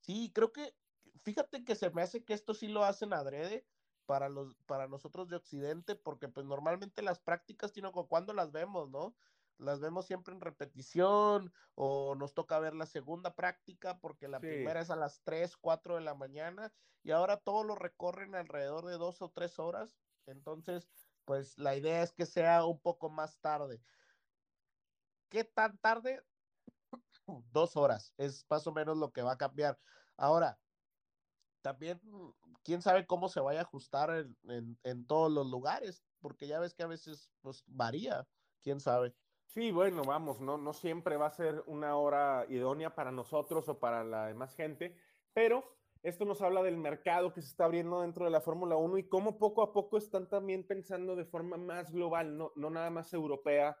Sí, 0.00 0.30
creo 0.34 0.52
que, 0.52 0.74
fíjate 1.22 1.64
que 1.64 1.74
se 1.74 1.90
me 1.90 2.02
hace 2.02 2.24
que 2.24 2.34
esto 2.34 2.54
sí 2.54 2.68
lo 2.68 2.84
hacen 2.84 3.12
adrede 3.12 3.66
para, 4.06 4.28
los, 4.28 4.54
para 4.66 4.88
nosotros 4.88 5.28
de 5.28 5.36
Occidente, 5.36 5.96
porque 5.96 6.28
pues 6.28 6.46
normalmente 6.46 7.02
las 7.02 7.20
prácticas, 7.20 7.72
sino 7.72 7.92
cuando 7.92 8.32
las 8.32 8.52
vemos, 8.52 8.88
¿no? 8.88 9.14
las 9.58 9.80
vemos 9.80 10.06
siempre 10.06 10.34
en 10.34 10.40
repetición 10.40 11.52
o 11.74 12.14
nos 12.14 12.34
toca 12.34 12.58
ver 12.58 12.74
la 12.74 12.86
segunda 12.86 13.34
práctica 13.34 13.98
porque 13.98 14.28
la 14.28 14.40
primera 14.40 14.80
es 14.80 14.90
a 14.90 14.96
las 14.96 15.22
3, 15.22 15.56
4 15.56 15.96
de 15.96 16.02
la 16.02 16.14
mañana 16.14 16.72
y 17.02 17.10
ahora 17.10 17.38
todo 17.38 17.64
lo 17.64 17.74
recorren 17.74 18.34
alrededor 18.34 18.86
de 18.86 18.98
dos 18.98 19.22
o 19.22 19.30
tres 19.30 19.58
horas. 19.58 19.96
Entonces, 20.26 20.90
pues 21.24 21.56
la 21.58 21.76
idea 21.76 22.02
es 22.02 22.12
que 22.12 22.26
sea 22.26 22.64
un 22.64 22.80
poco 22.80 23.08
más 23.08 23.38
tarde. 23.40 23.80
¿Qué 25.28 25.44
tan 25.44 25.78
tarde? 25.78 26.22
Dos 27.50 27.76
horas, 27.76 28.12
es 28.16 28.46
más 28.48 28.66
o 28.66 28.72
menos 28.72 28.96
lo 28.96 29.12
que 29.12 29.22
va 29.22 29.32
a 29.32 29.38
cambiar. 29.38 29.78
Ahora, 30.16 30.60
también, 31.62 32.00
quién 32.66 32.82
sabe 32.82 33.06
cómo 33.06 33.28
se 33.28 33.40
vaya 33.40 33.60
a 33.60 33.62
ajustar 33.62 34.26
en, 34.48 34.76
en, 34.82 35.06
todos 35.06 35.30
los 35.30 35.46
lugares, 35.46 36.02
porque 36.20 36.48
ya 36.48 36.58
ves 36.58 36.74
que 36.74 36.82
a 36.82 36.88
veces 36.88 37.30
pues 37.40 37.62
varía, 37.68 38.26
quién 38.60 38.80
sabe. 38.80 39.14
Sí, 39.46 39.70
bueno, 39.70 40.02
vamos, 40.02 40.40
no, 40.40 40.58
no 40.58 40.72
siempre 40.72 41.16
va 41.16 41.28
a 41.28 41.30
ser 41.30 41.62
una 41.66 41.96
hora 41.96 42.44
idónea 42.48 42.94
para 42.94 43.12
nosotros 43.12 43.68
o 43.68 43.78
para 43.78 44.02
la 44.02 44.26
demás 44.26 44.54
gente, 44.54 44.96
pero 45.32 45.64
Esto 46.02 46.24
nos 46.24 46.40
habla 46.40 46.62
del 46.62 46.76
mercado 46.76 47.32
que 47.32 47.42
se 47.42 47.48
está 47.48 47.64
abriendo 47.64 48.02
dentro 48.02 48.26
de 48.26 48.30
la 48.30 48.40
Fórmula 48.40 48.76
1 48.76 48.98
y 48.98 49.08
cómo 49.08 49.38
poco 49.38 49.62
a 49.62 49.72
poco 49.72 49.98
están 49.98 50.28
también 50.28 50.64
pensando 50.64 51.16
de 51.16 51.24
forma 51.24 51.56
más 51.56 51.90
global, 51.90 52.36
no, 52.36 52.52
no 52.54 52.70
nada 52.70 52.90
más 52.90 53.12
europea, 53.12 53.76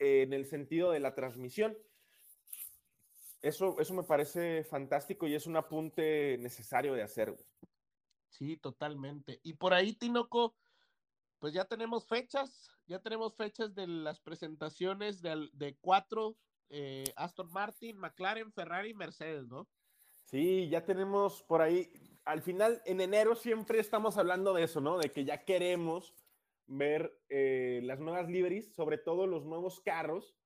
eh, 0.00 0.22
en 0.22 0.32
el 0.32 0.46
sentido 0.46 0.90
de 0.90 0.98
la 0.98 1.14
transmisión. 1.14 1.76
Eso, 3.40 3.76
eso 3.78 3.94
me 3.94 4.02
parece 4.02 4.64
fantástico 4.64 5.28
y 5.28 5.34
es 5.34 5.46
un 5.46 5.56
apunte 5.56 6.38
necesario 6.38 6.94
de 6.94 7.02
hacer. 7.02 7.36
Sí, 8.30 8.56
totalmente. 8.56 9.40
Y 9.42 9.54
por 9.54 9.74
ahí, 9.74 9.92
Tinoco, 9.92 10.56
pues 11.38 11.52
ya 11.52 11.64
tenemos 11.64 12.06
fechas, 12.06 12.70
ya 12.86 13.00
tenemos 13.00 13.36
fechas 13.36 13.74
de 13.74 13.86
las 13.86 14.20
presentaciones 14.20 15.20
de, 15.20 15.76
cuatro, 15.80 16.36
eh, 16.68 17.04
Aston 17.16 17.50
Martin, 17.52 17.98
McLaren, 17.98 18.52
Ferrari, 18.52 18.94
Mercedes, 18.94 19.46
¿no? 19.48 19.68
Sí, 20.26 20.68
ya 20.68 20.84
tenemos 20.84 21.42
por 21.42 21.60
ahí, 21.60 21.90
al 22.24 22.40
final, 22.40 22.80
en 22.86 23.00
enero 23.00 23.34
siempre 23.34 23.80
estamos 23.80 24.16
hablando 24.16 24.54
de 24.54 24.62
eso, 24.62 24.80
¿no? 24.80 24.96
De 24.98 25.10
que 25.10 25.24
ya 25.24 25.44
queremos 25.44 26.14
ver 26.66 27.18
eh, 27.28 27.80
las 27.82 27.98
nuevas 27.98 28.28
liveries, 28.28 28.72
sobre 28.74 28.96
todo 28.96 29.26
los 29.26 29.44
nuevos 29.44 29.80
carros, 29.80 30.36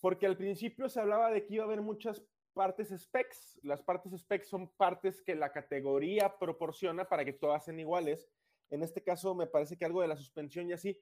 porque 0.00 0.26
al 0.26 0.36
principio 0.36 0.90
se 0.90 1.00
hablaba 1.00 1.30
de 1.30 1.46
que 1.46 1.54
iba 1.54 1.64
a 1.64 1.66
haber 1.66 1.80
muchas 1.80 2.22
partes 2.56 2.88
specs. 2.88 3.60
Las 3.62 3.82
partes 3.82 4.18
specs 4.18 4.48
son 4.48 4.68
partes 4.76 5.20
que 5.20 5.34
la 5.34 5.52
categoría 5.52 6.38
proporciona 6.38 7.04
para 7.04 7.22
que 7.22 7.34
todas 7.34 7.66
sean 7.66 7.78
iguales. 7.78 8.30
En 8.70 8.82
este 8.82 9.02
caso 9.02 9.34
me 9.34 9.46
parece 9.46 9.76
que 9.76 9.84
algo 9.84 10.00
de 10.00 10.08
la 10.08 10.16
suspensión 10.16 10.70
y 10.70 10.72
así, 10.72 10.98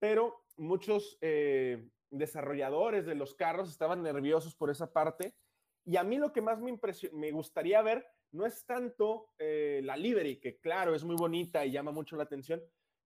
pero 0.00 0.44
muchos 0.56 1.16
eh, 1.20 1.88
desarrolladores 2.10 3.06
de 3.06 3.14
los 3.14 3.34
carros 3.36 3.70
estaban 3.70 4.02
nerviosos 4.02 4.56
por 4.56 4.68
esa 4.68 4.92
parte 4.92 5.36
y 5.84 5.96
a 5.96 6.02
mí 6.02 6.18
lo 6.18 6.32
que 6.32 6.42
más 6.42 6.60
me, 6.60 6.76
me 7.12 7.30
gustaría 7.30 7.80
ver 7.82 8.04
no 8.32 8.44
es 8.44 8.66
tanto 8.66 9.30
eh, 9.38 9.80
la 9.84 9.96
livery, 9.96 10.40
que 10.40 10.58
claro, 10.58 10.92
es 10.94 11.04
muy 11.04 11.14
bonita 11.14 11.64
y 11.64 11.70
llama 11.70 11.92
mucho 11.92 12.16
la 12.16 12.24
atención, 12.24 12.60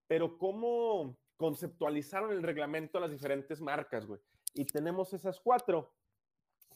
pero 0.07 0.39
cómo 0.39 1.15
conceptualizaron 1.37 2.31
el 2.31 2.41
reglamento 2.41 2.97
a 2.97 3.01
las 3.01 3.11
diferentes 3.11 3.61
marcas, 3.61 4.07
güey. 4.07 4.19
Y 4.55 4.65
tenemos 4.65 5.13
esas 5.13 5.39
cuatro, 5.39 5.93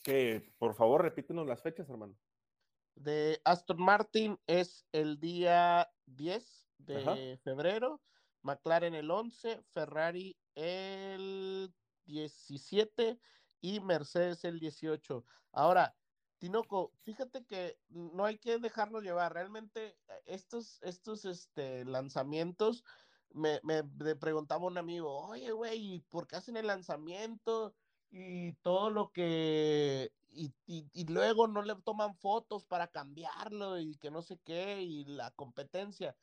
que 0.05 0.53
por 0.59 0.75
favor 0.75 1.01
repítenos 1.01 1.47
las 1.47 1.63
fechas, 1.63 1.89
hermano. 1.89 2.15
De 2.93 3.41
Aston 3.43 3.81
Martin 3.81 4.39
es 4.45 4.85
el 4.91 5.19
día 5.19 5.91
10 6.05 6.69
de 6.77 7.39
febrero, 7.43 8.01
McLaren 8.43 8.93
el 8.93 9.09
11, 9.09 9.63
Ferrari 9.71 10.37
el 10.53 11.73
17 12.05 13.19
y 13.61 13.79
Mercedes 13.79 14.45
el 14.45 14.59
18. 14.59 15.25
Ahora, 15.51 15.95
Tinoco, 16.37 16.93
fíjate 17.01 17.43
que 17.43 17.79
no 17.89 18.25
hay 18.25 18.37
que 18.37 18.59
dejarlo 18.59 19.01
llevar. 19.01 19.33
Realmente 19.33 19.97
eh, 20.07 20.21
estos, 20.27 20.79
estos 20.83 21.25
este, 21.25 21.83
lanzamientos, 21.83 22.83
me, 23.33 23.59
me, 23.63 23.83
preguntaba 24.15 24.67
un 24.67 24.77
amigo, 24.77 25.27
oye, 25.27 25.51
güey, 25.51 26.01
¿por 26.09 26.27
qué 26.27 26.35
hacen 26.35 26.57
el 26.57 26.67
lanzamiento? 26.67 27.73
Y 28.17 28.53
todo 28.61 28.89
lo 28.89 29.11
que, 29.11 30.09
y, 30.29 30.53
y, 30.65 30.87
y, 30.93 31.05
luego 31.05 31.47
no 31.47 31.61
le 31.63 31.75
toman 31.75 32.15
fotos 32.15 32.63
para 32.63 32.87
cambiarlo 32.87 33.77
y 33.77 33.97
que 33.97 34.09
no 34.09 34.21
sé 34.21 34.39
qué, 34.45 34.81
y 34.81 35.03
la 35.03 35.31
competencia. 35.31 36.15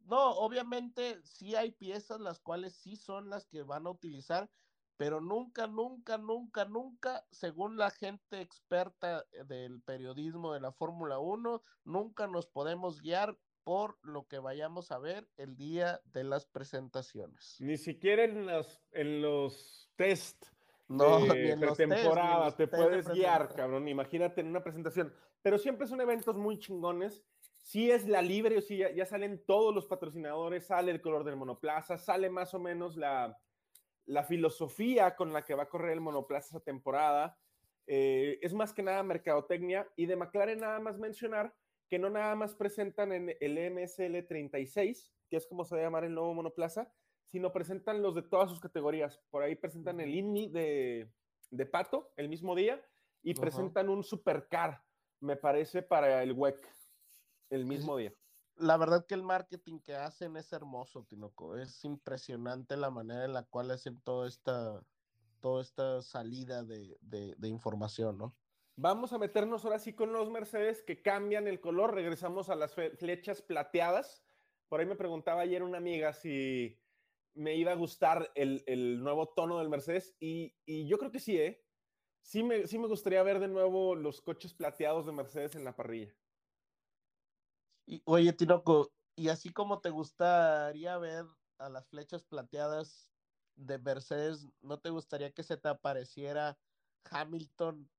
No, 0.00 0.32
obviamente 0.32 1.20
sí 1.22 1.54
hay 1.54 1.70
piezas 1.70 2.20
las 2.20 2.40
cuales 2.40 2.74
sí 2.74 2.96
son 2.96 3.30
las 3.30 3.46
que 3.46 3.62
van 3.62 3.86
a 3.86 3.90
utilizar, 3.90 4.50
pero 4.96 5.20
nunca, 5.20 5.68
nunca, 5.68 6.18
nunca, 6.18 6.64
nunca, 6.64 7.24
según 7.30 7.76
la 7.76 7.90
gente 7.90 8.40
experta 8.40 9.24
eh, 9.30 9.44
del 9.44 9.80
periodismo 9.80 10.54
de 10.54 10.60
la 10.60 10.72
Fórmula 10.72 11.20
1, 11.20 11.62
nunca 11.84 12.26
nos 12.26 12.48
podemos 12.48 13.00
guiar 13.00 13.38
por 13.62 13.96
lo 14.02 14.26
que 14.26 14.40
vayamos 14.40 14.90
a 14.90 14.98
ver 14.98 15.28
el 15.36 15.56
día 15.56 16.00
de 16.06 16.24
las 16.24 16.46
presentaciones. 16.46 17.56
Ni 17.60 17.76
siquiera 17.76 18.24
en 18.24 18.44
los, 18.44 18.82
en 18.90 19.22
los 19.22 19.88
test 19.94 20.51
no, 20.96 21.20
de 21.20 21.56
pretemporada 21.56 22.54
te 22.54 22.66
puedes 22.68 23.08
guiar, 23.08 23.54
cabrón. 23.54 23.88
Imagínate 23.88 24.40
en 24.40 24.48
una 24.48 24.62
presentación. 24.62 25.12
Pero 25.42 25.58
siempre 25.58 25.86
son 25.86 26.00
eventos 26.00 26.36
muy 26.36 26.58
chingones. 26.58 27.24
Si 27.40 27.90
es 27.90 28.06
la 28.08 28.22
libre, 28.22 28.58
o 28.58 28.60
si 28.60 28.78
ya, 28.78 28.90
ya 28.90 29.06
salen 29.06 29.44
todos 29.46 29.74
los 29.74 29.86
patrocinadores, 29.86 30.66
sale 30.66 30.90
el 30.90 31.00
color 31.00 31.24
del 31.24 31.36
monoplaza, 31.36 31.98
sale 31.98 32.28
más 32.28 32.54
o 32.54 32.58
menos 32.58 32.96
la, 32.96 33.38
la 34.06 34.24
filosofía 34.24 35.16
con 35.16 35.32
la 35.32 35.44
que 35.44 35.54
va 35.54 35.64
a 35.64 35.68
correr 35.68 35.92
el 35.92 36.00
monoplaza 36.00 36.56
esa 36.56 36.64
temporada. 36.64 37.38
Eh, 37.86 38.38
es 38.42 38.54
más 38.54 38.72
que 38.72 38.82
nada 38.82 39.02
mercadotecnia 39.02 39.88
y 39.96 40.06
de 40.06 40.16
McLaren 40.16 40.60
nada 40.60 40.78
más 40.80 40.98
mencionar 40.98 41.54
que 41.88 41.98
no 41.98 42.08
nada 42.08 42.34
más 42.34 42.54
presentan 42.54 43.12
en 43.12 43.36
el 43.40 43.72
MSL 43.72 44.26
36, 44.26 45.12
que 45.28 45.36
es 45.36 45.46
como 45.46 45.64
se 45.64 45.74
va 45.74 45.82
a 45.82 45.84
llamar 45.84 46.04
el 46.04 46.14
nuevo 46.14 46.32
monoplaza, 46.32 46.90
sino 47.32 47.52
presentan 47.52 48.02
los 48.02 48.14
de 48.14 48.22
todas 48.22 48.48
sus 48.50 48.60
categorías. 48.60 49.20
Por 49.30 49.42
ahí 49.42 49.56
presentan 49.56 49.98
el 50.00 50.14
INNI 50.14 50.48
de, 50.48 51.10
de 51.50 51.66
Pato 51.66 52.12
el 52.16 52.28
mismo 52.28 52.54
día 52.54 52.80
y 53.22 53.34
presentan 53.34 53.88
un 53.88 54.04
supercar, 54.04 54.84
me 55.20 55.36
parece, 55.36 55.82
para 55.82 56.22
el 56.22 56.32
WEC 56.32 56.64
el 57.50 57.66
mismo 57.66 57.96
día 57.96 58.14
la 58.56 58.76
verdad 58.76 59.06
que 59.06 59.14
el 59.14 59.22
marketing 59.22 59.80
que 59.80 59.94
hacen 59.94 60.36
es 60.36 60.52
hermoso, 60.52 61.04
Tinoco. 61.04 61.56
Es 61.56 61.84
impresionante 61.84 62.76
la 62.76 62.90
manera 62.90 63.24
en 63.24 63.32
la 63.32 63.44
cual 63.44 63.70
hacen 63.70 64.00
toda 64.00 64.28
esta, 64.28 64.82
toda 65.40 65.62
esta 65.62 66.02
salida 66.02 66.62
de, 66.62 66.96
de, 67.00 67.48
información, 67.48 68.18
¿no? 68.18 68.36
Vamos 68.76 69.12
a 69.12 69.18
meternos 69.18 69.64
ahora 69.64 69.78
sí 69.78 69.92
con 69.92 70.12
los 70.12 70.30
Mercedes 70.30 70.82
que 70.82 71.02
cambian 71.02 71.46
el 71.46 71.60
color. 71.60 71.94
Regresamos 71.94 72.48
a 72.48 72.56
las 72.56 72.74
flechas 72.74 73.42
plateadas. 73.42 74.24
Por 74.68 74.80
ahí 74.80 74.86
me 74.86 74.96
preguntaba 74.96 75.42
ayer 75.42 75.62
una 75.62 75.78
amiga 75.78 76.12
si 76.12 76.80
me 77.34 77.56
iba 77.56 77.72
a 77.72 77.76
gustar 77.76 78.30
el, 78.34 78.62
el 78.66 79.02
nuevo 79.02 79.28
tono 79.28 79.58
del 79.58 79.68
Mercedes 79.68 80.14
y, 80.20 80.54
y, 80.64 80.86
yo 80.86 80.98
creo 80.98 81.10
que 81.10 81.20
sí, 81.20 81.38
¿eh? 81.38 81.64
Sí 82.22 82.42
me, 82.42 82.66
sí 82.66 82.78
me 82.78 82.88
gustaría 82.88 83.22
ver 83.22 83.40
de 83.40 83.48
nuevo 83.48 83.94
los 83.94 84.20
coches 84.20 84.54
plateados 84.54 85.06
de 85.06 85.12
Mercedes 85.12 85.54
en 85.54 85.64
la 85.64 85.74
parrilla. 85.74 86.14
Y, 87.86 88.02
oye, 88.04 88.32
Tinoco, 88.32 88.92
y 89.16 89.28
así 89.28 89.52
como 89.52 89.80
te 89.80 89.90
gustaría 89.90 90.96
ver 90.98 91.26
a 91.58 91.68
las 91.68 91.88
flechas 91.88 92.24
plateadas 92.24 93.12
de 93.56 93.78
Mercedes, 93.78 94.48
¿no 94.60 94.78
te 94.78 94.90
gustaría 94.90 95.32
que 95.32 95.42
se 95.42 95.56
te 95.56 95.68
apareciera 95.68 96.58
Hamilton 97.10 97.90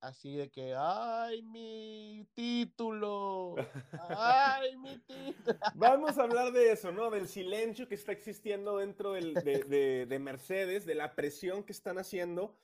así 0.00 0.36
de 0.36 0.50
que, 0.50 0.74
ay, 0.76 1.42
mi 1.42 2.26
título, 2.34 3.54
ay, 4.08 4.76
mi 4.76 4.98
título. 5.00 5.58
Vamos 5.74 6.18
a 6.18 6.22
hablar 6.22 6.52
de 6.52 6.72
eso, 6.72 6.92
¿no? 6.92 7.10
Del 7.10 7.28
silencio 7.28 7.88
que 7.88 7.94
está 7.94 8.12
existiendo 8.12 8.78
dentro 8.78 9.12
del, 9.12 9.34
de, 9.34 9.64
de, 9.64 10.06
de, 10.06 10.18
Mercedes, 10.18 10.86
de 10.86 10.94
la 10.94 11.14
presión 11.14 11.64
que 11.64 11.72
están 11.72 11.98
haciendo, 11.98 12.58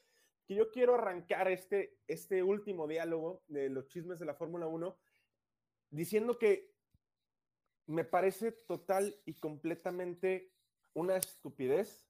que 0.47 0.55
yo 0.55 0.71
quiero 0.71 0.95
arrancar 0.95 1.49
este, 1.49 1.99
este 2.07 2.43
último 2.43 2.87
diálogo 2.87 3.43
de 3.49 3.69
los 3.69 3.89
chismes 3.89 4.19
de 4.19 4.27
la 4.27 4.35
Fórmula 4.35 4.67
1 4.67 4.97
diciendo 5.91 6.39
que 6.39 6.75
me 7.87 8.05
parece 8.05 8.53
total 8.53 9.17
y 9.25 9.35
completamente 9.35 10.53
una 10.95 11.17
estupidez 11.17 12.07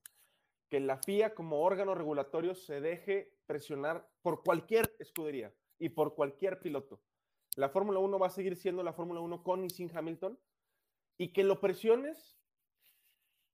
que 0.69 0.81
la 0.81 0.97
FIA 0.99 1.35
como 1.35 1.61
órgano 1.63 1.95
regulatorio 1.95 2.55
se 2.55 2.81
deje 2.81 3.36
presionar 3.47 4.09
por 4.23 4.43
cualquier 4.43 4.95
escudería 4.99 5.55
y 5.79 5.91
por 5.91 6.15
cualquier 6.15 6.61
piloto. 6.61 7.01
La 7.57 7.69
Fórmula 7.69 7.99
1 8.01 8.19
va 8.19 8.27
a 8.27 8.31
seguir 8.31 8.57
siendo 8.57 8.83
la 8.83 8.93
Fórmula 8.93 9.21
1 9.21 9.43
con 9.43 9.65
y 9.65 9.71
sin 9.71 9.97
Hamilton 9.97 10.39
y 11.17 11.33
que 11.33 11.45
lo 11.45 11.61
presiones 11.61 12.39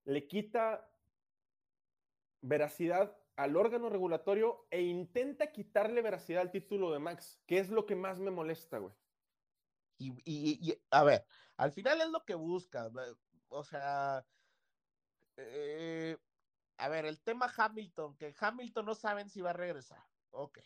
le 0.04 0.26
quita 0.26 0.90
veracidad 2.40 3.16
al 3.36 3.56
órgano 3.56 3.88
regulatorio 3.88 4.66
e 4.70 4.82
intenta 4.82 5.52
quitarle 5.52 6.02
veracidad 6.02 6.42
al 6.42 6.50
título 6.50 6.92
de 6.92 6.98
Max, 6.98 7.40
que 7.46 7.58
es 7.58 7.70
lo 7.70 7.86
que 7.86 7.96
más 7.96 8.18
me 8.18 8.30
molesta, 8.30 8.78
güey. 8.78 8.94
Y, 9.98 10.76
a 10.90 11.04
ver, 11.04 11.24
al 11.56 11.72
final 11.72 12.00
es 12.00 12.08
lo 12.08 12.24
que 12.24 12.34
busca. 12.34 12.90
O 13.48 13.62
sea, 13.62 14.26
eh, 15.36 16.16
a 16.82 16.88
ver, 16.88 17.06
el 17.06 17.20
tema 17.20 17.52
Hamilton, 17.56 18.16
que 18.16 18.34
Hamilton 18.38 18.86
no 18.86 18.94
saben 18.94 19.28
si 19.28 19.40
va 19.40 19.50
a 19.50 19.54
regresar. 19.54 20.04
Ok. 20.30 20.58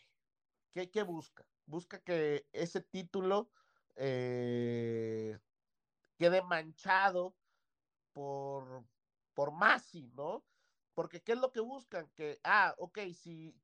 ¿Qué, 0.71 0.89
qué 0.89 1.03
busca? 1.03 1.45
Busca 1.65 1.99
que 1.99 2.47
ese 2.51 2.81
título 2.81 3.51
eh, 3.95 5.37
quede 6.17 6.41
manchado 6.41 7.35
por, 8.13 8.83
por 9.33 9.51
Masi, 9.51 10.11
¿no? 10.15 10.43
Porque 10.93 11.21
¿qué 11.21 11.33
es 11.33 11.37
lo 11.37 11.51
que 11.51 11.59
buscan? 11.59 12.09
Que, 12.15 12.39
ah, 12.43 12.73
ok, 12.77 12.99
si 13.13 13.55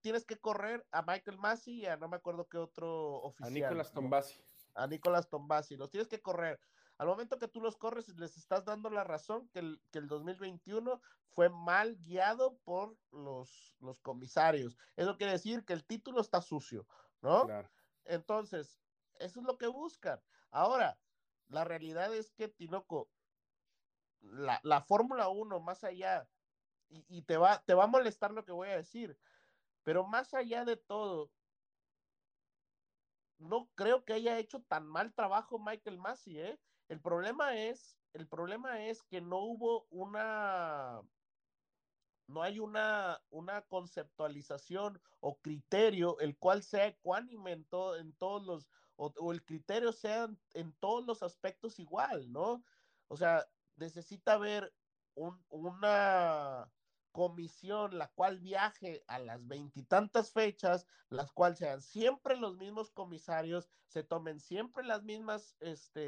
tienes 0.00 0.24
que 0.24 0.38
correr 0.38 0.86
a 0.90 1.02
Michael 1.02 1.38
Masi 1.38 1.80
y 1.80 1.86
a 1.86 1.96
no 1.98 2.08
me 2.08 2.16
acuerdo 2.16 2.48
qué 2.48 2.56
otro 2.56 3.16
oficial. 3.16 3.50
A 3.50 3.54
Nicolas 3.54 3.92
Tombasi 3.92 4.42
a 4.74 4.86
Nicolás 4.86 5.28
Tombasi. 5.28 5.76
Los 5.76 5.90
tienes 5.90 6.08
que 6.08 6.20
correr. 6.20 6.60
Al 7.00 7.06
momento 7.06 7.38
que 7.38 7.48
tú 7.48 7.62
los 7.62 7.78
corres, 7.78 8.10
les 8.18 8.36
estás 8.36 8.66
dando 8.66 8.90
la 8.90 9.04
razón 9.04 9.48
que 9.48 9.60
el, 9.60 9.82
que 9.90 9.98
el 9.98 10.06
2021 10.06 11.00
fue 11.30 11.48
mal 11.48 11.96
guiado 11.96 12.58
por 12.58 12.94
los, 13.10 13.74
los 13.80 13.98
comisarios. 14.00 14.76
Eso 14.96 15.16
quiere 15.16 15.32
decir 15.32 15.64
que 15.64 15.72
el 15.72 15.86
título 15.86 16.20
está 16.20 16.42
sucio, 16.42 16.86
¿no? 17.22 17.46
Entonces, 18.04 18.82
eso 19.14 19.40
es 19.40 19.46
lo 19.46 19.56
que 19.56 19.66
buscan. 19.66 20.20
Ahora, 20.50 21.00
la 21.48 21.64
realidad 21.64 22.14
es 22.14 22.32
que 22.32 22.48
Tinoco, 22.48 23.10
la, 24.20 24.60
la 24.62 24.82
Fórmula 24.82 25.30
1, 25.30 25.58
más 25.58 25.84
allá, 25.84 26.28
y, 26.90 27.02
y, 27.08 27.22
te, 27.22 27.38
va, 27.38 27.62
te 27.64 27.72
va 27.72 27.84
a 27.84 27.86
molestar 27.86 28.30
lo 28.32 28.44
que 28.44 28.52
voy 28.52 28.68
a 28.68 28.76
decir, 28.76 29.18
pero 29.84 30.06
más 30.06 30.34
allá 30.34 30.66
de 30.66 30.76
todo, 30.76 31.32
no 33.38 33.70
creo 33.74 34.04
que 34.04 34.12
haya 34.12 34.38
hecho 34.38 34.60
tan 34.64 34.86
mal 34.86 35.14
trabajo 35.14 35.58
Michael 35.58 35.96
Massey, 35.96 36.40
¿eh? 36.40 36.60
El 36.90 37.00
problema 37.00 37.56
es, 37.56 37.96
el 38.14 38.26
problema 38.26 38.84
es 38.84 39.04
que 39.04 39.20
no 39.20 39.38
hubo 39.38 39.86
una, 39.90 41.00
no 42.26 42.42
hay 42.42 42.58
una, 42.58 43.22
una 43.30 43.62
conceptualización 43.62 45.00
o 45.20 45.38
criterio 45.38 46.18
el 46.18 46.36
cual 46.36 46.64
sea 46.64 46.88
ecuánime 46.88 47.52
en, 47.52 47.64
todo, 47.66 47.94
en 47.94 48.12
todos 48.14 48.44
los, 48.44 48.68
o, 48.96 49.32
el 49.32 49.44
criterio 49.44 49.92
sea 49.92 50.28
en 50.54 50.72
todos 50.80 51.06
los 51.06 51.22
aspectos 51.22 51.78
igual, 51.78 52.32
¿no? 52.32 52.64
O 53.06 53.16
sea, 53.16 53.48
necesita 53.76 54.32
haber 54.32 54.74
un, 55.14 55.40
una, 55.48 56.72
comisión 57.12 57.98
la 57.98 58.08
cual 58.12 58.38
viaje 58.40 59.04
a 59.08 59.18
las 59.18 59.46
veintitantas 59.46 60.32
fechas, 60.32 60.86
las 61.08 61.32
cuales 61.32 61.58
sean 61.58 61.82
siempre 61.82 62.36
los 62.36 62.56
mismos 62.56 62.90
comisarios, 62.90 63.68
se 63.86 64.02
tomen 64.02 64.40
siempre 64.40 64.84
las 64.84 65.02
mismas 65.02 65.56
este, 65.60 66.00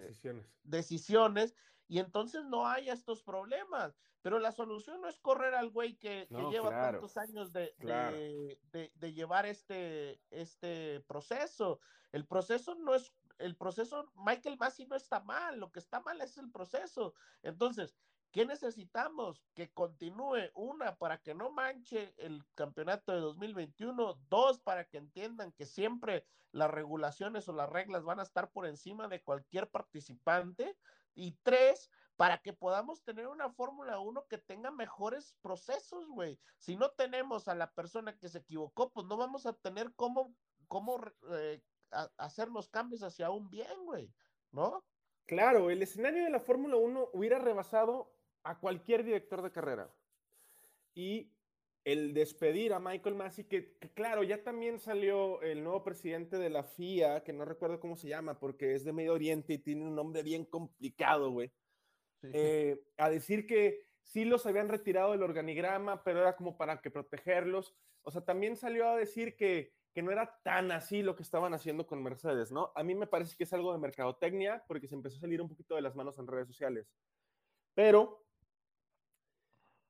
decisiones. 0.00 0.46
decisiones 0.62 1.54
y 1.86 1.98
entonces 2.00 2.44
no 2.44 2.66
haya 2.68 2.92
estos 2.92 3.22
problemas. 3.22 3.96
Pero 4.20 4.40
la 4.40 4.50
solución 4.52 5.00
no 5.00 5.08
es 5.08 5.20
correr 5.20 5.54
al 5.54 5.70
güey 5.70 5.96
que, 5.96 6.26
que 6.28 6.34
No, 6.34 6.50
lleva 6.50 6.68
claro, 6.70 6.98
tantos 6.98 7.16
años 7.16 7.52
de, 7.52 7.74
claro. 7.78 8.16
de, 8.16 8.60
de- 8.72 8.92
de 8.94 9.12
llevar 9.12 9.46
este, 9.46 10.20
este 10.30 11.00
proceso. 11.02 11.80
El 12.12 12.26
proceso 12.26 12.74
no 12.74 12.94
es, 12.94 13.14
el 13.38 13.56
proceso, 13.56 14.10
Michael 14.16 14.58
Massey 14.58 14.86
no 14.86 14.96
está 14.96 15.20
mal, 15.20 15.60
lo 15.60 15.70
que 15.70 15.78
está 15.78 16.00
mal 16.00 16.20
es 16.20 16.36
el 16.36 16.50
proceso. 16.50 17.14
Entonces, 17.42 17.96
¿qué 18.30 18.46
necesitamos? 18.46 19.44
Que 19.54 19.70
continúe, 19.70 20.50
una, 20.54 20.96
para 20.96 21.18
que 21.18 21.34
no 21.34 21.50
manche 21.50 22.14
el 22.18 22.44
campeonato 22.54 23.12
de 23.12 23.20
2021, 23.20 24.20
dos, 24.28 24.60
para 24.60 24.84
que 24.84 24.98
entiendan 24.98 25.52
que 25.52 25.66
siempre 25.66 26.26
las 26.52 26.70
regulaciones 26.70 27.48
o 27.48 27.52
las 27.52 27.68
reglas 27.68 28.04
van 28.04 28.20
a 28.20 28.22
estar 28.22 28.50
por 28.50 28.66
encima 28.66 29.08
de 29.08 29.22
cualquier 29.22 29.68
participante, 29.68 30.76
y 31.18 31.32
tres, 31.42 31.90
para 32.16 32.38
que 32.38 32.52
podamos 32.52 33.02
tener 33.02 33.26
una 33.26 33.50
Fórmula 33.50 33.98
1 33.98 34.26
que 34.28 34.38
tenga 34.38 34.70
mejores 34.70 35.34
procesos, 35.42 36.06
güey. 36.08 36.38
Si 36.58 36.76
no 36.76 36.90
tenemos 36.90 37.48
a 37.48 37.54
la 37.54 37.72
persona 37.72 38.16
que 38.16 38.28
se 38.28 38.38
equivocó, 38.38 38.90
pues 38.90 39.06
no 39.06 39.16
vamos 39.16 39.44
a 39.46 39.52
tener 39.52 39.92
cómo, 39.94 40.34
cómo 40.68 41.00
eh, 41.32 41.60
hacer 42.16 42.48
los 42.48 42.68
cambios 42.68 43.02
hacia 43.02 43.30
un 43.30 43.50
bien, 43.50 43.84
güey, 43.84 44.12
¿no? 44.52 44.84
Claro, 45.26 45.70
el 45.70 45.82
escenario 45.82 46.24
de 46.24 46.30
la 46.30 46.40
Fórmula 46.40 46.76
1 46.76 47.10
hubiera 47.12 47.38
rebasado 47.38 48.14
a 48.42 48.58
cualquier 48.58 49.04
director 49.04 49.42
de 49.42 49.52
carrera. 49.52 49.90
Y 50.94 51.32
el 51.84 52.12
despedir 52.12 52.72
a 52.72 52.80
Michael 52.80 53.14
Massey, 53.14 53.44
que, 53.44 53.76
que 53.78 53.90
claro, 53.90 54.22
ya 54.22 54.42
también 54.42 54.78
salió 54.78 55.40
el 55.42 55.62
nuevo 55.64 55.84
presidente 55.84 56.36
de 56.36 56.50
la 56.50 56.64
FIA, 56.64 57.24
que 57.24 57.32
no 57.32 57.44
recuerdo 57.44 57.80
cómo 57.80 57.96
se 57.96 58.08
llama, 58.08 58.38
porque 58.38 58.74
es 58.74 58.84
de 58.84 58.92
Medio 58.92 59.14
Oriente 59.14 59.54
y 59.54 59.58
tiene 59.58 59.84
un 59.84 59.94
nombre 59.94 60.22
bien 60.22 60.44
complicado, 60.44 61.30
güey. 61.30 61.50
Sí. 62.20 62.28
eh, 62.32 62.80
a 62.96 63.08
decir 63.10 63.46
que 63.46 63.86
sí 64.02 64.24
los 64.24 64.44
habían 64.46 64.68
retirado 64.68 65.12
del 65.12 65.22
organigrama, 65.22 66.02
pero 66.02 66.20
era 66.20 66.36
como 66.36 66.56
para 66.56 66.80
que 66.80 66.90
protegerlos. 66.90 67.74
O 68.02 68.10
sea, 68.10 68.22
también 68.24 68.56
salió 68.56 68.88
a 68.88 68.96
decir 68.96 69.36
que, 69.36 69.72
que 69.94 70.02
no 70.02 70.10
era 70.10 70.40
tan 70.42 70.72
así 70.72 71.02
lo 71.02 71.14
que 71.14 71.22
estaban 71.22 71.54
haciendo 71.54 71.86
con 71.86 72.02
Mercedes, 72.02 72.50
¿no? 72.50 72.72
A 72.74 72.82
mí 72.82 72.94
me 72.94 73.06
parece 73.06 73.36
que 73.36 73.44
es 73.44 73.52
algo 73.52 73.72
de 73.72 73.78
mercadotecnia, 73.78 74.64
porque 74.66 74.88
se 74.88 74.94
empezó 74.94 75.16
a 75.18 75.20
salir 75.20 75.40
un 75.40 75.48
poquito 75.48 75.74
de 75.74 75.82
las 75.82 75.94
manos 75.94 76.18
en 76.18 76.26
redes 76.26 76.48
sociales. 76.48 76.90
Pero 77.74 78.27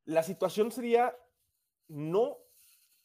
la 0.09 0.23
situación 0.23 0.71
sería 0.73 1.15
no 1.87 2.39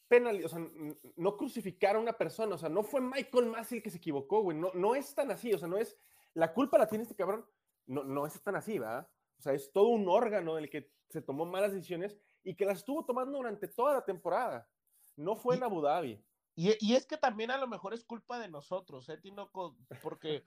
penalizar, 0.08 0.46
o 0.46 0.48
sea, 0.48 0.92
no 1.16 1.36
crucificar 1.36 1.96
a 1.96 1.98
una 1.98 2.14
persona, 2.14 2.54
o 2.54 2.58
sea, 2.58 2.70
no 2.70 2.82
fue 2.82 3.02
Michael 3.02 3.46
Massey 3.46 3.78
el 3.78 3.82
que 3.82 3.90
se 3.90 3.98
equivocó, 3.98 4.40
güey, 4.40 4.56
no, 4.56 4.70
no 4.72 4.94
es 4.94 5.14
tan 5.14 5.30
así, 5.30 5.52
o 5.52 5.58
sea, 5.58 5.68
no 5.68 5.76
es, 5.76 5.98
la 6.32 6.54
culpa 6.54 6.78
la 6.78 6.88
tiene 6.88 7.02
este 7.02 7.14
cabrón, 7.14 7.46
no, 7.86 8.04
no 8.04 8.26
es 8.26 8.42
tan 8.42 8.56
así, 8.56 8.78
¿verdad? 8.78 9.06
O 9.38 9.42
sea, 9.42 9.52
es 9.52 9.70
todo 9.70 9.88
un 9.88 10.08
órgano 10.08 10.56
el 10.56 10.70
que 10.70 10.92
se 11.10 11.20
tomó 11.20 11.44
malas 11.44 11.72
decisiones 11.72 12.18
y 12.42 12.56
que 12.56 12.64
las 12.64 12.78
estuvo 12.78 13.04
tomando 13.04 13.36
durante 13.36 13.68
toda 13.68 13.92
la 13.92 14.04
temporada. 14.04 14.70
No 15.16 15.36
fue 15.36 15.56
Y- 15.56 15.58
en 15.58 15.64
Abu 15.64 15.82
Dhabi. 15.82 16.24
Y, 16.56 16.70
y 16.80 16.94
es 16.94 17.04
que 17.04 17.18
también 17.18 17.50
a 17.50 17.58
lo 17.58 17.66
mejor 17.66 17.92
es 17.92 18.04
culpa 18.04 18.38
de 18.38 18.48
nosotros, 18.48 19.08
¿eh, 19.10 19.18
Tinoco? 19.18 19.76
Porque 20.02 20.42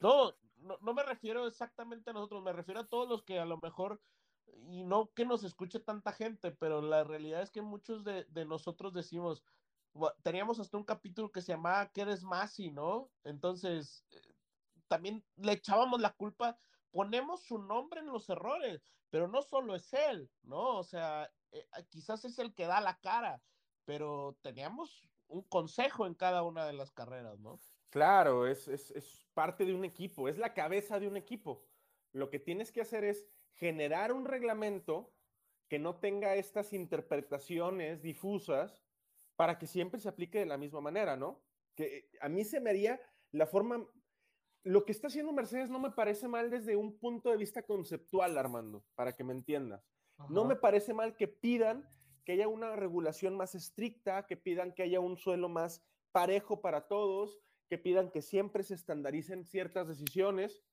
no, 0.00 0.36
no, 0.58 0.78
no 0.80 0.94
me 0.94 1.02
refiero 1.02 1.46
exactamente 1.46 2.10
a 2.10 2.12
nosotros, 2.12 2.42
me 2.44 2.52
refiero 2.52 2.80
a 2.80 2.86
todos 2.88 3.08
los 3.08 3.24
que 3.24 3.38
a 3.40 3.44
lo 3.46 3.58
mejor, 3.58 4.00
y 4.68 4.84
no 4.84 5.12
que 5.14 5.24
nos 5.26 5.44
escuche 5.44 5.80
tanta 5.80 6.12
gente, 6.12 6.52
pero 6.52 6.82
la 6.82 7.04
realidad 7.04 7.42
es 7.42 7.50
que 7.50 7.62
muchos 7.62 8.04
de, 8.04 8.24
de 8.24 8.44
nosotros 8.46 8.92
decimos, 8.94 9.42
"Gua- 9.94 10.16
teníamos 10.22 10.60
hasta 10.60 10.76
un 10.76 10.84
capítulo 10.84 11.32
que 11.32 11.42
se 11.42 11.52
llamaba 11.52 11.90
¿Qué 11.92 12.02
eres 12.02 12.22
Masi? 12.24 12.70
¿no? 12.70 13.12
Entonces, 13.24 14.06
eh, 14.10 14.34
también 14.88 15.26
le 15.36 15.52
echábamos 15.52 16.00
la 16.00 16.12
culpa, 16.14 16.58
ponemos 16.90 17.42
su 17.42 17.58
nombre 17.58 18.00
en 18.00 18.06
los 18.06 18.28
errores, 18.28 18.82
pero 19.10 19.28
no 19.28 19.42
solo 19.42 19.74
es 19.74 19.92
él, 19.92 20.30
¿no? 20.42 20.78
O 20.78 20.84
sea, 20.84 21.32
eh, 21.52 21.66
quizás 21.88 22.24
es 22.24 22.38
el 22.38 22.54
que 22.54 22.66
da 22.66 22.80
la 22.80 22.98
cara, 23.00 23.42
pero 23.84 24.38
teníamos 24.42 25.08
un 25.28 25.42
consejo 25.42 26.06
en 26.06 26.14
cada 26.14 26.42
una 26.44 26.66
de 26.66 26.72
las 26.74 26.92
carreras, 26.92 27.38
¿no? 27.40 27.56
Claro, 27.90 28.46
es, 28.46 28.68
es, 28.68 28.90
es 28.90 29.26
parte 29.32 29.64
de 29.64 29.74
un 29.74 29.84
equipo, 29.84 30.28
es 30.28 30.38
la 30.38 30.54
cabeza 30.54 30.98
de 31.00 31.08
un 31.08 31.16
equipo. 31.16 31.64
Lo 32.12 32.30
que 32.30 32.38
tienes 32.40 32.72
que 32.72 32.80
hacer 32.80 33.04
es 33.04 33.26
generar 33.56 34.12
un 34.12 34.24
reglamento 34.24 35.12
que 35.68 35.78
no 35.78 35.96
tenga 35.96 36.36
estas 36.36 36.72
interpretaciones 36.72 38.02
difusas 38.02 38.82
para 39.36 39.58
que 39.58 39.66
siempre 39.66 40.00
se 40.00 40.08
aplique 40.08 40.38
de 40.38 40.46
la 40.46 40.56
misma 40.56 40.80
manera, 40.80 41.16
¿no? 41.16 41.42
Que 41.74 42.08
a 42.20 42.28
mí 42.28 42.44
se 42.44 42.60
me 42.60 42.70
haría 42.70 43.00
la 43.32 43.46
forma... 43.46 43.86
Lo 44.62 44.84
que 44.84 44.92
está 44.92 45.06
haciendo 45.06 45.32
Mercedes 45.32 45.70
no 45.70 45.78
me 45.78 45.92
parece 45.92 46.26
mal 46.26 46.50
desde 46.50 46.74
un 46.74 46.98
punto 46.98 47.30
de 47.30 47.36
vista 47.36 47.62
conceptual, 47.62 48.36
Armando, 48.36 48.84
para 48.94 49.12
que 49.12 49.22
me 49.22 49.32
entiendas. 49.32 49.84
No 50.28 50.44
me 50.44 50.56
parece 50.56 50.92
mal 50.94 51.16
que 51.16 51.28
pidan 51.28 51.88
que 52.24 52.32
haya 52.32 52.48
una 52.48 52.74
regulación 52.74 53.36
más 53.36 53.54
estricta, 53.54 54.26
que 54.26 54.36
pidan 54.36 54.72
que 54.72 54.82
haya 54.82 54.98
un 54.98 55.16
suelo 55.16 55.48
más 55.48 55.84
parejo 56.10 56.60
para 56.60 56.88
todos, 56.88 57.38
que 57.68 57.78
pidan 57.78 58.10
que 58.10 58.22
siempre 58.22 58.64
se 58.64 58.74
estandaricen 58.74 59.44
ciertas 59.44 59.86
decisiones. 59.86 60.64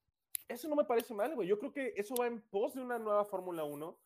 Eso 0.48 0.68
no 0.68 0.76
me 0.76 0.86
parece 0.86 1.14
mal, 1.14 1.34
güey. 1.36 1.48
Yo 1.48 1.58
creo 1.60 1.72
que 1.72 1.94
eso 1.96 2.16
va 2.16 2.28
en 2.28 2.42
pos 2.42 2.74
de 2.74 2.82
una 2.82 3.00
nueva 3.00 3.26
Fórmula 3.26 3.64
1, 3.64 3.98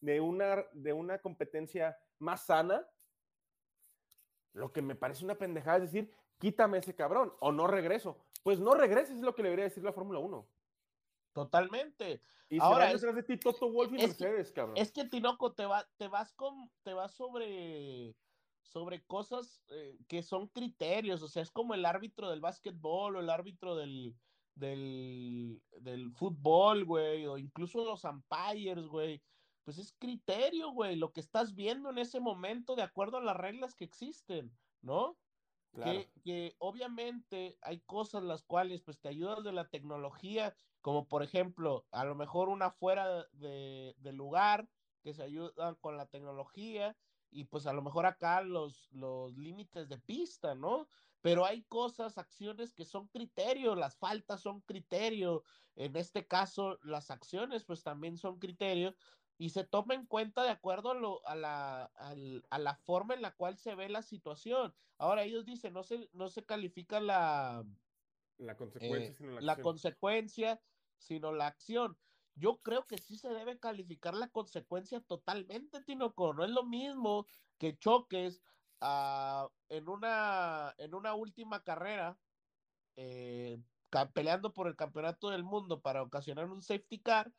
de 0.00 0.20
una, 0.20 0.64
de 0.72 0.92
una 0.92 1.18
competencia 1.18 1.98
más 2.18 2.46
sana. 2.46 2.86
Lo 4.52 4.72
que 4.72 4.82
me 4.82 4.94
parece 4.94 5.24
una 5.24 5.34
pendejada 5.36 5.78
es 5.78 5.92
decir, 5.92 6.10
quítame 6.38 6.78
ese 6.78 6.94
cabrón 6.94 7.32
o 7.40 7.52
no 7.52 7.66
regreso. 7.66 8.18
Pues 8.42 8.60
no 8.60 8.74
regreses, 8.74 9.16
es 9.16 9.22
lo 9.22 9.34
que 9.34 9.42
le 9.42 9.48
debería 9.48 9.64
decir 9.64 9.82
la 9.82 9.92
Fórmula 9.92 10.18
1. 10.18 10.46
Totalmente. 11.32 12.22
Y 12.48 12.60
Ahora, 12.60 12.90
es- 12.92 13.02
de 13.02 13.22
ti 13.22 13.36
Toto 13.36 13.70
Wolf 13.70 13.92
y 13.92 13.96
es 13.96 14.16
que- 14.16 14.24
Mercedes, 14.24 14.52
cabrón. 14.52 14.76
Es 14.76 14.92
que 14.92 15.04
Tinoco 15.04 15.52
te 15.52 15.66
va, 15.66 15.86
te 15.96 16.08
vas 16.08 16.32
con, 16.32 16.70
te 16.82 16.94
vas 16.94 17.12
sobre, 17.12 18.14
sobre 18.62 19.04
cosas 19.04 19.62
eh, 19.68 19.98
que 20.08 20.22
son 20.22 20.46
criterios, 20.48 21.22
o 21.22 21.28
sea, 21.28 21.42
es 21.42 21.50
como 21.50 21.74
el 21.74 21.84
árbitro 21.84 22.30
del 22.30 22.40
básquetbol 22.40 23.16
o 23.16 23.20
el 23.20 23.28
árbitro 23.28 23.74
del, 23.76 24.14
del, 24.56 25.62
del 25.80 26.12
fútbol, 26.12 26.84
güey, 26.84 27.26
o 27.26 27.38
incluso 27.38 27.84
los 27.84 28.04
umpires, 28.04 28.86
güey. 28.86 29.22
Pues 29.64 29.78
es 29.78 29.92
criterio, 29.92 30.70
güey, 30.70 30.96
lo 30.96 31.12
que 31.12 31.20
estás 31.20 31.54
viendo 31.54 31.90
en 31.90 31.98
ese 31.98 32.20
momento 32.20 32.76
de 32.76 32.82
acuerdo 32.82 33.18
a 33.18 33.22
las 33.24 33.36
reglas 33.36 33.74
que 33.76 33.84
existen, 33.84 34.58
¿no? 34.80 35.18
Claro. 35.72 35.92
que, 35.92 36.12
que 36.24 36.56
obviamente 36.58 37.58
hay 37.60 37.80
cosas 37.82 38.22
las 38.22 38.42
cuales 38.44 38.82
pues 38.82 39.00
te 39.00 39.08
ayudas 39.08 39.44
de 39.44 39.52
la 39.52 39.68
tecnología, 39.68 40.56
como 40.80 41.06
por 41.08 41.22
ejemplo, 41.22 41.86
a 41.90 42.04
lo 42.04 42.14
mejor 42.14 42.48
una 42.48 42.70
fuera 42.70 43.26
de, 43.32 43.94
de 43.98 44.12
lugar 44.12 44.70
que 45.02 45.14
se 45.14 45.22
ayudan 45.22 45.76
con 45.76 45.96
la 45.96 46.06
tecnología 46.06 46.96
y 47.30 47.44
pues 47.44 47.66
a 47.66 47.72
lo 47.72 47.82
mejor 47.82 48.06
acá 48.06 48.40
los, 48.42 48.88
los 48.92 49.36
límites 49.36 49.88
de 49.88 49.98
pista, 49.98 50.54
¿no? 50.54 50.88
Pero 51.22 51.44
hay 51.44 51.64
cosas, 51.64 52.18
acciones 52.18 52.72
que 52.74 52.84
son 52.84 53.08
criterio, 53.08 53.74
las 53.74 53.98
faltas 53.98 54.42
son 54.42 54.60
criterio, 54.62 55.42
en 55.74 55.96
este 55.96 56.26
caso 56.26 56.78
las 56.82 57.10
acciones 57.10 57.64
pues 57.64 57.82
también 57.82 58.16
son 58.16 58.38
criterio 58.38 58.94
y 59.38 59.50
se 59.50 59.64
toma 59.64 59.94
en 59.94 60.06
cuenta 60.06 60.42
de 60.44 60.50
acuerdo 60.50 60.90
a, 60.90 60.94
lo, 60.94 61.26
a, 61.26 61.34
la, 61.34 61.84
a 62.50 62.58
la 62.58 62.76
forma 62.76 63.14
en 63.14 63.22
la 63.22 63.34
cual 63.34 63.58
se 63.58 63.74
ve 63.74 63.88
la 63.88 64.02
situación. 64.02 64.74
Ahora 64.98 65.24
ellos 65.24 65.44
dicen, 65.44 65.72
no 65.74 65.82
se, 65.82 66.08
no 66.12 66.28
se 66.28 66.44
califica 66.46 67.00
la, 67.00 67.64
La 68.38 68.56
consecuencia, 68.56 69.12
eh, 69.12 69.14
sino 69.14 69.32
la, 69.32 69.40
la 69.40 69.42
acción. 69.42 69.60
consecuencia, 69.60 70.62
sino 70.98 71.32
la 71.32 71.46
acción. 71.48 71.98
Yo 72.34 72.60
creo 72.62 72.86
que 72.86 72.98
sí 72.98 73.16
se 73.16 73.28
debe 73.30 73.58
calificar 73.58 74.14
la 74.14 74.28
consecuencia 74.30 75.00
totalmente, 75.00 75.82
Tinoco. 75.82 76.34
No 76.34 76.44
es 76.44 76.50
lo 76.50 76.64
mismo 76.64 77.26
que 77.58 77.78
choques 77.78 78.42
ah, 78.80 79.48
en, 79.68 79.88
una, 79.88 80.74
en 80.78 80.94
una 80.94 81.14
última 81.14 81.62
carrera 81.62 82.18
eh, 82.96 83.58
peleando 84.12 84.52
por 84.52 84.66
el 84.66 84.76
campeonato 84.76 85.30
del 85.30 85.44
mundo 85.44 85.80
para 85.80 86.02
ocasionar 86.02 86.46
un 86.50 86.62
safety 86.62 86.98
car, 86.98 87.32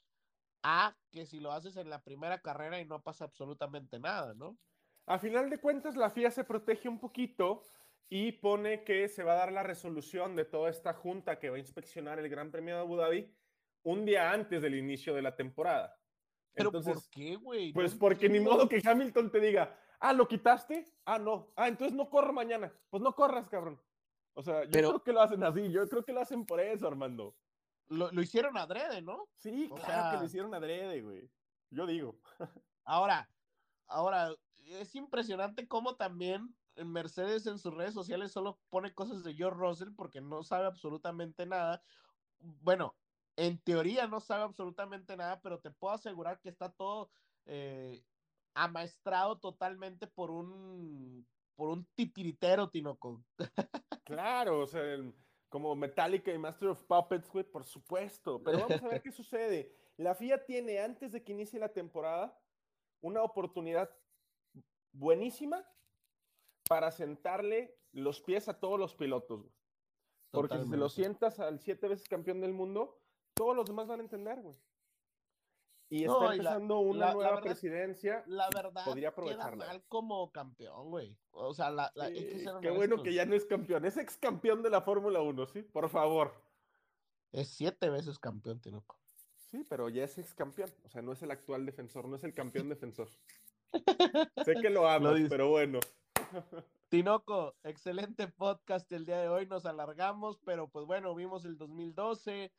a 0.64 0.98
que 1.12 1.26
si 1.26 1.40
lo 1.40 1.52
haces 1.52 1.78
en 1.78 1.90
la 1.90 2.02
primera 2.02 2.40
carrera 2.42 2.80
y 2.80 2.86
no 2.86 3.02
pasa 3.02 3.26
absolutamente 3.26 4.00
nada, 4.00 4.34
¿no? 4.34 4.58
A 5.06 5.20
final 5.20 5.50
de 5.50 5.60
cuentas, 5.60 5.96
la 5.96 6.10
FIA 6.10 6.32
se 6.32 6.44
protege 6.44 6.90
un 6.90 7.00
poquito 7.00 7.64
y 8.10 8.34
pone 8.34 8.84
que 8.84 9.08
se 9.08 9.24
va 9.24 9.34
a 9.34 9.38
dar 9.38 9.52
la 9.52 9.64
resolución 9.64 10.36
de 10.36 10.46
toda 10.46 10.70
esta 10.70 10.94
junta 10.94 11.40
que 11.40 11.50
va 11.50 11.58
a 11.58 11.60
inspeccionar 11.60 12.20
el 12.20 12.30
Gran 12.30 12.52
Premio 12.52 12.76
de 12.76 12.82
Abu 12.82 12.96
Dhabi 12.96 13.34
un 13.84 14.06
día 14.06 14.32
antes 14.32 14.62
del 14.62 14.76
inicio 14.76 15.14
de 15.14 15.22
la 15.22 15.36
temporada. 15.36 15.98
Pero 16.54 16.70
Entonces, 16.70 16.96
¿por 16.96 17.10
qué, 17.10 17.36
güey? 17.36 17.72
pues 17.72 17.94
No 17.94 18.00
porque 18.00 18.28
ni 18.28 18.40
modo 18.40 18.68
que 18.68 18.82
Hamilton 18.84 19.32
te 19.32 19.40
diga, 19.40 19.78
ah, 20.00 20.14
¿lo 20.14 20.28
quitaste? 20.28 20.86
Ah, 21.06 21.20
no. 21.20 21.52
Ah, 21.56 21.68
entonces 21.68 21.96
no 21.96 22.10
corro 22.10 22.34
mañana. 22.34 22.72
Pues 22.90 23.02
no 23.02 23.14
corras, 23.14 23.48
cabrón. 23.50 23.82
O 24.34 24.42
sea, 24.44 24.64
yo 24.66 24.70
Pero- 24.72 24.90
creo 24.90 25.04
que 25.04 25.14
lo 25.14 25.22
hacen 25.22 25.44
así. 25.44 25.72
Yo 25.72 25.88
creo 25.88 26.04
que 26.04 26.14
lo 26.14 26.22
hacen 26.22 26.46
por 26.46 26.60
eso, 26.60 26.88
Armando. 26.88 27.36
Lo, 27.88 28.12
lo 28.12 28.22
hicieron 28.22 28.58
adrede, 28.58 29.02
¿no? 29.02 29.30
Sí, 29.38 29.70
O 29.72 29.76
claro 29.76 30.12
que 30.12 30.18
lo 30.18 30.26
hicieron 30.26 30.54
adrede, 30.54 31.02
güey. 31.02 31.30
Yo 31.70 31.86
digo. 31.86 32.20
Ahora, 32.84 33.30
ahora, 33.88 34.34
es 34.64 34.96
impresionante 34.96 35.68
cómo 35.68 35.98
también 35.98 36.56
en 36.76 36.90
Mercedes 36.92 37.48
en 37.48 37.58
sus 37.60 37.74
redes 37.74 37.94
sociales 37.94 38.32
solo 38.32 38.62
pone 38.70 38.94
cosas 38.94 39.24
de 39.26 39.34
George 39.34 39.60
Russell 39.60 39.90
porque 39.94 40.22
no 40.22 40.44
sabe 40.44 40.68
absolutamente 40.68 41.46
nada. 41.46 41.82
Bueno, 42.40 42.96
en 43.36 43.58
teoría 43.60 44.08
no 44.08 44.20
sabe 44.22 44.44
absolutamente 44.44 45.18
nada, 45.18 45.42
pero 45.42 45.60
te 45.60 45.72
puedo 45.72 45.94
asegurar 45.96 46.40
que 46.40 46.48
está 46.50 46.72
todo 46.72 47.10
eh, 47.46 48.04
amaestrado 48.58 49.40
totalmente 49.40 50.08
por 50.08 50.32
un 50.32 51.26
por 51.56 51.70
un 51.70 51.86
titiritero, 51.96 52.70
Tinoco. 52.70 53.24
Claro, 54.04 54.62
o 54.62 54.68
sea, 54.68 54.84
como 55.50 55.76
Metallica 55.76 56.32
y 56.32 56.38
Master 56.38 56.70
of 56.70 56.84
Puppets, 56.84 57.30
güey, 57.32 57.44
por 57.44 57.66
supuesto. 57.66 58.42
Pero 58.44 58.60
vamos 58.60 58.84
a 58.84 58.88
ver 58.88 59.02
qué 59.02 59.12
sucede. 59.12 59.76
La 59.98 60.14
FIA 60.14 60.46
tiene, 60.46 60.80
antes 60.80 61.12
de 61.12 61.24
que 61.24 61.32
inicie 61.32 61.60
la 61.60 61.74
temporada, 61.74 62.40
una 63.02 63.24
oportunidad 63.24 63.90
buenísima 64.94 65.66
para 66.70 66.92
sentarle 66.92 67.76
los 67.92 68.22
pies 68.22 68.48
a 68.48 68.60
todos 68.60 68.80
los 68.80 68.96
pilotos, 68.96 69.42
güey. 69.42 69.54
Porque 70.32 70.60
si 70.60 70.70
se 70.70 70.78
lo 70.78 70.90
sientas 70.90 71.40
al 71.40 71.60
siete 71.60 71.88
veces 71.88 72.08
campeón 72.08 72.40
del 72.40 72.54
mundo, 72.54 73.02
todos 73.34 73.56
los 73.56 73.66
demás 73.66 73.88
van 73.88 74.02
a 74.02 74.04
entender, 74.04 74.40
güey. 74.42 74.56
Y 75.90 76.04
No, 76.06 76.16
está 76.16 76.26
la- 76.28 76.34
empezando 76.34 76.80
una 76.80 77.00
la- 77.00 77.06
la 77.08 77.14
nueva 77.14 77.30
verdad- 77.30 77.44
presidencia. 77.44 78.24
La 78.28 78.50
verdad, 78.54 78.84
podría 78.84 79.02
queda 79.04 79.10
aprovecharla. 79.10 79.66
mal 79.68 79.84
como 79.88 80.32
campeón, 80.32 80.90
güey. 80.90 81.18
O 81.32 81.54
sea, 81.54 81.70
la, 81.72 81.92
la- 81.96 82.06
hay 82.06 82.14
que 82.14 82.32
Sí, 82.40 82.44
ser 82.44 82.56
qué 82.62 82.72
bueno 82.72 83.02
que 83.04 83.14
ya 83.14 83.26
no 83.26 83.36
es 83.36 83.46
campeón, 83.46 83.86
es 83.86 83.96
ex 83.98 84.18
campeón 84.18 84.64
de 84.64 84.70
la 84.70 84.82
Fórmula 84.82 85.22
1, 85.22 85.46
¿sí? 85.46 85.62
Por 85.64 85.88
favor. 85.90 86.34
Es 87.32 87.48
siete 87.50 87.90
veces 87.90 88.20
campeón, 88.20 88.60
Tinoco. 88.60 88.98
Sí, 89.50 89.64
pero 89.70 89.88
ya 89.88 90.04
es 90.04 90.18
ex 90.18 90.34
campeón. 90.34 90.70
O 90.84 90.90
sea, 90.90 91.02
no 91.02 91.14
es 91.14 91.22
el 91.24 91.32
actual 91.32 91.66
defensor, 91.66 92.06
no 92.10 92.18
es 92.18 92.24
el 92.26 92.34
campeón 92.34 92.68
defensor. 92.70 93.10
sé 94.46 94.56
que 94.62 94.70
lo 94.70 95.14
dices. 95.14 95.30
pero 95.30 95.50
bueno. 95.50 95.80
Tinoco, 96.90 97.56
excelente 97.64 98.28
podcast 98.28 98.92
el 98.92 99.06
día 99.06 99.20
de 99.20 99.30
hoy. 99.30 99.46
Nos 99.46 99.66
alargamos, 99.66 100.40
pero 100.46 100.68
pues 100.70 100.86
bueno, 100.86 101.14
vimos 101.16 101.46
el 101.46 101.58
2012, 101.58 102.52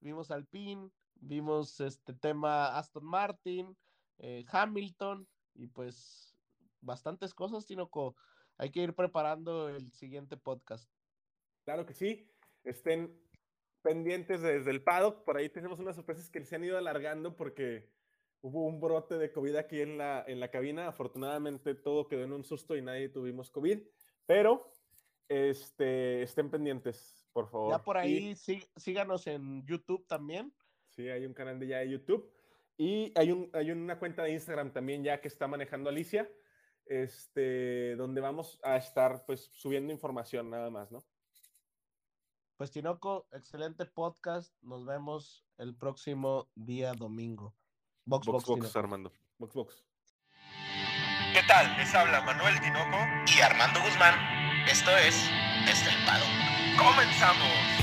vimos 0.00 0.30
Alpine, 0.30 0.90
vimos 1.20 1.80
este 1.80 2.12
tema 2.14 2.76
Aston 2.78 3.04
Martin, 3.04 3.76
eh, 4.18 4.44
Hamilton 4.50 5.26
y 5.54 5.66
pues 5.68 6.36
bastantes 6.80 7.34
cosas, 7.34 7.66
Tinoco. 7.66 8.16
Hay 8.58 8.70
que 8.70 8.80
ir 8.82 8.94
preparando 8.94 9.68
el 9.68 9.92
siguiente 9.92 10.36
podcast. 10.36 10.90
Claro 11.64 11.84
que 11.84 11.94
sí. 11.94 12.30
Estén 12.64 13.20
pendientes 13.82 14.40
desde 14.40 14.70
el 14.70 14.82
paddock. 14.82 15.24
Por 15.24 15.36
ahí 15.36 15.48
tenemos 15.48 15.78
unas 15.78 15.96
sorpresas 15.96 16.30
que 16.30 16.44
se 16.44 16.56
han 16.56 16.64
ido 16.64 16.78
alargando 16.78 17.36
porque 17.36 17.90
hubo 18.40 18.64
un 18.66 18.80
brote 18.80 19.18
de 19.18 19.30
COVID 19.32 19.56
aquí 19.56 19.80
en 19.80 19.98
la, 19.98 20.24
en 20.26 20.40
la 20.40 20.50
cabina. 20.50 20.88
Afortunadamente 20.88 21.74
todo 21.74 22.08
quedó 22.08 22.24
en 22.24 22.32
un 22.32 22.44
susto 22.44 22.76
y 22.76 22.82
nadie 22.82 23.08
tuvimos 23.08 23.50
COVID. 23.50 23.80
Pero 24.26 24.72
este, 25.28 26.22
estén 26.22 26.50
pendientes, 26.50 27.28
por 27.32 27.48
favor. 27.48 27.72
Ya 27.72 27.82
por 27.82 27.96
ahí 27.96 28.34
sí- 28.36 28.66
síganos 28.76 29.26
en 29.26 29.64
YouTube 29.66 30.06
también. 30.06 30.52
Sí, 30.96 31.08
hay 31.10 31.26
un 31.26 31.34
canal 31.34 31.58
de 31.58 31.66
ya 31.66 31.78
de 31.78 31.90
YouTube. 31.90 32.32
Y 32.78 33.12
hay, 33.18 33.30
un, 33.30 33.50
hay 33.52 33.70
una 33.70 33.98
cuenta 33.98 34.22
de 34.22 34.32
Instagram 34.32 34.72
también 34.72 35.04
ya 35.04 35.20
que 35.20 35.28
está 35.28 35.46
manejando 35.46 35.90
Alicia, 35.90 36.30
este, 36.86 37.96
donde 37.96 38.20
vamos 38.20 38.58
a 38.62 38.76
estar 38.76 39.24
pues 39.26 39.50
subiendo 39.52 39.92
información 39.92 40.50
nada 40.50 40.70
más, 40.70 40.90
¿no? 40.90 41.04
Pues 42.56 42.70
Tinoco, 42.70 43.28
excelente 43.32 43.84
podcast. 43.84 44.54
Nos 44.62 44.86
vemos 44.86 45.44
el 45.58 45.74
próximo 45.74 46.48
día 46.54 46.92
domingo. 46.94 47.54
Box, 48.06 48.26
box. 48.26 48.76
Armando. 48.76 49.12
Box 49.38 49.54
Box. 49.54 49.84
¿Qué 51.34 51.42
tal? 51.46 51.76
Les 51.76 51.94
habla 51.94 52.22
Manuel 52.22 52.58
Tinoco. 52.60 52.96
Y 53.36 53.40
Armando 53.42 53.80
Guzmán, 53.80 54.14
esto 54.66 54.90
es 54.96 55.28
Estelpado. 55.68 56.24
¡Comenzamos! 56.78 57.75